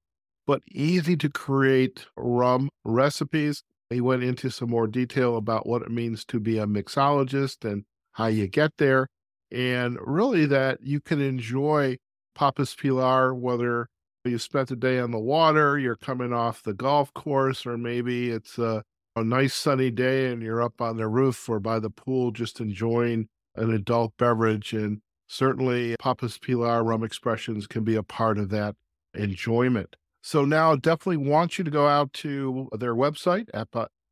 but 0.47 0.61
easy 0.71 1.15
to 1.15 1.29
create 1.29 2.07
rum 2.17 2.69
recipes. 2.83 3.63
He 3.89 4.01
went 4.01 4.23
into 4.23 4.49
some 4.49 4.69
more 4.69 4.87
detail 4.87 5.37
about 5.37 5.67
what 5.67 5.81
it 5.81 5.91
means 5.91 6.25
to 6.25 6.39
be 6.39 6.57
a 6.57 6.65
mixologist 6.65 7.69
and 7.69 7.83
how 8.13 8.27
you 8.27 8.47
get 8.47 8.71
there, 8.77 9.07
and 9.51 9.97
really 10.01 10.45
that 10.47 10.79
you 10.81 10.99
can 10.99 11.21
enjoy 11.21 11.97
Papa's 12.35 12.75
Pilar 12.75 13.33
whether 13.33 13.87
you 14.25 14.37
spent 14.37 14.71
a 14.71 14.75
day 14.75 14.99
on 14.99 15.11
the 15.11 15.19
water, 15.19 15.79
you're 15.79 15.95
coming 15.95 16.33
off 16.33 16.63
the 16.63 16.73
golf 16.73 17.13
course, 17.13 17.65
or 17.65 17.77
maybe 17.77 18.29
it's 18.29 18.57
a, 18.57 18.83
a 19.15 19.23
nice 19.23 19.53
sunny 19.53 19.91
day 19.91 20.31
and 20.31 20.41
you're 20.41 20.61
up 20.61 20.81
on 20.81 20.97
the 20.97 21.07
roof 21.07 21.47
or 21.49 21.59
by 21.59 21.79
the 21.79 21.89
pool 21.89 22.31
just 22.31 22.59
enjoying 22.59 23.27
an 23.55 23.73
adult 23.73 24.13
beverage 24.17 24.73
and 24.73 25.01
certainly 25.27 25.95
Papa's 25.99 26.37
Pilar 26.37 26.83
rum 26.83 27.03
expressions 27.03 27.67
can 27.67 27.83
be 27.83 27.95
a 27.95 28.03
part 28.03 28.37
of 28.37 28.49
that 28.49 28.75
enjoyment. 29.13 29.95
So 30.21 30.45
now 30.45 30.75
definitely 30.75 31.17
want 31.17 31.57
you 31.57 31.63
to 31.63 31.71
go 31.71 31.87
out 31.87 32.13
to 32.13 32.69
their 32.77 32.95
website 32.95 33.49
at, 33.53 33.67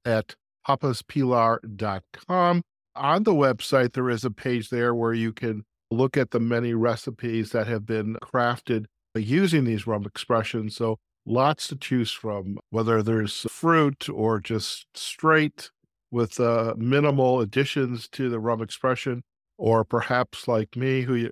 at 0.06 0.36
papaspilar.com. 0.68 2.62
On 2.96 3.24
the 3.24 3.34
website, 3.34 3.94
there 3.94 4.10
is 4.10 4.26
a 4.26 4.32
page 4.32 4.70
there 4.70 4.96
where 4.96 5.14
you 5.14 5.32
can 5.32 5.64
look 5.92 6.18
at 6.18 6.32
the 6.32 6.40
many 6.40 6.74
recipes 6.74 7.52
that 7.52 7.68
have 7.68 7.86
been 7.86 8.16
crafted 8.22 8.86
using 9.16 9.64
these 9.64 9.88
rum 9.88 10.04
expressions. 10.06 10.76
So 10.76 10.98
lots 11.30 11.68
to 11.68 11.76
choose 11.76 12.12
from, 12.12 12.58
whether 12.72 13.02
there's 13.02 13.42
fruit 13.50 14.10
or 14.10 14.39
just 14.39 14.88
straight 14.96 15.70
with 16.12 16.39
uh, 16.39 16.74
minimal 16.76 17.39
additions 17.39 18.08
to 18.10 18.30
the 18.30 18.39
rum 18.39 18.62
expression 18.62 19.24
or 19.58 19.84
perhaps 19.84 20.48
like 20.48 20.76
me, 20.76 21.02
who 21.02 21.30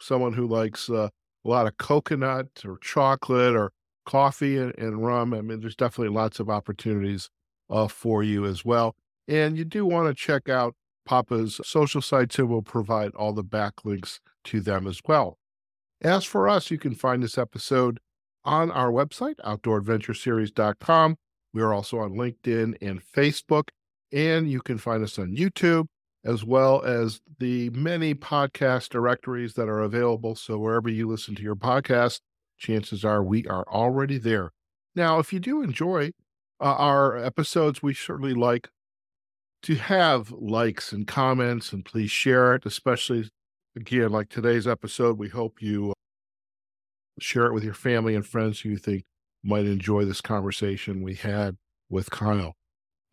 someone 0.00 0.32
who 0.32 0.46
likes 0.46 0.90
uh, 0.90 1.08
a 1.44 1.48
lot 1.48 1.66
of 1.66 1.76
coconut 1.78 2.48
or 2.64 2.78
chocolate 2.78 3.54
or 3.54 3.72
coffee 4.04 4.56
and, 4.56 4.76
and, 4.78 5.04
rum. 5.04 5.32
I 5.32 5.40
mean, 5.42 5.60
there's 5.60 5.76
definitely 5.76 6.14
lots 6.14 6.40
of 6.40 6.50
opportunities 6.50 7.30
uh, 7.70 7.88
for 7.88 8.22
you 8.22 8.44
as 8.44 8.64
well. 8.64 8.96
And 9.28 9.56
you 9.56 9.64
do 9.64 9.86
want 9.86 10.08
to 10.08 10.14
check 10.14 10.48
out 10.48 10.74
Papa's 11.06 11.60
social 11.64 12.02
sites, 12.02 12.38
and 12.38 12.48
we'll 12.48 12.62
provide 12.62 13.14
all 13.14 13.32
the 13.32 13.44
backlinks 13.44 14.18
to 14.44 14.60
them 14.60 14.86
as 14.86 15.00
well. 15.06 15.38
As 16.02 16.24
for 16.24 16.48
us, 16.48 16.70
you 16.70 16.78
can 16.78 16.94
find 16.94 17.22
this 17.22 17.38
episode 17.38 18.00
on 18.46 18.70
our 18.70 18.90
website, 18.90 19.36
outdooradventureseries.com. 19.44 21.16
We 21.52 21.62
are 21.62 21.74
also 21.74 21.98
on 21.98 22.12
LinkedIn 22.12 22.76
and 22.80 23.02
Facebook, 23.02 23.68
and 24.12 24.50
you 24.50 24.60
can 24.60 24.78
find 24.78 25.02
us 25.02 25.18
on 25.18 25.36
YouTube 25.36 25.86
as 26.24 26.44
well 26.44 26.82
as 26.82 27.20
the 27.38 27.70
many 27.70 28.14
podcast 28.14 28.88
directories 28.88 29.54
that 29.54 29.68
are 29.68 29.80
available. 29.80 30.34
So 30.34 30.58
wherever 30.58 30.88
you 30.88 31.08
listen 31.08 31.36
to 31.36 31.42
your 31.42 31.54
podcast, 31.54 32.20
chances 32.58 33.04
are 33.04 33.22
we 33.22 33.46
are 33.46 33.64
already 33.68 34.18
there. 34.18 34.50
Now, 34.94 35.18
if 35.18 35.32
you 35.32 35.38
do 35.38 35.62
enjoy 35.62 36.10
uh, 36.60 36.64
our 36.64 37.16
episodes, 37.16 37.82
we 37.82 37.94
certainly 37.94 38.34
like 38.34 38.68
to 39.62 39.76
have 39.76 40.32
likes 40.32 40.92
and 40.92 41.06
comments, 41.06 41.72
and 41.72 41.84
please 41.84 42.10
share 42.10 42.54
it, 42.54 42.66
especially 42.66 43.30
again, 43.76 44.10
like 44.10 44.28
today's 44.28 44.66
episode. 44.66 45.18
We 45.18 45.28
hope 45.28 45.62
you 45.62 45.92
share 47.18 47.46
it 47.46 47.52
with 47.52 47.64
your 47.64 47.74
family 47.74 48.14
and 48.14 48.26
friends 48.26 48.60
who 48.60 48.70
you 48.70 48.76
think 48.76 49.04
might 49.42 49.64
enjoy 49.64 50.04
this 50.04 50.20
conversation 50.20 51.02
we 51.02 51.14
had 51.14 51.56
with 51.88 52.10
Kyle. 52.10 52.56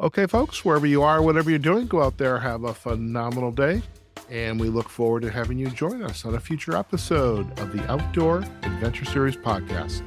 Okay, 0.02 0.26
folks, 0.26 0.66
wherever 0.66 0.88
you 0.88 1.04
are, 1.04 1.22
whatever 1.22 1.50
you're 1.50 1.60
doing, 1.60 1.88
go 1.88 2.02
out 2.02 2.18
there, 2.18 2.40
have 2.40 2.64
a 2.64 2.74
phenomenal 2.74 3.52
day. 3.52 3.82
And 4.30 4.60
we 4.60 4.70
look 4.70 4.90
forward 4.90 5.22
to 5.22 5.30
having 5.30 5.58
you 5.58 5.68
join 5.68 6.02
us 6.02 6.26
on 6.26 6.36
a 6.36 6.40
future 6.40 6.76
episode 6.76 7.48
of 7.60 7.72
the 7.72 7.86
Outdoor 7.92 8.40
Adventure 8.64 9.06
Series 9.06 9.38
podcast. 9.38 10.02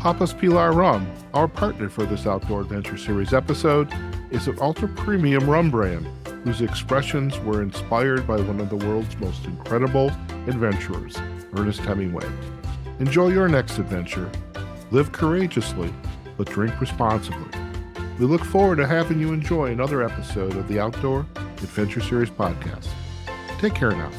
Papa's 0.00 0.32
Pilar 0.32 0.72
Rum, 0.72 1.12
our 1.34 1.46
partner 1.46 1.90
for 1.90 2.06
this 2.06 2.26
Outdoor 2.26 2.62
Adventure 2.62 2.96
Series 2.96 3.34
episode, 3.34 3.92
is 4.30 4.48
an 4.48 4.56
ultra 4.60 4.88
premium 4.88 5.48
rum 5.48 5.70
brand 5.70 6.06
whose 6.44 6.62
expressions 6.62 7.38
were 7.40 7.60
inspired 7.60 8.26
by 8.26 8.40
one 8.40 8.60
of 8.60 8.70
the 8.70 8.76
world's 8.76 9.18
most 9.18 9.44
incredible 9.44 10.10
adventurers, 10.46 11.18
Ernest 11.56 11.80
Hemingway. 11.80 12.28
Enjoy 12.98 13.28
your 13.28 13.48
next 13.48 13.78
adventure. 13.78 14.30
Live 14.90 15.12
courageously, 15.12 15.92
but 16.36 16.48
drink 16.48 16.80
responsibly. 16.80 17.48
We 18.18 18.26
look 18.26 18.44
forward 18.44 18.76
to 18.76 18.86
having 18.86 19.18
you 19.18 19.32
enjoy 19.32 19.70
another 19.70 20.02
episode 20.02 20.56
of 20.56 20.68
the 20.68 20.78
Outdoor 20.78 21.26
Adventure 21.62 22.00
Series 22.00 22.30
podcast. 22.30 22.88
Take 23.58 23.74
care 23.74 23.92
now. 23.92 24.10